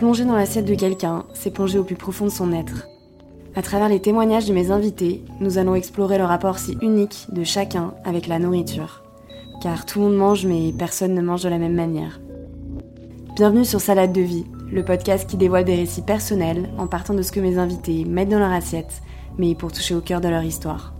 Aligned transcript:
Plonger 0.00 0.24
dans 0.24 0.34
l'assiette 0.34 0.64
de 0.64 0.74
quelqu'un, 0.74 1.26
c'est 1.34 1.50
plonger 1.50 1.78
au 1.78 1.84
plus 1.84 1.94
profond 1.94 2.24
de 2.24 2.30
son 2.30 2.54
être. 2.54 2.88
À 3.54 3.60
travers 3.60 3.90
les 3.90 4.00
témoignages 4.00 4.46
de 4.46 4.54
mes 4.54 4.70
invités, 4.70 5.22
nous 5.40 5.58
allons 5.58 5.74
explorer 5.74 6.16
le 6.16 6.24
rapport 6.24 6.58
si 6.58 6.78
unique 6.80 7.26
de 7.30 7.44
chacun 7.44 7.92
avec 8.02 8.26
la 8.26 8.38
nourriture. 8.38 9.02
Car 9.60 9.84
tout 9.84 9.98
le 9.98 10.06
monde 10.06 10.16
mange, 10.16 10.46
mais 10.46 10.72
personne 10.72 11.12
ne 11.12 11.20
mange 11.20 11.42
de 11.42 11.50
la 11.50 11.58
même 11.58 11.74
manière. 11.74 12.18
Bienvenue 13.36 13.66
sur 13.66 13.82
Salade 13.82 14.14
de 14.14 14.22
vie, 14.22 14.46
le 14.72 14.82
podcast 14.82 15.28
qui 15.28 15.36
dévoile 15.36 15.66
des 15.66 15.76
récits 15.76 16.00
personnels 16.00 16.70
en 16.78 16.86
partant 16.86 17.12
de 17.12 17.20
ce 17.20 17.30
que 17.30 17.40
mes 17.40 17.58
invités 17.58 18.06
mettent 18.06 18.30
dans 18.30 18.38
leur 18.38 18.52
assiette, 18.52 19.02
mais 19.36 19.54
pour 19.54 19.70
toucher 19.70 19.94
au 19.94 20.00
cœur 20.00 20.22
de 20.22 20.28
leur 20.28 20.44
histoire. 20.44 20.94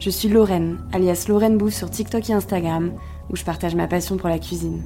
Je 0.00 0.10
suis 0.10 0.28
Lorraine, 0.28 0.78
alias 0.92 1.26
Lorraine 1.28 1.56
Bouffe 1.56 1.74
sur 1.74 1.88
TikTok 1.88 2.28
et 2.28 2.32
Instagram, 2.32 2.94
où 3.30 3.36
je 3.36 3.44
partage 3.44 3.76
ma 3.76 3.86
passion 3.86 4.16
pour 4.16 4.28
la 4.28 4.40
cuisine. 4.40 4.82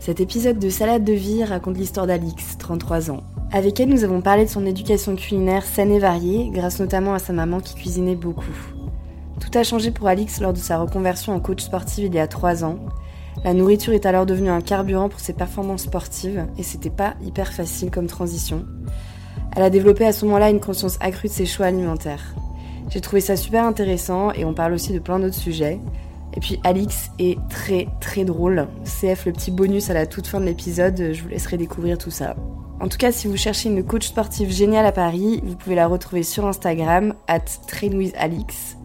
Cet 0.00 0.20
épisode 0.20 0.60
de 0.60 0.70
Salade 0.70 1.04
de 1.04 1.12
vie 1.12 1.42
raconte 1.42 1.76
l'histoire 1.76 2.06
d'Alix, 2.06 2.56
33 2.58 3.10
ans. 3.10 3.24
Avec 3.52 3.80
elle, 3.80 3.88
nous 3.88 4.04
avons 4.04 4.20
parlé 4.20 4.44
de 4.44 4.50
son 4.50 4.64
éducation 4.64 5.16
culinaire 5.16 5.64
saine 5.64 5.90
et 5.90 5.98
variée, 5.98 6.50
grâce 6.52 6.78
notamment 6.78 7.14
à 7.14 7.18
sa 7.18 7.32
maman 7.32 7.58
qui 7.60 7.74
cuisinait 7.74 8.14
beaucoup. 8.14 8.44
Tout 9.40 9.58
a 9.58 9.64
changé 9.64 9.90
pour 9.90 10.06
Alix 10.06 10.40
lors 10.40 10.52
de 10.52 10.58
sa 10.58 10.78
reconversion 10.78 11.34
en 11.34 11.40
coach 11.40 11.62
sportive 11.62 12.06
il 12.06 12.14
y 12.14 12.20
a 12.20 12.28
3 12.28 12.64
ans. 12.64 12.78
La 13.44 13.54
nourriture 13.54 13.92
est 13.92 14.06
alors 14.06 14.24
devenue 14.24 14.50
un 14.50 14.60
carburant 14.60 15.08
pour 15.08 15.20
ses 15.20 15.32
performances 15.32 15.82
sportives 15.82 16.46
et 16.56 16.62
c'était 16.62 16.90
pas 16.90 17.14
hyper 17.20 17.52
facile 17.52 17.90
comme 17.90 18.06
transition. 18.06 18.66
Elle 19.56 19.62
a 19.62 19.70
développé 19.70 20.06
à 20.06 20.12
ce 20.12 20.24
moment-là 20.26 20.50
une 20.50 20.60
conscience 20.60 20.96
accrue 21.00 21.28
de 21.28 21.32
ses 21.32 21.46
choix 21.46 21.66
alimentaires. 21.66 22.34
J'ai 22.90 23.00
trouvé 23.00 23.20
ça 23.20 23.36
super 23.36 23.64
intéressant 23.64 24.32
et 24.32 24.44
on 24.44 24.54
parle 24.54 24.74
aussi 24.74 24.92
de 24.92 24.98
plein 24.98 25.18
d'autres 25.18 25.34
sujets. 25.34 25.80
Et 26.38 26.40
puis 26.40 26.60
Alix 26.62 27.10
est 27.18 27.36
très 27.48 27.88
très 28.00 28.24
drôle. 28.24 28.68
CF 28.84 29.26
le 29.26 29.32
petit 29.32 29.50
bonus 29.50 29.90
à 29.90 29.92
la 29.92 30.06
toute 30.06 30.28
fin 30.28 30.38
de 30.38 30.44
l'épisode, 30.44 31.10
je 31.12 31.20
vous 31.20 31.28
laisserai 31.28 31.56
découvrir 31.56 31.98
tout 31.98 32.12
ça. 32.12 32.36
En 32.78 32.86
tout 32.86 32.96
cas, 32.96 33.10
si 33.10 33.26
vous 33.26 33.36
cherchez 33.36 33.68
une 33.68 33.84
coach 33.84 34.06
sportive 34.06 34.48
géniale 34.48 34.86
à 34.86 34.92
Paris, 34.92 35.40
vous 35.42 35.56
pouvez 35.56 35.74
la 35.74 35.88
retrouver 35.88 36.22
sur 36.22 36.46
Instagram, 36.46 37.16
at 37.26 37.40
Alix. 38.16 38.76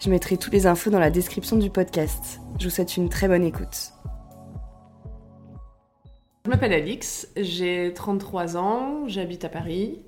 Je 0.00 0.10
mettrai 0.10 0.36
toutes 0.36 0.52
les 0.52 0.66
infos 0.66 0.90
dans 0.90 0.98
la 0.98 1.10
description 1.10 1.56
du 1.56 1.70
podcast. 1.70 2.40
Je 2.58 2.64
vous 2.64 2.74
souhaite 2.74 2.96
une 2.96 3.08
très 3.08 3.28
bonne 3.28 3.44
écoute. 3.44 3.92
Je 6.44 6.50
m'appelle 6.50 6.72
Alix, 6.72 7.28
j'ai 7.36 7.92
33 7.94 8.56
ans, 8.56 9.06
j'habite 9.06 9.44
à 9.44 9.48
Paris, 9.48 10.00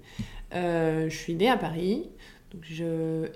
euh, 0.52 1.08
je 1.08 1.16
suis 1.16 1.36
née 1.36 1.48
à 1.48 1.56
Paris 1.56 2.10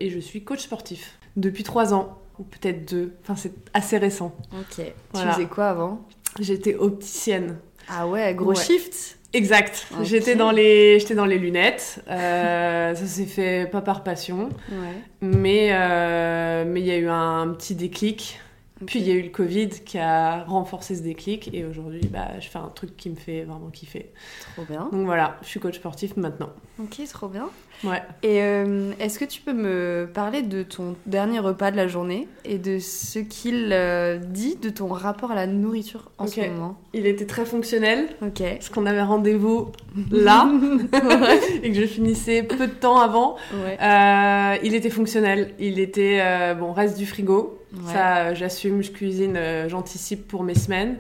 et 0.01 0.11
je 0.11 0.19
suis 0.19 0.43
coach 0.43 0.63
sportif 0.63 1.21
depuis 1.37 1.63
3 1.63 1.95
ans 1.95 2.19
ou 2.43 2.45
peut-être 2.45 2.91
deux. 2.91 3.15
Enfin, 3.23 3.37
c'est 3.37 3.53
assez 3.73 3.99
récent. 3.99 4.35
Ok. 4.53 4.85
Tu 5.15 5.21
faisais 5.21 5.47
quoi 5.47 5.69
avant? 5.69 6.07
J'étais 6.41 6.75
opticienne. 6.75 7.59
Ah 7.89 8.09
ouais, 8.09 8.35
gros 8.35 8.55
shift? 8.55 9.19
Exact. 9.33 9.87
J'étais 10.03 10.35
dans 10.35 10.51
les, 10.51 10.99
j'étais 10.99 11.15
dans 11.15 11.25
les 11.25 11.39
lunettes. 11.39 12.03
Euh, 12.11 12.95
ça 12.95 13.07
s'est 13.07 13.27
fait 13.27 13.71
pas 13.71 13.81
par 13.81 14.03
passion, 14.03 14.51
ouais. 14.71 14.97
mais 15.21 15.71
euh, 15.73 16.65
mais 16.67 16.81
il 16.81 16.87
y 16.87 16.91
a 16.91 16.99
eu 16.99 17.09
un 17.09 17.49
petit 17.49 17.75
déclic 17.75 18.41
puis 18.87 19.01
il 19.01 19.09
y 19.09 19.11
a 19.11 19.15
eu 19.15 19.23
le 19.23 19.31
Covid 19.31 19.69
qui 19.69 19.99
a 19.99 20.45
renforcé 20.45 20.95
ce 20.95 21.03
déclic 21.03 21.51
et 21.53 21.65
aujourd'hui 21.65 22.09
bah, 22.09 22.29
je 22.41 22.49
fais 22.49 22.59
un 22.59 22.69
truc 22.69 22.97
qui 22.97 23.11
me 23.11 23.17
fait 23.17 23.43
vraiment 23.43 23.71
kiffer. 23.71 24.11
Trop 24.55 24.65
bien. 24.65 24.89
Donc 24.93 25.07
voilà, 25.07 25.39
je 25.43 25.49
suis 25.49 25.61
coach 25.61 25.77
sportif 25.77 26.17
maintenant. 26.17 26.51
Ok, 26.79 27.01
trop 27.09 27.29
bien. 27.29 27.49
Ouais. 27.85 28.03
Et 28.23 28.43
euh, 28.43 28.93
est-ce 29.01 29.19
que 29.19 29.25
tu 29.25 29.41
peux 29.41 29.53
me 29.53 30.09
parler 30.13 30.43
de 30.43 30.63
ton 30.63 30.95
dernier 31.07 31.41
repas 31.41 31.71
de 31.71 31.77
la 31.77 31.89
journée 31.89 32.29
et 32.45 32.59
de 32.59 32.79
ce 32.79 33.19
qu'il 33.19 33.71
euh, 33.73 34.19
dit 34.19 34.57
de 34.57 34.71
ton 34.71 34.87
rapport 34.87 35.33
à 35.33 35.35
la 35.35 35.47
nourriture 35.47 36.11
en 36.19 36.27
ce 36.27 36.41
moment? 36.41 36.79
Il 36.93 37.07
était 37.07 37.27
très 37.27 37.45
fonctionnel. 37.45 38.09
Ok. 38.23 38.43
Parce 38.43 38.69
qu'on 38.69 38.87
avait 38.87 39.03
rendez-vous 39.03 39.73
là 40.11 40.51
et 41.63 41.73
que 41.73 41.81
je 41.81 41.87
finissais 41.87 42.43
peu 42.43 42.67
de 42.67 42.73
temps 42.73 43.01
avant. 43.01 43.37
Ouais. 43.53 43.79
Euh, 43.83 44.57
il 44.63 44.75
était 44.75 44.91
fonctionnel. 44.91 45.55
Il 45.59 45.79
était 45.81 46.55
bon 46.55 46.73
reste 46.73 46.97
du 46.97 47.07
frigo. 47.07 47.59
Ça, 47.87 48.19
euh, 48.19 48.35
j'assume, 48.35 48.83
je 48.83 48.91
cuisine, 48.91 49.37
euh, 49.37 49.69
j'anticipe 49.69 50.29
pour 50.29 50.43
mes 50.43 50.55
semaines. 50.55 50.97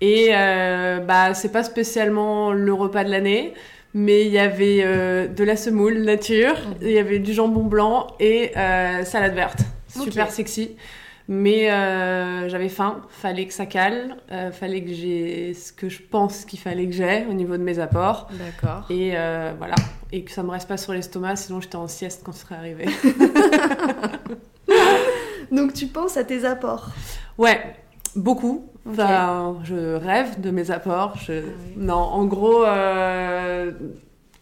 Et 0.00 0.28
euh, 0.32 1.00
bah, 1.00 1.34
c'est 1.34 1.52
pas 1.52 1.64
spécialement 1.64 2.52
le 2.52 2.72
repas 2.72 3.04
de 3.04 3.10
l'année, 3.10 3.54
mais 3.94 4.24
il 4.24 4.32
y 4.32 4.38
avait 4.38 4.82
de 5.28 5.44
la 5.44 5.56
semoule 5.56 6.04
nature, 6.04 6.54
mhm. 6.54 6.74
il 6.82 6.90
y 6.92 6.98
avait 6.98 7.18
du 7.18 7.32
jambon 7.32 7.64
blanc 7.64 8.06
et 8.20 8.52
salade 9.04 9.34
verte. 9.34 9.60
Super 9.88 10.30
sexy. 10.30 10.76
Mais 11.30 11.66
j'avais 12.48 12.68
faim, 12.68 13.02
fallait 13.08 13.46
que 13.46 13.52
ça 13.52 13.66
cale, 13.66 14.16
fallait 14.52 14.82
que 14.82 14.92
j'ai 14.92 15.52
ce 15.52 15.72
que 15.72 15.88
je 15.88 16.00
pense 16.00 16.44
qu'il 16.44 16.60
fallait 16.60 16.86
que 16.86 16.92
j'ai 16.92 17.26
au 17.28 17.32
niveau 17.32 17.56
de 17.56 17.64
mes 17.64 17.80
apports. 17.80 18.28
D'accord. 18.38 18.86
Et 18.90 19.10
voilà. 19.58 19.74
Et 20.12 20.22
que 20.22 20.30
ça 20.30 20.44
me 20.44 20.50
reste 20.50 20.68
pas 20.68 20.76
sur 20.76 20.92
l'estomac, 20.92 21.34
sinon 21.34 21.60
j'étais 21.60 21.76
en 21.76 21.88
sieste 21.88 22.22
quand 22.24 22.32
ce 22.32 22.42
serait 22.42 22.54
arrivé. 22.54 22.86
Donc 25.52 25.72
tu 25.72 25.86
penses 25.86 26.16
à 26.16 26.24
tes 26.24 26.44
apports 26.44 26.90
Ouais, 27.38 27.60
beaucoup. 28.16 28.66
Enfin, 28.88 29.58
je 29.64 29.94
rêve 29.94 30.40
de 30.40 30.50
mes 30.50 30.70
apports. 30.70 31.16
Je... 31.18 31.32
Ah 31.32 31.42
non, 31.76 31.94
en 31.94 32.24
gros, 32.24 32.64
euh... 32.64 33.70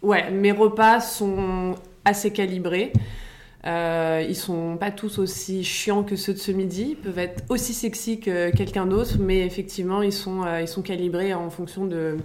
ouais, 0.03 0.31
mes 0.31 0.53
repas 0.53 1.01
sont 1.01 1.75
assez 2.05 2.33
calibrés. 2.33 2.93
Euh, 3.67 4.25
ils 4.29 4.37
sont 4.37 4.77
pas 4.77 4.93
tous 4.93 5.19
aussi 5.19 5.65
chiants 5.65 6.05
que 6.05 6.15
ceux 6.15 6.33
de 6.33 6.39
ce 6.39 6.53
midi. 6.53 6.91
Ils 6.91 6.97
peuvent 6.97 7.19
être 7.19 7.43
aussi 7.49 7.75
sexy 7.75 8.21
que 8.21 8.55
quelqu'un 8.55 8.87
d'autre, 8.87 9.17
mais 9.19 9.45
effectivement, 9.45 10.03
ils 10.03 10.13
sont, 10.13 10.45
euh, 10.45 10.61
ils 10.61 10.69
sont 10.69 10.83
calibrés 10.83 11.35
en 11.35 11.51
fonction 11.51 11.85
de, 11.85 12.17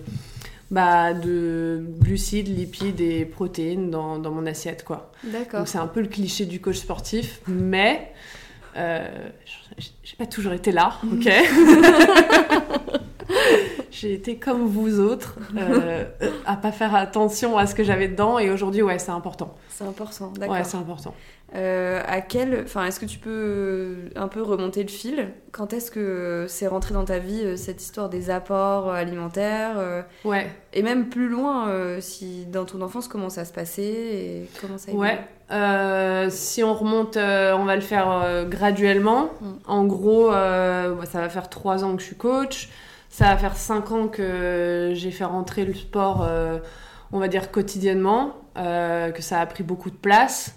bah, 0.70 1.14
de 1.14 1.84
glucides, 2.00 2.48
lipides 2.48 3.02
et 3.02 3.26
protéines 3.26 3.90
dans, 3.90 4.20
dans 4.20 4.30
mon 4.30 4.46
assiette, 4.46 4.84
quoi. 4.84 5.12
D'accord. 5.24 5.62
Donc 5.62 5.68
c'est 5.68 5.80
un 5.80 5.88
peu 5.88 6.02
le 6.02 6.08
cliché 6.08 6.46
du 6.46 6.62
coach 6.62 6.78
sportif, 6.78 7.42
mais 7.48 8.12
euh, 8.78 9.30
j'ai 9.78 10.16
pas 10.18 10.26
toujours 10.26 10.54
été 10.54 10.72
là, 10.72 10.94
ok 11.12 11.30
J'ai 13.92 14.14
été 14.14 14.38
comme 14.38 14.66
vous 14.66 15.00
autres, 15.00 15.38
euh, 15.58 16.06
à 16.46 16.56
pas 16.56 16.72
faire 16.72 16.96
attention 16.96 17.58
à 17.58 17.68
ce 17.68 17.76
que 17.76 17.84
j'avais 17.84 18.08
dedans, 18.08 18.40
et 18.40 18.50
aujourd'hui, 18.50 18.82
ouais, 18.82 18.98
c'est 19.00 19.12
important. 19.12 19.54
C'est 19.70 19.84
important, 19.84 20.32
d'accord. 20.38 20.56
Ouais, 20.56 20.64
c'est 20.64 20.78
important. 20.78 21.14
Euh, 21.54 22.02
à 22.08 22.22
quel, 22.22 22.62
enfin, 22.64 22.86
est-ce 22.86 23.00
que 23.00 23.06
tu 23.06 23.20
peux 23.20 24.10
un 24.16 24.30
peu 24.30 24.42
remonter 24.42 24.82
le 24.84 24.90
fil? 24.90 25.30
Quand 25.52 25.74
est-ce 25.74 25.92
que 25.92 26.46
c'est 26.48 26.68
rentré 26.68 26.94
dans 26.94 27.04
ta 27.04 27.20
vie 27.20 27.42
euh, 27.44 27.58
cette 27.58 27.82
histoire 27.82 28.08
des 28.08 28.30
apports 28.30 28.90
alimentaires 28.90 30.06
Ouais. 30.24 30.48
Et 30.74 30.82
même 30.82 31.10
plus 31.10 31.28
loin, 31.28 31.70
si 32.00 32.46
dans 32.46 32.66
ton 32.66 32.82
enfance, 32.82 33.10
comment 33.10 33.30
ça 33.30 33.44
se 33.44 33.52
passait 33.52 33.84
et 33.84 34.50
comment 34.62 34.78
ça 34.78 34.94
Ouais. 34.94 35.20
Euh, 35.52 36.28
si 36.30 36.64
on 36.64 36.74
remonte, 36.74 37.18
euh, 37.18 37.54
on 37.54 37.66
va 37.66 37.76
le 37.76 37.82
faire 37.82 38.10
euh, 38.10 38.46
graduellement. 38.46 39.32
Mm. 39.42 39.52
En 39.68 39.86
gros, 39.86 40.32
ça 40.32 41.20
va 41.20 41.30
faire 41.30 41.50
trois 41.50 41.84
ans 41.84 41.96
que 41.96 42.02
je 42.02 42.08
suis 42.08 42.16
coach. 42.16 42.70
Ça 43.10 43.26
va 43.26 43.38
faire 43.38 43.58
cinq 43.58 43.92
ans 43.92 44.08
que 44.08 44.92
j'ai 44.96 45.12
fait 45.12 45.26
rentrer 45.26 45.66
le 45.66 45.74
sport, 45.74 46.26
on 47.12 47.20
va 47.20 47.28
dire 47.28 47.52
quotidiennement, 47.52 48.36
que 48.56 49.22
ça 49.22 49.42
a 49.42 49.46
pris 49.46 49.64
beaucoup 49.64 49.90
de 49.90 49.98
place. 49.98 50.56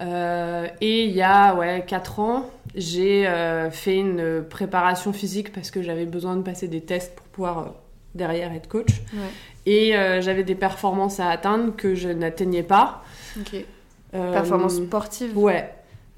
et 0.00 1.04
il 1.04 1.10
y 1.10 1.22
a 1.22 1.56
ouais, 1.56 1.84
4 1.84 2.20
ans, 2.20 2.48
j'ai 2.76 3.28
fait 3.72 3.96
une 3.96 4.44
préparation 4.48 5.12
physique 5.12 5.52
parce 5.52 5.72
que 5.72 5.82
j'avais 5.82 6.06
besoin 6.06 6.36
de 6.36 6.42
passer 6.42 6.68
des 6.68 6.80
tests 6.80 7.16
pour 7.16 7.26
pouvoir 7.26 7.74
derrière 8.14 8.52
être 8.52 8.68
coach. 8.68 9.02
Et 9.66 9.94
j'avais 10.20 10.44
des 10.44 10.54
performances 10.54 11.18
à 11.18 11.28
atteindre 11.28 11.74
que 11.74 11.96
je 11.96 12.08
n'atteignais 12.08 12.62
pas. 12.62 13.02
Euh, 13.36 13.62
Performance 14.12 14.76
sportive 14.76 15.36
Ouais. 15.36 15.72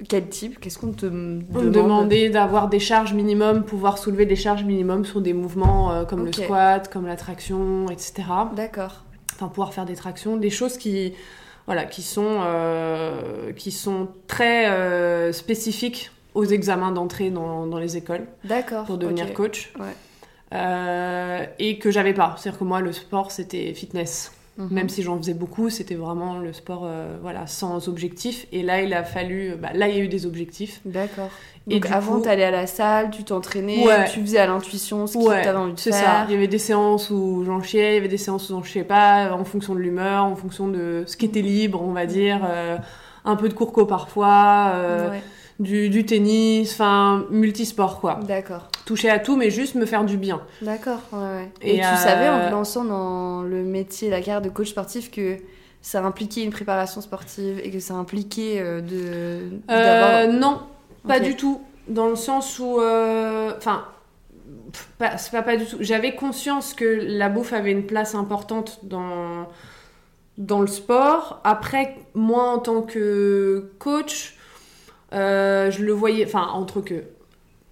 Quel 0.07 0.29
type? 0.29 0.61
Qu'est-ce 0.61 0.79
qu'on 0.79 0.93
te 0.93 1.07
demande 1.07 1.45
On 1.55 1.63
me 1.63 1.71
demandait 1.71 2.31
d'avoir 2.31 2.69
des 2.69 2.79
charges 2.79 3.15
minimum, 3.15 3.65
pouvoir 3.65 3.99
soulever 3.99 4.27
des 4.27 4.37
charges 4.37 4.63
minimum 4.63 5.05
sur 5.05 5.21
des 5.21 5.33
mouvements 5.33 5.91
euh, 5.91 6.05
comme 6.05 6.25
le 6.25 6.33
squat, 6.33 6.89
comme 6.89 7.07
la 7.07 7.17
traction, 7.17 7.87
etc. 7.91 8.23
D'accord. 8.55 9.05
Enfin, 9.35 9.49
pouvoir 9.49 9.75
faire 9.75 9.87
des 9.87 9.97
tractions, 9.97 10.37
des 10.37 10.51
choses 10.51 10.79
qui, 10.79 11.15
voilà, 11.67 11.85
qui, 11.85 12.03
sont, 12.03 12.43
euh, 12.45 13.53
qui 13.55 13.73
sont 13.73 14.09
très 14.29 15.33
spécifiques 15.33 16.13
aux 16.35 16.45
examens 16.45 16.93
d'entrée 16.93 17.31
dans, 17.31 17.67
dans, 17.67 17.79
les 17.79 17.97
écoles. 17.97 18.27
D'accord. 18.45 18.85
Pour 18.85 18.99
devenir 18.99 19.33
coach. 19.35 19.73
Ouais. 19.81 21.51
et 21.59 21.79
que 21.79 21.91
j'avais 21.91 22.15
pas. 22.15 22.37
C'est-à-dire 22.39 22.61
que 22.61 22.65
moi, 22.65 22.81
le 22.81 22.93
sport, 22.93 23.33
c'était 23.33 23.75
fitness. 23.75 24.33
Mhm. 24.59 24.69
Même 24.73 24.89
si 24.89 25.03
j'en 25.03 25.17
faisais 25.17 25.35
beaucoup, 25.35 25.71
c'était 25.71 25.95
vraiment 25.95 26.39
le 26.39 26.53
sport 26.53 26.83
euh, 26.85 27.17
voilà, 27.23 27.47
sans 27.47 27.89
objectif. 27.89 28.47
Et 28.51 28.63
là, 28.63 28.83
il 28.83 28.93
a 28.93 29.05
fallu. 29.05 29.55
Bah, 29.61 29.69
là, 29.73 29.89
il 29.89 29.97
y 29.97 30.01
a 30.01 30.03
eu 30.03 30.09
des 30.09 30.27
objectifs. 30.27 30.81
D'accord. 30.85 31.31
Donc 31.69 31.87
avant, 31.87 32.21
tu 32.21 32.29
allais 32.29 32.45
à 32.45 32.51
la 32.51 32.67
salle, 32.67 33.11
tu 33.11 33.25
t'entraînais, 33.25 33.85
tu 34.11 34.21
faisais 34.21 34.39
à 34.39 34.47
l'intuition 34.47 35.07
ce 35.07 35.19
que 35.19 35.43
tu 35.43 35.49
avais 35.49 35.59
envie 35.59 35.75
de 35.75 35.81
faire. 35.81 35.95
C'est 35.95 36.01
ça. 36.01 36.25
Il 36.29 36.33
y 36.33 36.37
avait 36.37 36.49
des 36.49 36.59
séances 36.59 37.11
où 37.11 37.45
j'en 37.45 37.63
chiais, 37.63 37.93
il 37.93 37.95
y 37.95 37.99
avait 37.99 38.09
des 38.09 38.17
séances 38.17 38.49
où 38.51 38.55
j'en 38.55 38.63
chiais 38.63 38.85
pas, 38.85 39.33
en 39.33 39.45
fonction 39.45 39.75
de 39.75 39.81
l'humeur, 39.81 40.25
en 40.25 40.35
fonction 40.35 40.69
de 40.69 41.05
ce 41.07 41.17
qui 41.17 41.27
était 41.27 41.43
libre, 41.43 41.83
on 41.83 41.93
va 41.93 42.07
dire. 42.07 42.41
Euh, 42.49 42.79
un 43.25 43.37
peu 43.37 43.49
de 43.49 43.55
courco 43.55 43.85
parfois. 43.85 44.73
Euh, 44.75 45.11
du, 45.59 46.05
tennis, 46.05 46.73
enfin 46.73 47.27
multisport 47.31 48.01
quoi. 48.01 48.21
D'accord. 48.27 48.69
Toucher 48.85 49.11
à 49.11 49.19
tout, 49.19 49.37
mais 49.37 49.51
juste 49.51 49.75
me 49.75 49.87
faire 49.87 50.05
du 50.05 50.17
bien. 50.17 50.41
D'accord, 50.63 51.01
ouais, 51.13 51.51
Et, 51.63 51.77
tu 51.79 51.83
savais 51.83 52.29
en 52.29 52.47
te 52.47 52.51
lançant 52.51 52.85
dans 52.85 53.43
le 53.43 53.63
métier, 53.65 54.11
la 54.11 54.19
carrière 54.19 54.43
de 54.43 54.49
coach 54.49 54.71
sportif 54.71 55.11
que 55.11 55.37
ça 55.83 56.05
impliquait 56.05 56.43
une 56.43 56.51
préparation 56.51 57.01
sportive 57.01 57.61
et 57.63 57.71
que 57.71 57.81
ça 57.81 57.95
impliquait 57.95 58.61
de. 58.83 59.61
non, 60.33 60.61
pas 61.07 61.21
du 61.21 61.37
tout. 61.37 61.63
Dans 61.89 62.09
le 62.09 62.17
sens 62.17 62.59
où. 62.59 62.81
Enfin 63.57 63.85
c'est 65.17 65.31
pas, 65.31 65.43
pas 65.43 65.57
du 65.57 65.65
tout. 65.65 65.77
J'avais 65.81 66.15
conscience 66.15 66.75
que 66.75 66.85
la 66.85 67.29
bouffe 67.29 67.53
avait 67.53 67.73
une 67.73 67.87
place 67.87 68.15
importante 68.15 68.81
dans, 68.83 69.47
dans 70.37 70.61
le 70.61 70.67
sport. 70.67 71.41
Après, 71.45 71.97
moi, 72.15 72.51
en 72.51 72.59
tant 72.59 72.83
que 72.83 73.73
coach, 73.79 74.37
euh, 75.13 75.71
je 75.71 75.85
le 75.85 75.93
voyais, 75.93 76.25
enfin, 76.25 76.49
entre 76.53 76.81
que 76.81 77.05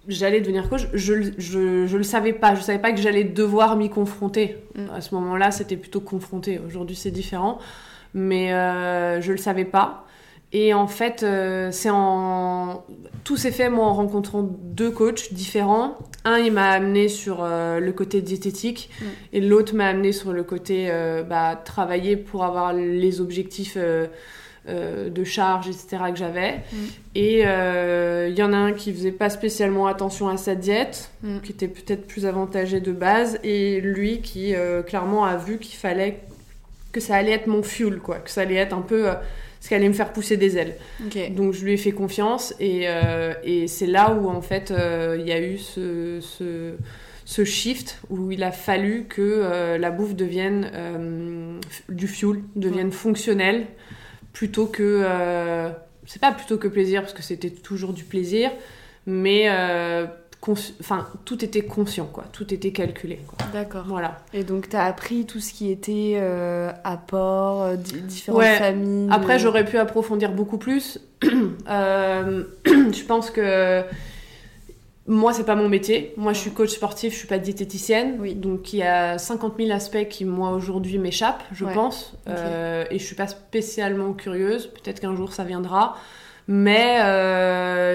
j'allais 0.07 0.41
devenir 0.41 0.69
coach, 0.69 0.87
je, 0.93 1.13
je, 1.37 1.85
je, 1.85 1.97
le 1.97 2.03
savais 2.03 2.33
pas. 2.33 2.55
Je 2.55 2.61
savais 2.61 2.79
pas 2.79 2.91
que 2.91 3.01
j'allais 3.01 3.23
devoir 3.23 3.75
m'y 3.75 3.89
confronter. 3.89 4.57
Mm. 4.75 4.89
À 4.95 5.01
ce 5.01 5.13
moment-là, 5.15 5.51
c'était 5.51 5.77
plutôt 5.77 6.01
confronté. 6.01 6.59
Aujourd'hui, 6.65 6.95
c'est 6.95 7.11
différent. 7.11 7.59
Mais 8.13 8.53
euh, 8.53 9.21
je 9.21 9.31
le 9.31 9.37
savais 9.37 9.65
pas. 9.65 10.05
Et 10.53 10.73
en 10.73 10.87
fait, 10.87 11.23
euh, 11.23 11.71
c'est 11.73 11.89
en... 11.91 12.85
tout 13.25 13.35
s'est 13.35 13.51
fait 13.51 13.69
moi 13.69 13.85
en 13.85 13.93
rencontrant 13.93 14.43
deux 14.43 14.91
coachs 14.91 15.33
différents. 15.33 15.97
Un, 16.23 16.37
il 16.37 16.53
m'a 16.53 16.69
amené 16.71 17.09
sur 17.09 17.43
euh, 17.43 17.81
le 17.81 17.91
côté 17.91 18.21
diététique 18.21 18.89
mm. 19.01 19.05
et 19.33 19.41
l'autre 19.41 19.75
m'a 19.75 19.87
amené 19.87 20.13
sur 20.13 20.31
le 20.31 20.43
côté 20.43 20.89
bah, 21.29 21.61
travailler 21.63 22.15
pour 22.15 22.45
avoir 22.45 22.71
les 22.71 23.19
objectifs 23.19 23.77
de 24.67 25.23
charge, 25.23 25.67
etc. 25.67 25.97
que 26.11 26.17
j'avais. 26.17 26.55
Mm. 26.71 26.77
Et 27.15 27.39
il 27.39 28.37
y 28.37 28.43
en 28.43 28.53
a 28.53 28.57
un 28.57 28.73
qui 28.73 28.93
faisait 28.93 29.11
pas 29.11 29.29
spécialement 29.29 29.87
attention 29.87 30.27
à 30.27 30.37
sa 30.37 30.55
diète, 30.55 31.11
mm. 31.23 31.39
qui 31.41 31.51
était 31.51 31.67
peut-être 31.67 32.05
plus 32.07 32.25
avantagé 32.25 32.79
de 32.79 32.91
base, 32.91 33.39
et 33.43 33.81
lui 33.81 34.21
qui 34.21 34.53
clairement 34.85 35.25
a 35.25 35.37
vu 35.37 35.57
qu'il 35.57 35.77
fallait 35.77 36.19
que 36.91 36.99
ça 36.99 37.15
allait 37.15 37.31
être 37.31 37.47
mon 37.47 37.63
fuel, 37.63 37.99
quoi, 37.99 38.17
que 38.17 38.29
ça 38.29 38.41
allait 38.41 38.55
être 38.55 38.73
un 38.73 38.81
peu 38.81 39.07
ce 39.59 39.67
qui 39.67 39.75
allait 39.75 39.87
me 39.87 39.93
faire 39.93 40.13
pousser 40.13 40.37
des 40.37 40.57
ailes. 40.57 40.75
Donc 41.31 41.53
je 41.53 41.63
lui 41.63 41.73
ai 41.73 41.77
fait 41.77 41.91
confiance 41.91 42.55
et, 42.59 42.83
euh, 42.85 43.33
et 43.43 43.67
c'est 43.67 43.87
là 43.87 44.13
où 44.13 44.29
en 44.29 44.41
fait 44.41 44.71
euh, 44.71 45.17
il 45.19 45.27
y 45.27 45.31
a 45.31 45.41
eu 45.41 45.57
ce, 45.57 46.19
ce, 46.21 46.73
ce, 47.25 47.43
shift 47.43 47.99
où 48.09 48.31
il 48.31 48.43
a 48.43 48.51
fallu 48.51 49.05
que 49.09 49.21
euh, 49.21 49.77
la 49.77 49.91
bouffe 49.91 50.15
devienne 50.15 51.59
du 51.89 52.07
fuel, 52.07 52.41
devienne 52.55 52.91
fonctionnelle 52.91 53.65
plutôt 54.37 54.67
que 54.67 55.03
c'est 56.05 56.21
pas 56.21 56.31
plutôt 56.31 56.57
que 56.57 56.67
plaisir 56.67 57.01
parce 57.01 57.13
que 57.13 57.23
c'était 57.23 57.49
toujours 57.49 57.93
du 57.93 58.03
plaisir, 58.03 58.51
mais 59.05 59.49
enfin 60.79 61.07
tout 61.25 61.43
était 61.43 61.63
conscient 61.63 62.05
quoi. 62.05 62.25
Tout 62.31 62.53
était 62.53 62.71
calculé 62.71 63.19
d'accord. 63.53 63.85
Voilà. 63.87 64.19
Et 64.33 64.43
donc 64.43 64.69
tu 64.69 64.75
as 64.75 64.85
appris 64.85 65.25
tout 65.25 65.39
ce 65.39 65.53
qui 65.53 65.71
était 65.71 66.13
euh, 66.17 66.71
apport 66.83 67.63
euh, 67.63 67.75
différentes 67.75 68.43
familles 68.43 69.09
après 69.11 69.39
j'aurais 69.39 69.65
pu 69.65 69.77
approfondir 69.77 70.31
beaucoup 70.31 70.57
plus. 70.57 70.99
Euh, 71.69 72.43
je 72.65 73.03
pense 73.03 73.29
que 73.29 73.83
moi 75.07 75.33
c'est 75.33 75.45
pas 75.45 75.55
mon 75.55 75.69
métier. 75.69 76.13
Moi 76.17 76.33
je 76.33 76.39
suis 76.39 76.51
coach 76.51 76.69
sportif 76.69 77.13
je 77.13 77.17
suis 77.17 77.27
pas 77.27 77.39
diététicienne. 77.39 78.17
Oui. 78.19 78.35
donc 78.35 78.73
il 78.73 78.79
y 78.79 78.83
a 78.83 79.17
50 79.17 79.55
000 79.57 79.71
aspects 79.71 80.07
qui 80.09 80.25
moi 80.25 80.51
aujourd'hui 80.51 80.97
m'échappent 80.97 81.43
je 81.51 81.65
pense. 81.65 82.13
Et 82.27 82.99
je 82.99 83.03
suis 83.03 83.15
pas 83.15 83.27
spécialement 83.27 84.13
curieuse. 84.13 84.67
Peut-être 84.67 84.99
qu'un 84.99 85.15
jour 85.15 85.33
ça 85.33 85.43
viendra. 85.43 85.95
Mais 86.47 86.97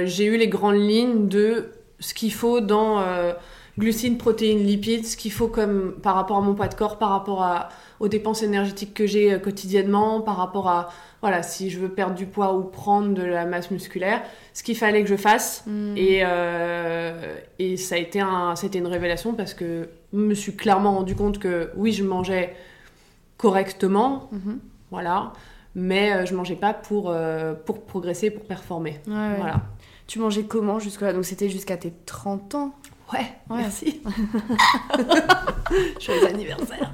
j'ai 0.07 0.25
eu 0.25 0.37
les 0.37 0.49
grandes 0.49 0.81
lignes 0.81 1.29
de 1.29 1.71
ce 2.03 2.15
qu'il 2.15 2.33
faut 2.33 2.61
dans 2.61 3.01
euh, 3.01 3.33
glucides, 3.79 4.19
protéines, 4.19 4.65
lipides, 4.65 5.07
ce 5.07 5.17
qu'il 5.17 5.33
faut 5.33 5.49
comme 5.49 5.93
par 6.03 6.15
rapport 6.15 6.37
à 6.37 6.41
mon 6.41 6.55
poids 6.55 6.69
de 6.69 6.75
corps, 6.75 6.99
par 6.99 7.11
rapport 7.11 7.43
à, 7.43 7.71
aux 8.01 8.09
dépenses 8.09 8.43
énergétiques 8.43 8.95
que 8.95 9.07
j'ai 9.07 9.33
euh, 9.33 9.39
quotidiennement, 9.39 10.21
par 10.21 10.37
rapport 10.37 10.69
à 10.69 10.91
voilà 11.21 11.43
si 11.43 11.71
je 11.71 11.79
veux 11.79 11.89
perdre 11.89 12.15
du 12.15 12.27
poids 12.27 12.55
ou 12.55 12.65
prendre 12.65 13.15
de 13.15 13.23
la 13.23 13.47
masse 13.47 13.71
musculaire, 13.71 14.23
ce 14.53 14.63
qu'il 14.63 14.77
fallait 14.77 15.03
que 15.03 15.09
je 15.09 15.17
fasse. 15.17 15.65
Hmm. 15.67 15.97
Et, 15.97 16.21
euh, 16.25 17.37
et 17.59 17.77
ça 17.77 17.95
a 17.95 17.99
été 17.99 18.21
un, 18.21 18.57
c'était 18.57 18.79
une 18.79 18.87
révélation 18.87 19.35
parce 19.35 19.55
que 19.55 19.89
je 20.13 20.19
me 20.19 20.35
suis 20.35 20.55
clairement 20.55 20.95
rendu 20.95 21.15
compte 21.15 21.39
que 21.39 21.71
oui, 21.77 21.93
je 21.93 22.05
mangeais 22.05 22.55
correctement, 23.39 24.29
mhm. 24.31 24.61
voilà, 24.93 25.33
mais 25.75 26.27
je 26.27 26.35
mangeais 26.37 26.55
pas 26.55 26.75
pour, 26.75 27.13
pour 27.65 27.83
progresser, 27.87 28.31
pour 28.31 28.45
performer. 28.45 29.01
Voilà. 29.07 29.63
Tu 30.07 30.21
mangeais 30.21 30.45
comment 30.45 30.79
jusque-là? 30.79 31.13
Donc 31.13 31.25
c'était 31.25 31.49
jusqu'à 31.49 31.77
tes 31.77 31.93
30 32.07 32.55
ans? 32.55 32.75
Ouais, 33.13 33.27
merci. 33.51 34.01
Joyeux 36.01 36.27
anniversaire. 36.27 36.91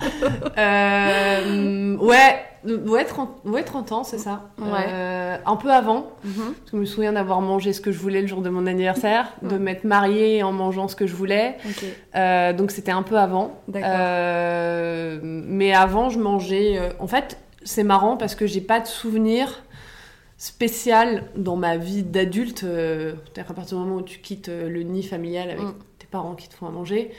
Euh, 0.56 1.96
ouais, 1.96 2.44
ouais, 2.64 3.04
30, 3.04 3.30
ouais, 3.44 3.62
30 3.62 3.92
ans, 3.92 4.04
c'est 4.04 4.18
ça. 4.18 4.50
Ouais. 4.58 4.86
Euh, 4.88 5.36
un 5.46 5.56
peu 5.56 5.70
avant. 5.70 6.10
Mhm. 6.24 6.32
Parce 6.34 6.70
que 6.70 6.72
je 6.72 6.76
me 6.76 6.86
souviens 6.86 7.12
d'avoir 7.12 7.40
mangé 7.40 7.72
ce 7.72 7.80
que 7.80 7.92
je 7.92 7.98
voulais 7.98 8.20
le 8.20 8.26
jour 8.26 8.42
de 8.42 8.50
mon 8.50 8.66
anniversaire, 8.66 9.28
de 9.42 9.58
m'être 9.58 9.84
mariée 9.84 10.42
en 10.42 10.52
mangeant 10.52 10.88
ce 10.88 10.96
que 10.96 11.06
je 11.06 11.14
voulais. 11.14 11.56
Euh, 12.14 12.52
donc 12.52 12.70
c'était 12.70 12.92
un 12.92 13.02
peu 13.02 13.18
avant. 13.18 13.60
mais 13.72 13.82
avant, 15.72 16.10
je 16.10 16.18
mangeais. 16.18 16.80
en 16.98 17.06
fait, 17.06 17.38
c'est 17.64 17.84
marrant 17.84 18.16
parce 18.16 18.34
que 18.34 18.46
j'ai 18.46 18.60
pas 18.60 18.80
de 18.80 18.86
souvenir 18.86 19.62
spécial 20.38 21.24
dans 21.36 21.56
ma 21.56 21.76
vie 21.76 22.04
d'adulte, 22.04 22.62
euh, 22.62 23.14
à 23.36 23.52
partir 23.52 23.76
du 23.76 23.84
moment 23.84 23.96
où 23.96 24.02
tu 24.02 24.20
quittes 24.20 24.48
euh, 24.48 24.68
le 24.68 24.84
nid 24.84 25.02
familial 25.02 25.50
avec 25.50 25.64
mm. 25.64 25.74
Parents 26.10 26.34
qui 26.34 26.48
te 26.48 26.54
font 26.54 26.66
à 26.66 26.70
manger, 26.70 27.10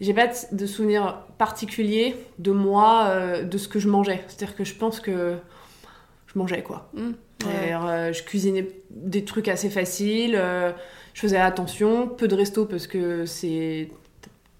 j'ai 0.00 0.14
pas 0.14 0.28
de 0.52 0.66
souvenir 0.66 1.22
particulier 1.38 2.16
de 2.38 2.50
moi, 2.50 3.06
euh, 3.08 3.42
de 3.42 3.58
ce 3.58 3.68
que 3.68 3.78
je 3.78 3.88
mangeais. 3.88 4.22
C'est-à-dire 4.28 4.56
que 4.56 4.64
je 4.64 4.74
pense 4.74 5.00
que 5.00 5.36
je 6.26 6.38
mangeais 6.38 6.62
quoi. 6.62 6.90
Mm. 6.94 7.12
je 7.40 8.22
cuisinais 8.24 8.68
des 8.90 9.24
trucs 9.24 9.48
assez 9.48 9.70
faciles, 9.70 10.40
je 11.14 11.20
faisais 11.20 11.38
attention, 11.38 12.08
peu 12.08 12.28
de 12.28 12.34
resto 12.34 12.66
parce 12.66 12.86
que 12.86 13.24
c'est 13.24 13.88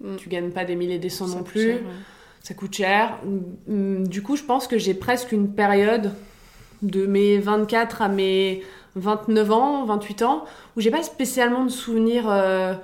mm. 0.00 0.16
tu 0.16 0.28
gagnes 0.28 0.50
pas 0.50 0.64
des 0.64 0.76
milliers 0.76 0.94
et 0.94 0.98
des 0.98 1.10
cents 1.10 1.28
non 1.28 1.42
plus, 1.42 1.80
ça 2.42 2.54
coûte 2.54 2.74
cher. 2.74 3.18
Du 3.66 4.22
coup, 4.22 4.36
je 4.36 4.44
pense 4.44 4.66
que 4.66 4.78
j'ai 4.78 4.94
presque 4.94 5.32
une 5.32 5.52
période 5.52 6.12
de 6.82 7.06
mes 7.06 7.38
24 7.38 8.02
à 8.02 8.08
mes 8.08 8.62
29 8.96 9.52
ans, 9.52 9.84
28 9.84 10.22
ans, 10.22 10.44
où 10.76 10.80
j'ai 10.80 10.90
pas 10.90 11.02
spécialement 11.02 11.64
de 11.64 11.70
souvenirs 11.70 12.28
euh, 12.28 12.74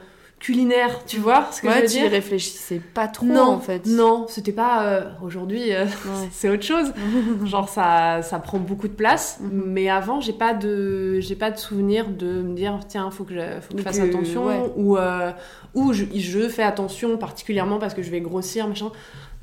culinaires, 0.43 1.05
tu 1.07 1.19
vois 1.19 1.47
ce 1.53 1.63
que 1.63 1.71
je 1.71 1.81
veux 1.81 1.87
dire 1.87 2.11
réfléchissais 2.11 2.81
pas 2.93 3.07
trop 3.07 3.25
non, 3.25 3.53
en 3.53 3.61
fait. 3.61 3.87
Non, 3.87 4.27
c'était 4.29 4.53
pas 4.53 4.85
euh, 4.85 5.05
aujourd'hui, 5.23 5.73
euh, 5.73 5.87
c'est 6.33 6.51
autre 6.51 6.65
chose. 6.65 6.93
Genre 7.45 7.69
ça, 7.69 8.23
ça 8.23 8.41
prend 8.41 8.59
beaucoup 8.59 8.89
de 8.89 8.93
place, 8.93 9.39
mhm. 9.41 9.63
mais 9.67 9.89
avant 9.89 10.21
j'ai 10.21 10.33
pas 10.33 10.53
de, 10.53 11.21
j'ai 11.21 11.37
pas 11.37 11.53
de 11.53 11.59
souvenir 11.59 12.09
de 12.09 12.43
me 12.43 12.55
dire 12.55 12.81
tiens 12.89 13.11
faut 13.11 13.25
que 13.25 13.35
je, 13.35 13.61
faut 13.61 13.75
que 13.75 13.79
je 13.79 13.85
fasse 13.85 14.01
attention 14.01 14.73
ou 14.77 14.99
ou 15.75 15.93
je, 15.95 16.05
je, 16.15 16.49
fais 16.49 16.65
attention 16.65 17.17
particulièrement 17.17 17.79
parce 17.79 17.95
que 17.95 18.03
je 18.03 18.11
vais 18.11 18.21
grossir 18.21 18.67
machin. 18.67 18.91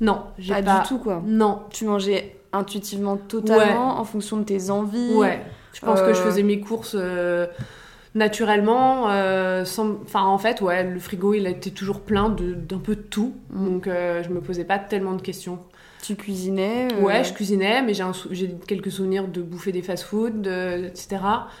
Non, 0.00 0.24
j'ai 0.38 0.54
pas, 0.54 0.62
pas 0.62 0.80
du 0.82 0.88
tout 0.88 0.98
quoi. 0.98 1.22
Non, 1.26 1.62
tu 1.70 1.86
mangeais 1.86 2.36
intuitivement 2.52 3.16
totalement 3.16 4.00
en 4.00 4.04
fonction 4.04 4.36
de 4.36 4.44
tes 4.44 4.70
envies. 4.70 5.14
Ouais. 5.14 5.40
Je 5.72 5.80
pense 5.80 6.00
que 6.00 6.12
je 6.12 6.20
euh, 6.20 6.24
faisais 6.24 6.42
mes 6.42 6.60
courses 6.60 6.96
euh, 6.98 7.46
naturellement. 8.14 9.10
Euh, 9.10 9.64
sans... 9.64 9.98
Enfin, 10.02 10.24
en 10.24 10.38
fait, 10.38 10.60
ouais, 10.60 10.84
le 10.84 10.98
frigo, 10.98 11.34
il 11.34 11.46
était 11.46 11.70
toujours 11.70 12.00
plein 12.00 12.28
d'un 12.28 12.78
peu 12.78 12.96
de 12.96 13.02
tout. 13.02 13.34
Mm. 13.50 13.64
Donc, 13.66 13.84
je 13.86 14.28
me 14.28 14.40
posais 14.40 14.64
pas 14.64 14.78
tellement 14.78 15.14
de 15.14 15.22
questions. 15.22 15.58
Tu 16.02 16.16
cuisinais 16.16 16.88
Ouais, 17.02 17.24
je 17.24 17.34
cuisinais, 17.34 17.82
mais 17.82 17.92
j'ai 17.94 18.54
quelques 18.66 18.90
souvenirs 18.90 19.28
de 19.28 19.42
bouffer 19.42 19.70
des 19.70 19.82
fast-food, 19.82 20.46
etc. 20.46 21.18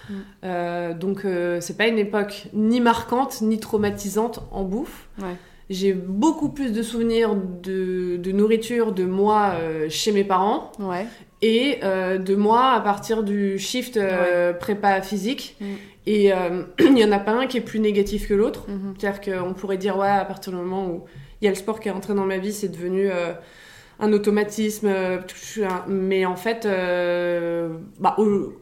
Mm. 0.08 0.94
donc, 0.98 1.26
c'est 1.60 1.76
pas 1.76 1.86
une 1.86 1.98
époque 1.98 2.48
ni 2.52 2.80
marquante, 2.80 3.42
ni 3.42 3.60
traumatisante 3.60 4.42
en 4.50 4.64
bouffe. 4.64 5.08
Ouais 5.22 5.36
j'ai 5.70 5.92
beaucoup 5.92 6.48
plus 6.48 6.72
de 6.72 6.82
souvenirs 6.82 7.36
de, 7.36 8.16
de 8.16 8.32
nourriture 8.32 8.92
de 8.92 9.04
moi 9.04 9.54
euh, 9.54 9.86
chez 9.88 10.10
mes 10.10 10.24
parents 10.24 10.72
ouais. 10.80 11.06
et 11.42 11.78
euh, 11.84 12.18
de 12.18 12.34
moi 12.34 12.72
à 12.72 12.80
partir 12.80 13.22
du 13.22 13.56
shift 13.56 13.96
euh, 13.96 14.52
prépa 14.52 15.00
physique. 15.00 15.56
Mm. 15.60 15.64
Et 16.06 16.30
il 16.78 16.94
n'y 16.94 17.04
en 17.04 17.12
a 17.12 17.18
pas 17.18 17.32
un 17.32 17.46
qui 17.46 17.58
est 17.58 17.62
plus 17.62 17.80
négatif 17.80 18.28
que 18.28 18.34
l'autre. 18.34 18.66
Mm-hmm. 18.68 19.00
C'est-à-dire 19.00 19.20
qu'on 19.20 19.54
pourrait 19.54 19.76
dire, 19.76 19.96
ouais, 19.98 20.08
à 20.08 20.24
partir 20.24 20.52
du 20.52 20.58
moment 20.58 20.88
où 20.88 21.04
il 21.40 21.44
y 21.44 21.48
a 21.48 21.50
le 21.50 21.56
sport 21.56 21.80
qui 21.80 21.88
est 21.88 21.92
rentré 21.92 22.14
dans 22.14 22.26
ma 22.26 22.38
vie, 22.38 22.52
c'est 22.52 22.68
devenu 22.68 23.08
un 23.98 24.12
automatisme. 24.12 24.90
mais 25.88 26.24
en 26.26 26.36
fait, 26.36 26.66
bah, 27.98 28.16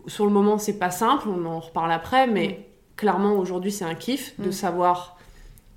sur 0.07 0.25
le 0.25 0.33
moment, 0.33 0.59
c'est 0.59 0.78
pas 0.78 0.90
simple, 0.90 1.28
on 1.28 1.45
en 1.47 1.61
reparle 1.61 1.92
après, 1.92 2.26
mais 2.26 2.49
mm. 2.49 2.97
clairement, 2.97 3.38
aujourd'hui, 3.38 3.73
c'est 3.73 3.85
un 3.85 3.95
kiff 3.95 4.35
de 4.38 4.49
mm. 4.49 4.52
savoir 4.52 5.18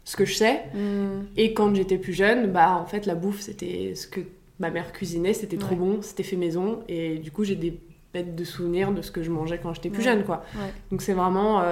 ce 0.03 0.15
que 0.15 0.25
je 0.25 0.33
sais. 0.33 0.63
Mm. 0.73 1.25
Et 1.37 1.53
quand 1.53 1.73
j'étais 1.75 1.97
plus 1.97 2.13
jeune, 2.13 2.51
bah 2.51 2.77
en 2.81 2.85
fait 2.85 3.05
la 3.05 3.15
bouffe 3.15 3.41
c'était 3.41 3.93
ce 3.95 4.07
que 4.07 4.21
ma 4.59 4.69
mère 4.69 4.91
cuisinait, 4.91 5.33
c'était 5.33 5.57
trop 5.57 5.75
bon, 5.75 6.01
c'était 6.01 6.23
fait 6.23 6.35
maison 6.35 6.79
et 6.87 7.17
du 7.17 7.31
coup 7.31 7.43
j'ai 7.43 7.55
des 7.55 7.79
bête 8.13 8.35
de 8.35 8.43
souvenirs 8.43 8.91
de 8.91 9.01
ce 9.01 9.11
que 9.11 9.23
je 9.23 9.31
mangeais 9.31 9.59
quand 9.61 9.73
j'étais 9.73 9.89
plus 9.89 10.03
jeune, 10.03 10.23
quoi. 10.23 10.43
Donc 10.91 11.01
c'est 11.01 11.13
vraiment 11.13 11.63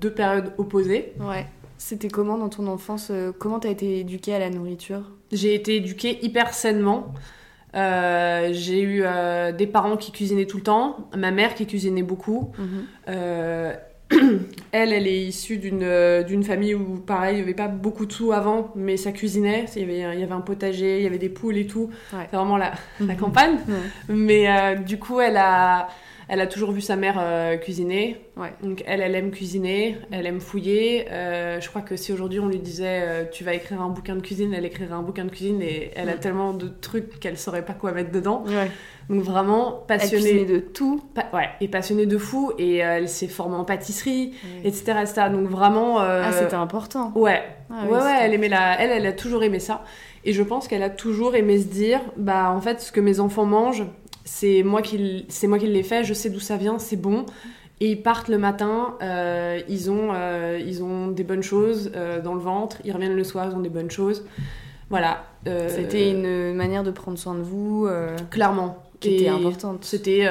deux 0.00 0.12
périodes 0.12 0.52
opposées. 0.58 1.12
Ouais. 1.20 1.46
C'était 1.78 2.08
comment 2.08 2.38
dans 2.38 2.48
ton 2.48 2.66
enfance 2.68 3.10
Comment 3.38 3.58
t'as 3.58 3.70
été 3.70 3.98
éduquée 3.98 4.34
à 4.34 4.38
la 4.38 4.50
nourriture? 4.50 5.02
J'ai 5.32 5.54
été 5.54 5.76
éduquée 5.76 6.24
hyper 6.24 6.54
sainement. 6.54 7.12
Euh, 7.74 8.50
j'ai 8.52 8.82
eu 8.82 9.02
euh, 9.04 9.52
des 9.52 9.66
parents 9.66 9.96
qui 9.96 10.12
cuisinaient 10.12 10.46
tout 10.46 10.58
le 10.58 10.62
temps, 10.62 11.08
ma 11.16 11.30
mère 11.30 11.54
qui 11.54 11.66
cuisinait 11.66 12.02
beaucoup. 12.02 12.52
Mhm. 12.58 12.66
Euh, 13.08 13.74
elle, 14.72 14.92
elle 14.92 15.06
est 15.06 15.24
issue 15.24 15.58
d'une 15.58 16.44
famille 16.44 16.74
où, 16.74 16.96
pareil, 16.98 17.34
il 17.34 17.36
n'y 17.38 17.42
avait 17.42 17.54
pas 17.54 17.68
beaucoup 17.68 18.06
de 18.06 18.12
sous 18.12 18.32
avant, 18.32 18.72
mais 18.74 18.96
ça 18.96 19.12
cuisinait. 19.12 19.66
Il 19.76 19.82
y 19.82 19.84
avait, 19.84 20.16
il 20.16 20.20
y 20.20 20.22
avait 20.22 20.32
un 20.32 20.40
potager, 20.40 20.98
il 20.98 21.04
y 21.04 21.06
avait 21.06 21.18
des 21.18 21.28
poules 21.28 21.56
et 21.56 21.66
tout. 21.66 21.90
C'est 22.10 22.36
vraiment 22.36 22.56
la, 22.56 22.72
la 23.00 23.14
campagne. 23.16 23.58
Mais 24.08 24.76
du 24.76 24.98
coup, 24.98 25.20
elle 25.20 25.36
a, 25.36 25.88
elle 26.28 26.40
a 26.40 26.46
toujours 26.46 26.72
vu 26.72 26.80
sa 26.80 26.96
mère 26.96 27.16
euh, 27.18 27.56
cuisiner. 27.56 28.20
Donc 28.62 28.82
elle, 28.86 29.00
elle 29.00 29.14
aime 29.14 29.30
cuisiner, 29.30 29.96
elle 30.10 30.26
aime 30.26 30.40
fouiller. 30.40 31.06
Euh, 31.10 31.60
je 31.60 31.68
crois 31.68 31.82
que 31.82 31.96
si 31.96 32.12
aujourd'hui 32.12 32.40
on 32.40 32.48
lui 32.48 32.58
disait 32.58 33.00
euh, 33.02 33.24
tu 33.30 33.44
vas 33.44 33.54
écrire 33.54 33.82
un 33.82 33.88
bouquin 33.88 34.16
de 34.16 34.20
cuisine, 34.20 34.54
elle 34.54 34.64
écrirait 34.64 34.94
un 34.94 35.02
bouquin 35.02 35.24
de 35.24 35.30
cuisine 35.30 35.60
et 35.62 35.90
elle 35.94 36.08
a 36.08 36.14
tellement 36.14 36.52
de 36.54 36.68
trucs 36.68 37.20
qu'elle 37.20 37.38
saurait 37.38 37.64
pas 37.64 37.74
quoi 37.74 37.92
mettre 37.92 38.10
dedans. 38.10 38.44
Donc 39.10 39.22
vraiment 39.22 39.84
passionnée 39.86 40.44
de 40.44 40.58
tout. 40.58 41.02
ouais, 41.32 41.50
et 41.60 41.68
passionnée 41.68 42.06
de 42.06 42.18
fou 42.18 42.52
et 42.58 42.76
elle 42.76 43.08
s'est 43.08 43.28
formée 43.28 43.56
en 43.56 43.64
pâtisserie, 43.64 44.34
etc., 44.64 44.94
Donc 45.30 45.48
vraiment. 45.48 45.98
Ah 45.98 46.32
c'était 46.32 46.54
important. 46.54 47.12
Ouais. 47.14 47.42
Ah 47.70 47.86
ouais, 47.86 47.98
ouais, 47.98 48.18
elle 48.20 48.34
aimait 48.34 48.48
la, 48.48 48.80
elle, 48.80 48.90
elle 48.90 49.06
a 49.06 49.12
toujours 49.12 49.42
aimé 49.42 49.58
ça. 49.58 49.82
Et 50.24 50.32
je 50.32 50.42
pense 50.42 50.68
qu'elle 50.68 50.82
a 50.82 50.90
toujours 50.90 51.34
aimé 51.34 51.58
se 51.58 51.66
dire, 51.66 52.00
bah 52.16 52.50
en 52.50 52.60
fait, 52.60 52.80
ce 52.80 52.92
que 52.92 53.00
mes 53.00 53.18
enfants 53.18 53.44
mangent, 53.44 53.84
c'est 54.24 54.62
moi 54.62 54.82
qui 54.82 55.26
c'est 55.28 55.46
moi 55.46 55.58
qui 55.58 55.66
l'ai 55.66 55.82
fait 55.82 56.04
je 56.04 56.14
sais 56.14 56.30
d'où 56.30 56.40
ça 56.40 56.56
vient 56.56 56.78
c'est 56.78 56.96
bon. 56.96 57.26
Et 57.80 57.90
ils 57.90 58.02
partent 58.02 58.28
le 58.28 58.38
matin 58.38 58.96
euh, 59.02 59.60
ils 59.68 59.90
ont 59.90 60.10
euh, 60.14 60.60
ils 60.64 60.84
ont 60.84 61.08
des 61.08 61.24
bonnes 61.24 61.42
choses 61.42 61.90
euh, 61.96 62.20
dans 62.20 62.34
le 62.34 62.40
ventre 62.40 62.76
ils 62.84 62.92
reviennent 62.92 63.16
le 63.16 63.24
soir 63.24 63.48
ils 63.50 63.56
ont 63.56 63.60
des 63.60 63.68
bonnes 63.68 63.90
choses. 63.90 64.24
Voilà 64.90 65.24
c'était 65.44 66.10
une 66.10 66.54
manière 66.54 66.84
de 66.84 66.90
prendre 66.90 67.18
soin 67.18 67.34
de 67.34 67.42
vous 67.42 67.88
clairement. 68.30 68.82
qui 69.00 69.16
était 69.16 69.28
importante. 69.28 69.84
c'était 69.84 70.28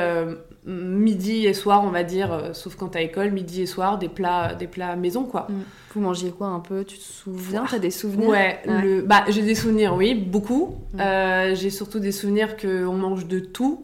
midi 0.65 1.48
et 1.48 1.53
soir 1.53 1.84
on 1.84 1.89
va 1.89 2.03
dire 2.03 2.51
sauf 2.53 2.75
quand 2.75 2.89
t'as 2.89 3.01
école 3.01 3.32
midi 3.32 3.63
et 3.63 3.65
soir 3.65 3.98
des 3.98 4.10
plats 4.10 4.53
des 4.53 4.68
plats 4.68 4.96
maison 4.96 5.24
quoi 5.24 5.48
mm. 5.50 5.63
Vous 5.94 6.01
mangez 6.01 6.32
quoi 6.32 6.48
un 6.48 6.60
peu? 6.60 6.86
Tu 6.86 6.98
te 6.98 7.03
souviens? 7.03 7.65
T'as 7.70 7.80
des 7.80 7.91
souvenirs? 7.91 8.30
Ouais, 8.30 8.60
Le... 8.65 9.01
Bah, 9.01 9.25
j'ai 9.27 9.41
des 9.41 9.56
souvenirs, 9.56 9.94
oui, 9.96 10.13
beaucoup. 10.13 10.77
Euh, 11.00 11.53
j'ai 11.56 11.70
surtout 11.70 12.00
des 12.00 12.13
souvenirs 12.13 12.56
qu'on 12.56 12.94
mange 12.94 13.27
de 13.27 13.39
tout 13.39 13.84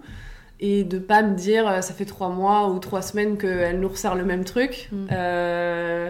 et 0.60 0.84
de 0.84 1.00
pas 1.00 1.22
me 1.22 1.36
dire 1.36 1.68
euh, 1.68 1.82
ça 1.82 1.94
fait 1.94 2.06
trois 2.06 2.30
mois 2.30 2.70
ou 2.70 2.80
trois 2.80 3.02
semaines 3.02 3.38
qu'elle 3.38 3.80
nous 3.80 3.90
resserre 3.90 4.16
le 4.16 4.24
même 4.24 4.46
truc. 4.46 4.90
Mm. 4.92 5.08
Euh, 5.12 6.10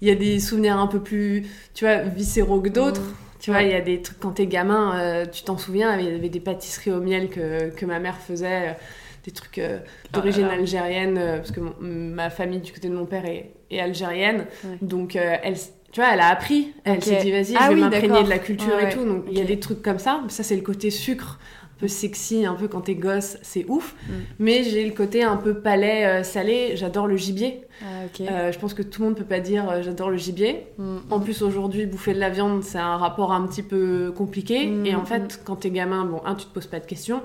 il 0.00 0.08
y 0.08 0.10
a 0.12 0.14
des 0.14 0.38
souvenirs 0.38 0.78
un 0.78 0.86
peu 0.86 1.00
plus, 1.00 1.46
tu 1.74 1.84
vois, 1.84 1.98
viscéraux 1.98 2.60
que 2.60 2.68
d'autres. 2.68 3.00
Mm. 3.00 3.14
Tu 3.40 3.50
vois, 3.50 3.62
il 3.62 3.72
y 3.72 3.74
a 3.74 3.80
des 3.80 4.00
trucs 4.00 4.20
quand 4.20 4.30
t'es 4.30 4.46
gamin, 4.46 5.24
tu 5.32 5.42
t'en 5.42 5.58
souviens, 5.58 5.98
il 5.98 6.04
y 6.04 6.14
avait 6.14 6.28
des 6.28 6.38
pâtisseries 6.38 6.92
au 6.92 7.00
miel 7.00 7.28
que, 7.28 7.70
que 7.70 7.84
ma 7.84 7.98
mère 7.98 8.18
faisait 8.18 8.76
des 9.24 9.30
trucs 9.30 9.58
euh, 9.58 9.78
ah 9.82 10.16
d'origine 10.16 10.46
algérienne, 10.46 11.18
euh, 11.18 11.36
parce 11.38 11.52
que 11.52 11.60
ma 11.80 12.30
famille 12.30 12.60
du 12.60 12.72
côté 12.72 12.88
de 12.88 12.94
mon 12.94 13.06
père 13.06 13.24
est, 13.24 13.52
algérienne. 13.78 14.46
Donc, 14.82 15.16
euh, 15.16 15.36
elle, 15.42 15.54
tu 15.92 16.00
vois, 16.00 16.12
elle 16.12 16.20
a 16.20 16.28
appris. 16.28 16.74
Elle 16.84 17.02
s'est 17.02 17.22
dit, 17.22 17.30
vas-y, 17.30 17.54
ah 17.56 17.68
je 17.70 17.74
vais 17.74 17.80
m'imprégner 17.80 18.22
de 18.22 18.28
la 18.28 18.38
culture 18.38 18.78
et 18.78 18.90
tout. 18.90 19.04
Donc, 19.04 19.24
il 19.30 19.38
y 19.38 19.40
a 19.40 19.44
des 19.44 19.58
trucs 19.58 19.82
comme 19.82 19.98
ça. 19.98 20.22
Ça, 20.28 20.42
c'est 20.42 20.56
le 20.56 20.62
côté 20.62 20.90
sucre 20.90 21.38
peu 21.82 21.88
sexy, 21.88 22.46
un 22.46 22.54
peu 22.54 22.68
quand 22.68 22.82
t'es 22.82 22.94
gosse, 22.94 23.38
c'est 23.42 23.64
ouf. 23.68 23.96
Mm. 24.06 24.12
Mais 24.38 24.62
j'ai 24.62 24.86
le 24.86 24.94
côté 24.94 25.24
un 25.24 25.36
peu 25.36 25.54
palais 25.54 26.06
euh, 26.06 26.22
salé, 26.22 26.76
j'adore 26.76 27.08
le 27.08 27.16
gibier. 27.16 27.64
Ah, 27.82 28.04
euh, 28.20 28.52
je 28.52 28.58
pense 28.60 28.72
que 28.72 28.82
tout 28.82 29.02
le 29.02 29.08
monde 29.08 29.18
peut 29.18 29.24
pas 29.24 29.40
dire 29.40 29.68
euh, 29.68 29.82
j'adore 29.82 30.08
le 30.08 30.16
gibier. 30.16 30.68
Mm. 30.78 30.98
En 31.10 31.18
plus, 31.18 31.42
aujourd'hui, 31.42 31.86
bouffer 31.86 32.14
de 32.14 32.20
la 32.20 32.30
viande, 32.30 32.62
c'est 32.62 32.78
un 32.78 32.96
rapport 32.98 33.32
un 33.32 33.44
petit 33.48 33.64
peu 33.64 34.12
compliqué. 34.16 34.68
Mm, 34.68 34.86
et 34.86 34.94
en 34.94 35.04
fait, 35.04 35.40
quand 35.44 35.56
t'es 35.56 35.70
gamin, 35.70 36.04
bon, 36.04 36.22
un, 36.24 36.36
tu 36.36 36.46
te 36.46 36.54
poses 36.54 36.68
pas 36.68 36.78
de 36.78 36.86
questions. 36.86 37.20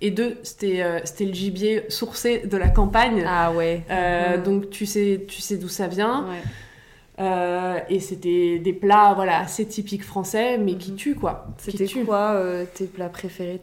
Et 0.00 0.10
deux, 0.10 0.38
c'était 0.42 0.82
c'était 1.04 1.26
le 1.26 1.34
gibier 1.34 1.84
sourcé 1.88 2.38
de 2.38 2.56
la 2.56 2.68
campagne. 2.68 3.24
Ah 3.24 3.52
ouais. 3.52 3.84
Donc 4.44 4.70
tu 4.70 4.86
sais, 4.86 5.24
tu 5.28 5.40
sais 5.40 5.56
d'où 5.56 5.68
ça 5.68 5.86
vient. 5.86 6.26
Et 7.20 8.00
c'était 8.00 8.58
des 8.58 8.72
plats 8.72 9.12
voilà 9.14 9.40
assez 9.40 9.66
typiques 9.66 10.04
français 10.04 10.56
mais 10.58 10.76
qui 10.76 10.92
mm-hmm. 10.92 10.96
tuent 10.96 11.14
quoi 11.14 11.46
c'était 11.58 11.86
quoi 11.86 12.42
tes 12.74 12.86
plats 12.86 13.08
préférés? 13.08 13.60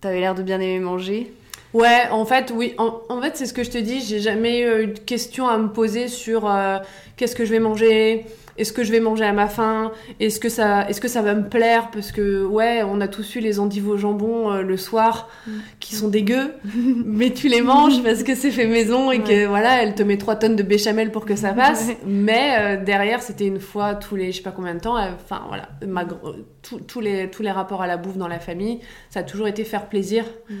T'avais 0.00 0.20
l'air 0.20 0.34
de 0.34 0.42
bien 0.42 0.60
aimer 0.60 0.80
manger? 0.80 1.32
Ouais, 1.74 2.02
en 2.12 2.24
fait, 2.24 2.52
oui. 2.54 2.74
En, 2.78 3.20
fait, 3.20 3.36
c'est 3.36 3.46
ce 3.46 3.52
que 3.52 3.64
je 3.64 3.70
te 3.70 3.78
dis. 3.78 4.00
J'ai 4.00 4.20
jamais 4.20 4.60
eu 4.60 4.86
de 4.86 4.98
questions 4.98 5.48
à 5.48 5.58
me 5.58 5.68
poser 5.68 6.06
sur 6.06 6.48
euh, 6.48 6.78
qu'est-ce 7.16 7.34
que 7.34 7.44
je 7.44 7.50
vais 7.50 7.58
manger, 7.58 8.26
est-ce 8.56 8.72
que 8.72 8.84
je 8.84 8.92
vais 8.92 9.00
manger 9.00 9.24
à 9.24 9.32
ma 9.32 9.48
faim, 9.48 9.92
est-ce 10.20 10.40
que 10.40 10.48
ça, 10.48 10.88
est-ce 10.88 11.00
que 11.00 11.08
ça 11.08 11.22
va 11.22 11.34
me 11.34 11.48
plaire? 11.48 11.90
Parce 11.90 12.12
que 12.12 12.44
ouais, 12.44 12.82
on 12.82 13.00
a 13.00 13.08
tous 13.08 13.36
eu 13.36 13.40
les 13.40 13.60
endives 13.60 13.88
au 13.88 13.96
jambon 13.96 14.52
euh, 14.52 14.62
le 14.62 14.76
soir 14.76 15.28
mm. 15.46 15.52
qui 15.80 15.94
sont 15.94 16.08
dégueux, 16.08 16.52
mais 17.04 17.30
tu 17.30 17.48
les 17.48 17.62
manges 17.62 18.02
parce 18.02 18.22
que 18.22 18.34
c'est 18.34 18.50
fait 18.50 18.66
maison 18.66 19.10
et 19.10 19.20
que 19.20 19.46
voilà, 19.46 19.82
elle 19.82 19.94
te 19.94 20.02
met 20.02 20.16
trois 20.16 20.36
tonnes 20.36 20.56
de 20.56 20.62
béchamel 20.62 21.10
pour 21.10 21.24
que 21.24 21.36
ça 21.36 21.52
passe. 21.52 21.88
Mais 22.06 22.56
euh, 22.58 22.84
derrière, 22.84 23.22
c'était 23.22 23.46
une 23.46 23.60
fois 23.60 23.94
tous 23.94 24.16
les, 24.16 24.32
je 24.32 24.38
sais 24.38 24.42
pas 24.42 24.52
combien 24.52 24.74
de 24.74 24.80
temps. 24.80 24.96
Enfin 24.96 25.42
voilà, 25.48 25.68
ma, 25.86 26.04
tous 26.62 27.00
les 27.00 27.30
tous 27.30 27.42
les 27.42 27.50
rapports 27.50 27.82
à 27.82 27.86
la 27.86 27.96
bouffe 27.96 28.16
dans 28.16 28.28
la 28.28 28.38
famille, 28.38 28.80
ça 29.10 29.20
a 29.20 29.22
toujours 29.22 29.48
été 29.48 29.64
faire 29.64 29.88
plaisir. 29.88 30.24
Mm 30.48 30.54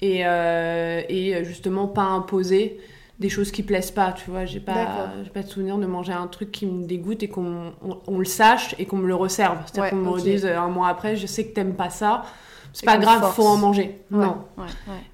et, 0.00 0.20
euh, 0.24 1.02
et 1.08 1.44
justement 1.44 1.86
pas 1.86 2.02
imposer 2.02 2.78
des 3.18 3.28
choses 3.28 3.50
qui 3.50 3.62
plaisent 3.62 3.90
pas, 3.90 4.12
tu 4.12 4.30
vois. 4.30 4.44
J'ai 4.44 4.60
pas, 4.60 5.12
j'ai 5.24 5.30
pas 5.30 5.42
de 5.42 5.48
souvenir 5.48 5.78
de 5.78 5.86
manger 5.86 6.12
un 6.12 6.26
truc 6.26 6.52
qui 6.52 6.66
me 6.66 6.86
dégoûte 6.86 7.22
et 7.22 7.28
qu'on 7.28 7.72
on, 8.06 8.18
le 8.18 8.24
sache 8.24 8.74
et 8.78 8.86
qu'on 8.86 8.98
me 8.98 9.08
le 9.08 9.14
resserve. 9.14 9.58
C'est-à-dire 9.66 9.90
qu'on 9.90 10.12
me 10.12 10.20
dise 10.20 10.44
un 10.46 10.68
mois 10.68 10.88
après, 10.88 11.16
je 11.16 11.26
sais 11.26 11.46
que 11.46 11.54
t'aimes 11.54 11.74
pas 11.74 11.90
ça. 11.90 12.24
C'est 12.72 12.84
pas 12.84 12.98
grave, 12.98 13.32
faut 13.32 13.46
en 13.46 13.56
manger. 13.56 14.02
non. 14.10 14.38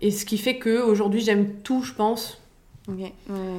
Et 0.01 0.11
ce 0.11 0.25
qui 0.25 0.39
fait 0.39 0.59
que 0.59 0.83
aujourd'hui 0.83 1.21
j'aime 1.21 1.61
tout, 1.63 1.83
je 1.83 1.93
pense. 1.93 2.43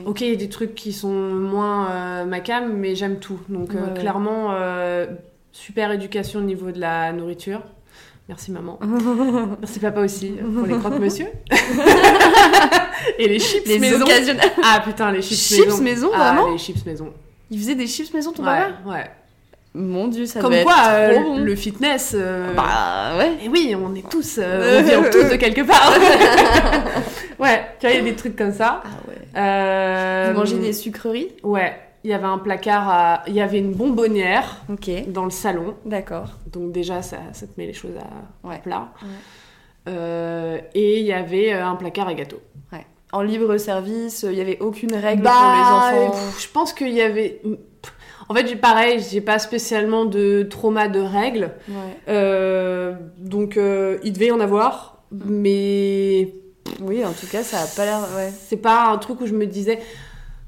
Ok, 0.06 0.22
il 0.22 0.30
y 0.30 0.34
a 0.34 0.36
des 0.36 0.50
trucs 0.50 0.76
qui 0.76 0.92
sont 0.92 1.14
moins 1.14 1.90
euh, 1.90 2.26
ma 2.26 2.40
cam, 2.40 2.74
mais 2.74 2.96
j'aime 2.96 3.20
tout. 3.20 3.40
Donc 3.50 3.74
euh, 3.74 3.94
clairement, 3.94 4.52
euh, 4.52 5.08
super 5.52 5.92
éducation 5.92 6.42
au 6.42 6.44
niveau 6.44 6.72
de 6.72 6.80
la 6.80 7.14
nourriture. 7.14 7.62
Merci 8.28 8.52
maman. 8.52 8.80
Merci 9.60 9.80
papa 9.80 10.02
aussi 10.02 10.32
pour 10.32 10.66
les 10.66 10.78
croque 10.78 11.00
monsieur. 11.00 11.28
et 13.20 13.28
les 13.28 13.40
chips 13.40 13.68
les 13.68 13.80
maison. 13.80 14.06
Ah 14.64 14.82
putain, 14.84 15.12
les 15.12 15.22
chips, 15.22 15.38
chips 15.38 15.66
maison. 15.66 15.82
maison 15.82 16.12
ah, 16.14 16.34
vraiment 16.34 16.52
les 16.52 16.58
chips 16.58 16.86
maison. 16.86 17.14
Il 17.50 17.60
faisait 17.60 17.76
des 17.76 17.88
chips 17.88 18.14
maison 18.14 18.32
ton 18.32 18.44
ouais, 18.44 18.60
papa 18.60 18.72
Ouais. 18.86 19.10
Mon 19.76 20.08
dieu, 20.08 20.28
ça 20.28 20.40
Comme 20.40 20.62
quoi, 20.62 20.76
euh, 20.90 21.38
le 21.40 21.56
fitness. 21.56 22.16
Euh, 22.16 22.54
bah 22.54 23.18
ouais. 23.18 23.38
Et 23.44 23.50
oui, 23.50 23.76
on 23.76 23.96
est 23.96 24.08
tous, 24.08 24.38
euh, 24.38 24.80
on 24.80 24.84
vient 24.88 25.10
tous 25.10 25.32
de 25.32 25.36
quelque 25.36 25.62
part. 25.62 25.94
ouais, 27.40 27.66
tu 27.80 27.88
vois, 27.88 27.96
il 27.96 27.98
y 27.98 28.00
a 28.00 28.04
des 28.04 28.16
trucs 28.16 28.36
comme 28.36 28.54
ça. 28.54 28.84
Ah 28.86 28.90
ouais. 29.08 30.32
Vous 30.32 30.40
mangez 30.40 30.60
des 30.60 30.74
sucreries 30.74 31.30
Ouais 31.42 31.74
il 32.04 32.10
y 32.10 32.14
avait 32.14 32.26
un 32.26 32.38
placard, 32.38 32.90
à... 32.90 33.24
il 33.28 33.34
y 33.34 33.42
avait 33.42 33.60
une 33.60 33.74
bonbonnière 33.74 34.62
Ok. 34.70 34.90
dans 35.08 35.24
le 35.26 35.32
salon. 35.32 35.76
D'accord. 35.86 36.38
Donc 36.52 36.72
déjà, 36.72 37.02
ça, 37.02 37.18
ça, 37.32 37.48
te 37.48 37.52
met 37.58 37.66
les 37.66 37.74
choses 37.74 37.96
à, 38.44 38.58
plat. 38.58 38.90
Euh, 39.88 40.60
et 40.74 41.00
il 41.00 41.06
y 41.06 41.14
avait 41.14 41.52
un 41.52 41.76
placard 41.76 42.08
à 42.08 42.14
gâteaux. 42.14 42.42
En 43.14 43.22
libre 43.22 43.58
service, 43.58 44.26
il 44.28 44.36
n'y 44.36 44.42
avait 44.42 44.60
aucune 44.60 44.94
règle 44.94 45.22
pour 45.22 45.32
les 45.32 45.38
bah, 45.38 45.92
enfants 45.94 46.18
Je 46.38 46.48
pense 46.50 46.74
qu'il 46.74 46.94
y 46.94 47.02
avait... 47.02 47.42
En 48.28 48.34
fait, 48.34 48.56
pareil, 48.56 49.02
j'ai 49.10 49.22
pas 49.22 49.40
spécialement 49.40 50.06
de 50.06 50.44
trauma 50.44 50.88
de 50.88 51.00
règles. 51.00 51.52
Ouais. 51.70 51.76
Euh, 52.10 52.94
donc, 53.18 53.58
il 54.04 54.14
devait 54.14 54.28
y 54.28 54.32
en 54.32 54.40
avoir. 54.40 55.04
Mais... 55.12 56.34
Oui, 56.82 57.06
en 57.06 57.12
tout 57.12 57.28
cas, 57.28 57.44
ça 57.44 57.62
a 57.62 57.68
pas 57.68 57.86
l'air... 57.86 58.00
Ouais. 58.16 58.32
C'est 58.48 58.58
pas 58.58 58.88
un 58.88 58.98
truc 58.98 59.22
où 59.22 59.28
je 59.28 59.34
me 59.34 59.46
disais... 59.46 59.80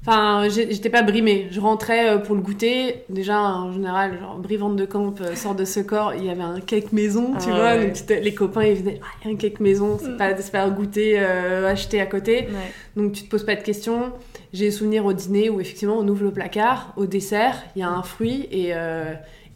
Enfin, 0.06 0.46
j'étais 0.48 0.88
pas 0.88 1.02
brimée. 1.02 1.48
Je 1.50 1.58
rentrais 1.58 2.10
euh, 2.10 2.18
pour 2.18 2.36
le 2.36 2.40
goûter. 2.40 3.02
Déjà, 3.08 3.40
en 3.40 3.72
général, 3.72 4.20
genre, 4.20 4.38
brivante 4.38 4.76
de 4.76 4.84
camp 4.84 5.20
euh, 5.20 5.34
sort 5.34 5.56
de 5.56 5.64
ce 5.64 5.80
corps. 5.80 6.14
Il 6.14 6.24
y 6.24 6.30
avait 6.30 6.42
un 6.42 6.60
cake 6.60 6.92
maison, 6.92 7.32
tu 7.40 7.48
ah 7.50 7.56
vois. 7.56 7.76
Donc, 7.76 8.22
les 8.22 8.32
copains, 8.32 8.62
ils 8.62 8.76
venaient, 8.76 9.00
ah, 9.02 9.06
il 9.24 9.28
y 9.28 9.30
a 9.32 9.34
un 9.34 9.36
cake 9.36 9.58
maison. 9.58 9.98
C'est 10.00 10.10
mm. 10.10 10.16
pas, 10.16 10.32
pas 10.32 10.62
un 10.62 10.70
goûter 10.70 11.16
euh, 11.18 11.68
acheté 11.68 12.00
à 12.00 12.06
côté. 12.06 12.46
Donc, 12.94 13.12
tu 13.12 13.24
te 13.24 13.28
poses 13.28 13.44
pas 13.44 13.56
de 13.56 13.62
questions. 13.62 14.12
J'ai 14.52 14.70
souvenir 14.70 15.04
au 15.04 15.12
dîner 15.12 15.50
où, 15.50 15.60
effectivement, 15.60 15.98
on 15.98 16.06
ouvre 16.06 16.22
le 16.22 16.30
placard. 16.30 16.92
Au 16.96 17.06
dessert, 17.06 17.64
il 17.74 17.80
y 17.80 17.82
a 17.82 17.88
un 17.88 18.04
fruit 18.04 18.46
et, 18.52 18.72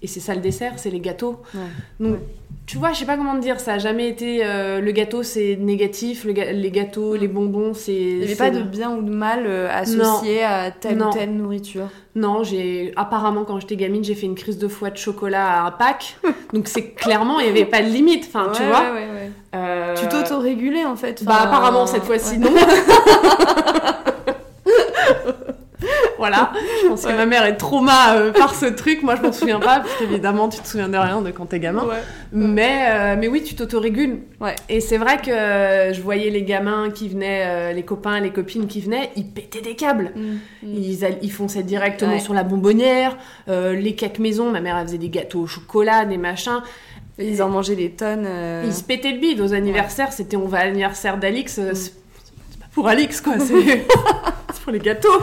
et 0.02 0.06
c'est 0.06 0.20
ça 0.20 0.34
le 0.34 0.40
dessert, 0.40 0.74
c'est 0.76 0.90
les 0.90 1.00
gâteaux. 1.00 1.40
Donc, 1.98 2.16
tu 2.66 2.78
vois, 2.78 2.92
je 2.92 3.00
sais 3.00 3.04
pas 3.04 3.16
comment 3.16 3.34
te 3.34 3.40
dire, 3.40 3.58
ça 3.58 3.72
a 3.72 3.78
jamais 3.78 4.08
été 4.08 4.44
euh, 4.44 4.80
le 4.80 4.92
gâteau 4.92 5.24
c'est 5.24 5.56
négatif, 5.56 6.24
les 6.24 6.70
gâteaux, 6.70 7.16
les 7.16 7.26
bonbons 7.26 7.74
c'est. 7.74 7.92
Il 7.92 8.18
n'y 8.18 8.24
avait 8.24 8.36
pas 8.36 8.50
de 8.50 8.62
bien 8.62 8.92
ou 8.96 9.02
de 9.02 9.10
mal 9.10 9.44
euh, 9.44 9.68
associé 9.70 10.44
à 10.44 10.70
telle 10.70 11.02
ou 11.02 11.10
telle 11.10 11.34
nourriture. 11.34 11.88
Non, 12.14 12.44
j'ai 12.44 12.92
apparemment 12.94 13.44
quand 13.44 13.58
j'étais 13.58 13.76
gamine, 13.76 14.04
j'ai 14.04 14.14
fait 14.14 14.26
une 14.26 14.36
crise 14.36 14.58
de 14.58 14.68
foie 14.68 14.90
de 14.90 14.96
chocolat 14.96 15.62
à 15.62 15.66
un 15.66 15.70
pack. 15.72 16.16
donc 16.52 16.68
c'est 16.68 16.90
clairement, 16.90 17.40
il 17.40 17.46
n'y 17.46 17.50
avait 17.50 17.64
pas 17.64 17.82
de 17.82 17.88
limite, 17.88 18.26
enfin, 18.28 18.52
tu 18.54 18.62
vois. 18.62 18.84
Euh... 19.52 19.96
Tu 19.96 20.06
t'auto-régulais 20.06 20.84
en 20.84 20.94
fait. 20.94 21.24
Bah 21.24 21.40
apparemment 21.42 21.86
cette 21.86 22.04
fois-ci 22.04 22.38
non. 22.38 22.50
voilà. 26.20 26.52
Je 26.82 26.88
pense 26.88 27.06
que 27.06 27.16
ma 27.16 27.24
mère 27.24 27.46
est 27.46 27.56
trauma 27.56 28.14
euh, 28.14 28.30
par 28.30 28.54
ce 28.54 28.66
truc. 28.66 29.02
Moi, 29.02 29.16
je 29.16 29.22
m'en 29.22 29.32
souviens 29.32 29.58
pas, 29.58 29.80
parce 29.80 29.94
qu'évidemment, 29.98 30.50
tu 30.50 30.60
te 30.60 30.68
souviens 30.68 30.90
de 30.90 30.98
rien 30.98 31.22
de 31.22 31.30
quand 31.30 31.46
t'es 31.46 31.58
gamin. 31.58 31.86
Mais, 32.30 32.84
euh, 32.90 33.16
mais 33.18 33.26
oui, 33.26 33.42
tu 33.42 33.54
t'autorégules. 33.54 34.18
Ouais. 34.38 34.54
Et 34.68 34.80
c'est 34.80 34.98
vrai 34.98 35.16
que 35.16 35.30
euh, 35.30 35.94
je 35.94 36.00
voyais 36.02 36.28
les 36.28 36.42
gamins 36.42 36.90
qui 36.90 37.08
venaient, 37.08 37.72
les 37.72 37.82
copains, 37.84 38.20
les 38.20 38.32
copines 38.32 38.66
qui 38.66 38.82
venaient, 38.82 39.10
ils 39.16 39.26
pétaient 39.26 39.62
des 39.62 39.76
câbles. 39.76 40.12
Mm, 40.14 40.20
mm. 40.62 40.74
Ils, 40.74 40.98
ils 41.22 41.32
fonçaient 41.32 41.62
directement 41.62 42.20
sur 42.20 42.34
la 42.34 42.44
bonbonnière, 42.44 43.16
les 43.48 43.94
cakes 43.94 44.18
maison. 44.18 44.50
Ma 44.50 44.60
mère, 44.60 44.76
elle 44.76 44.88
faisait 44.88 44.98
des 44.98 45.08
gâteaux 45.08 45.40
au 45.40 45.46
chocolat, 45.46 46.04
des 46.04 46.18
machins. 46.18 46.60
Ils 47.18 47.42
en 47.42 47.48
mangeaient 47.48 47.76
des 47.76 47.92
tonnes. 47.92 48.28
Ils 48.64 48.74
se 48.74 48.84
pétaient 48.84 49.12
le 49.12 49.20
bide. 49.20 49.40
Aux 49.40 49.54
anniversaires, 49.54 50.12
c'était 50.12 50.36
on 50.36 50.46
va 50.46 50.58
à 50.58 50.64
l'anniversaire 50.66 51.16
d'Alix. 51.16 51.56
Mm. 51.56 51.72
Pour 52.80 52.88
Alix, 52.88 53.20
quoi. 53.20 53.38
C'est 53.38 53.86
pour 54.64 54.72
les 54.72 54.78
gâteaux. 54.78 55.20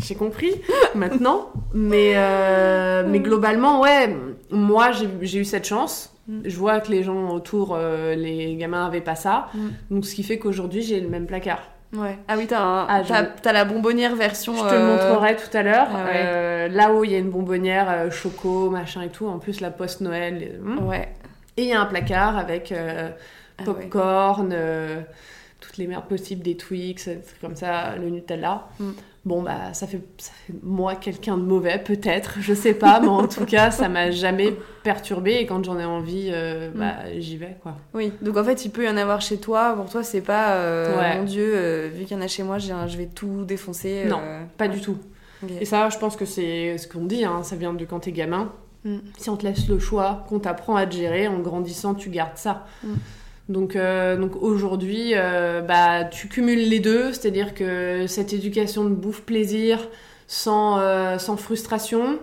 J'ai 0.00 0.16
compris 0.16 0.60
maintenant. 0.96 1.52
Mais, 1.72 2.14
euh, 2.16 3.04
mais 3.06 3.20
globalement, 3.20 3.80
ouais, 3.80 4.12
moi, 4.50 4.90
j'ai 5.20 5.38
eu 5.38 5.44
cette 5.44 5.66
chance. 5.68 6.12
Mm. 6.26 6.40
Je 6.44 6.56
vois 6.56 6.80
que 6.80 6.90
les 6.90 7.04
gens 7.04 7.30
autour, 7.30 7.76
euh, 7.76 8.16
les 8.16 8.56
gamins 8.56 8.86
avaient 8.86 9.00
pas 9.00 9.14
ça. 9.14 9.50
Mm. 9.54 9.68
Donc, 9.92 10.04
ce 10.04 10.16
qui 10.16 10.24
fait 10.24 10.40
qu'aujourd'hui, 10.40 10.82
j'ai 10.82 11.00
le 11.00 11.08
même 11.08 11.26
placard. 11.26 11.62
Ouais. 11.96 12.18
Ah 12.26 12.34
oui, 12.36 12.48
t'as 12.48 12.86
ah, 12.88 13.02
la 13.44 13.64
bonbonnière 13.64 14.16
version. 14.16 14.56
Je 14.56 14.62
te 14.68 14.74
le 14.74 14.80
euh, 14.80 14.96
montrerai 14.96 15.36
tout 15.36 15.56
à 15.56 15.62
l'heure. 15.62 15.88
Ah 15.94 16.66
là-haut, 16.66 17.04
il 17.04 17.12
y 17.12 17.14
a 17.14 17.18
une 17.18 17.30
bonbonnière 17.30 18.10
choco, 18.10 18.68
machin 18.68 19.02
et 19.02 19.10
tout. 19.10 19.28
En 19.28 19.38
plus, 19.38 19.60
la 19.60 19.70
post-Noël. 19.70 20.58
Hmm. 20.60 20.88
Ouais. 20.88 21.08
Et 21.56 21.62
il 21.62 21.68
y 21.68 21.72
a 21.72 21.80
un 21.80 21.86
placard 21.86 22.36
avec 22.36 22.74
ah 22.74 23.62
popcorn 23.64 24.52
toutes 25.76 25.82
les 25.82 25.88
merdes 25.88 26.08
possibles, 26.08 26.42
des 26.42 26.56
Twix, 26.56 27.10
comme 27.40 27.54
ça, 27.54 27.96
le 27.96 28.08
Nutella. 28.08 28.68
Mm. 28.80 28.90
Bon, 29.26 29.42
bah, 29.42 29.74
ça 29.74 29.86
fait, 29.86 30.00
ça 30.18 30.30
fait 30.46 30.54
moi 30.62 30.94
quelqu'un 30.94 31.36
de 31.36 31.42
mauvais, 31.42 31.78
peut-être, 31.78 32.36
je 32.40 32.54
sais 32.54 32.74
pas, 32.74 33.00
mais 33.00 33.08
en 33.08 33.26
tout 33.26 33.44
cas, 33.44 33.70
ça 33.70 33.88
m'a 33.88 34.10
jamais 34.10 34.54
perturbé 34.84 35.32
et 35.34 35.46
quand 35.46 35.62
j'en 35.64 35.78
ai 35.78 35.84
envie, 35.84 36.30
euh, 36.32 36.70
mm. 36.70 36.78
bah, 36.78 36.94
j'y 37.18 37.36
vais, 37.36 37.58
quoi. 37.62 37.76
Oui, 37.92 38.12
donc 38.22 38.36
en 38.36 38.44
fait, 38.44 38.64
il 38.64 38.70
peut 38.70 38.84
y 38.84 38.88
en 38.88 38.96
avoir 38.96 39.20
chez 39.20 39.38
toi, 39.38 39.74
pour 39.76 39.90
toi, 39.90 40.02
c'est 40.02 40.22
pas, 40.22 40.54
euh, 40.54 41.18
mon 41.18 41.24
Dieu, 41.24 41.52
euh, 41.54 41.90
vu 41.92 42.04
qu'il 42.04 42.16
y 42.16 42.20
en 42.20 42.22
a 42.22 42.28
chez 42.28 42.42
moi, 42.42 42.58
je 42.58 42.96
vais 42.96 43.06
tout 43.06 43.44
défoncer. 43.44 44.04
Non, 44.08 44.20
pas 44.56 44.68
du 44.68 44.80
tout. 44.80 44.96
Et 45.60 45.66
ça, 45.66 45.90
je 45.90 45.98
pense 45.98 46.16
que 46.16 46.24
c'est 46.24 46.78
ce 46.78 46.88
qu'on 46.88 47.04
dit, 47.04 47.24
hein, 47.24 47.42
ça 47.42 47.56
vient 47.56 47.74
de 47.74 47.84
quand 47.84 48.00
t'es 48.00 48.12
gamin. 48.12 48.52
Mm. 48.84 48.98
Si 49.18 49.28
on 49.28 49.36
te 49.36 49.44
laisse 49.44 49.68
le 49.68 49.78
choix, 49.78 50.24
qu'on 50.28 50.38
t'apprend 50.38 50.76
à 50.76 50.86
te 50.86 50.94
gérer, 50.94 51.28
en 51.28 51.40
grandissant, 51.40 51.94
tu 51.94 52.08
gardes 52.08 52.36
ça. 52.36 52.64
Donc, 53.48 53.76
euh, 53.76 54.16
donc 54.16 54.42
aujourd'hui, 54.42 55.12
euh, 55.14 55.60
bah, 55.60 56.04
tu 56.04 56.28
cumules 56.28 56.68
les 56.68 56.80
deux, 56.80 57.12
c'est-à-dire 57.12 57.54
que 57.54 58.06
cette 58.08 58.32
éducation 58.32 58.84
de 58.84 58.90
bouffe 58.90 59.22
plaisir 59.22 59.88
sans, 60.26 60.78
euh, 60.78 61.18
sans 61.18 61.36
frustration, 61.36 62.18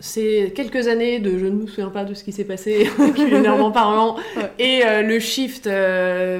c'est 0.00 0.52
quelques 0.54 0.88
années 0.88 1.20
de 1.20 1.38
je 1.38 1.46
ne 1.46 1.52
me 1.52 1.66
souviens 1.66 1.88
pas 1.88 2.04
de 2.04 2.12
ce 2.12 2.24
qui 2.24 2.32
s'est 2.32 2.44
passé 2.44 2.90
culinairement 3.14 3.70
parlant, 3.70 4.16
et 4.58 4.82
le 5.02 5.18
shift 5.18 5.70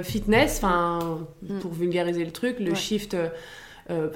fitness, 0.02 0.58
enfin 0.58 1.26
mm. 1.42 1.60
pour 1.60 1.72
vulgariser 1.72 2.24
le 2.24 2.32
truc, 2.32 2.56
le 2.60 2.74
shift 2.74 3.16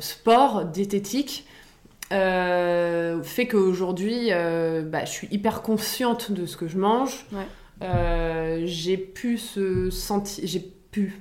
sport 0.00 0.66
diététique. 0.66 1.46
fait 2.10 3.46
qu'aujourd'hui, 3.50 4.28
bah, 4.30 5.06
je 5.06 5.10
suis 5.10 5.28
hyper 5.30 5.62
consciente 5.62 6.32
de 6.32 6.44
ce 6.44 6.58
que 6.58 6.68
je 6.68 6.76
mange. 6.76 7.24
Euh, 7.82 8.62
j'ai 8.64 8.96
pu 8.96 9.38
ce 9.38 9.88
senti 9.90 10.44
j'ai 10.44 10.58
pu 10.90 11.12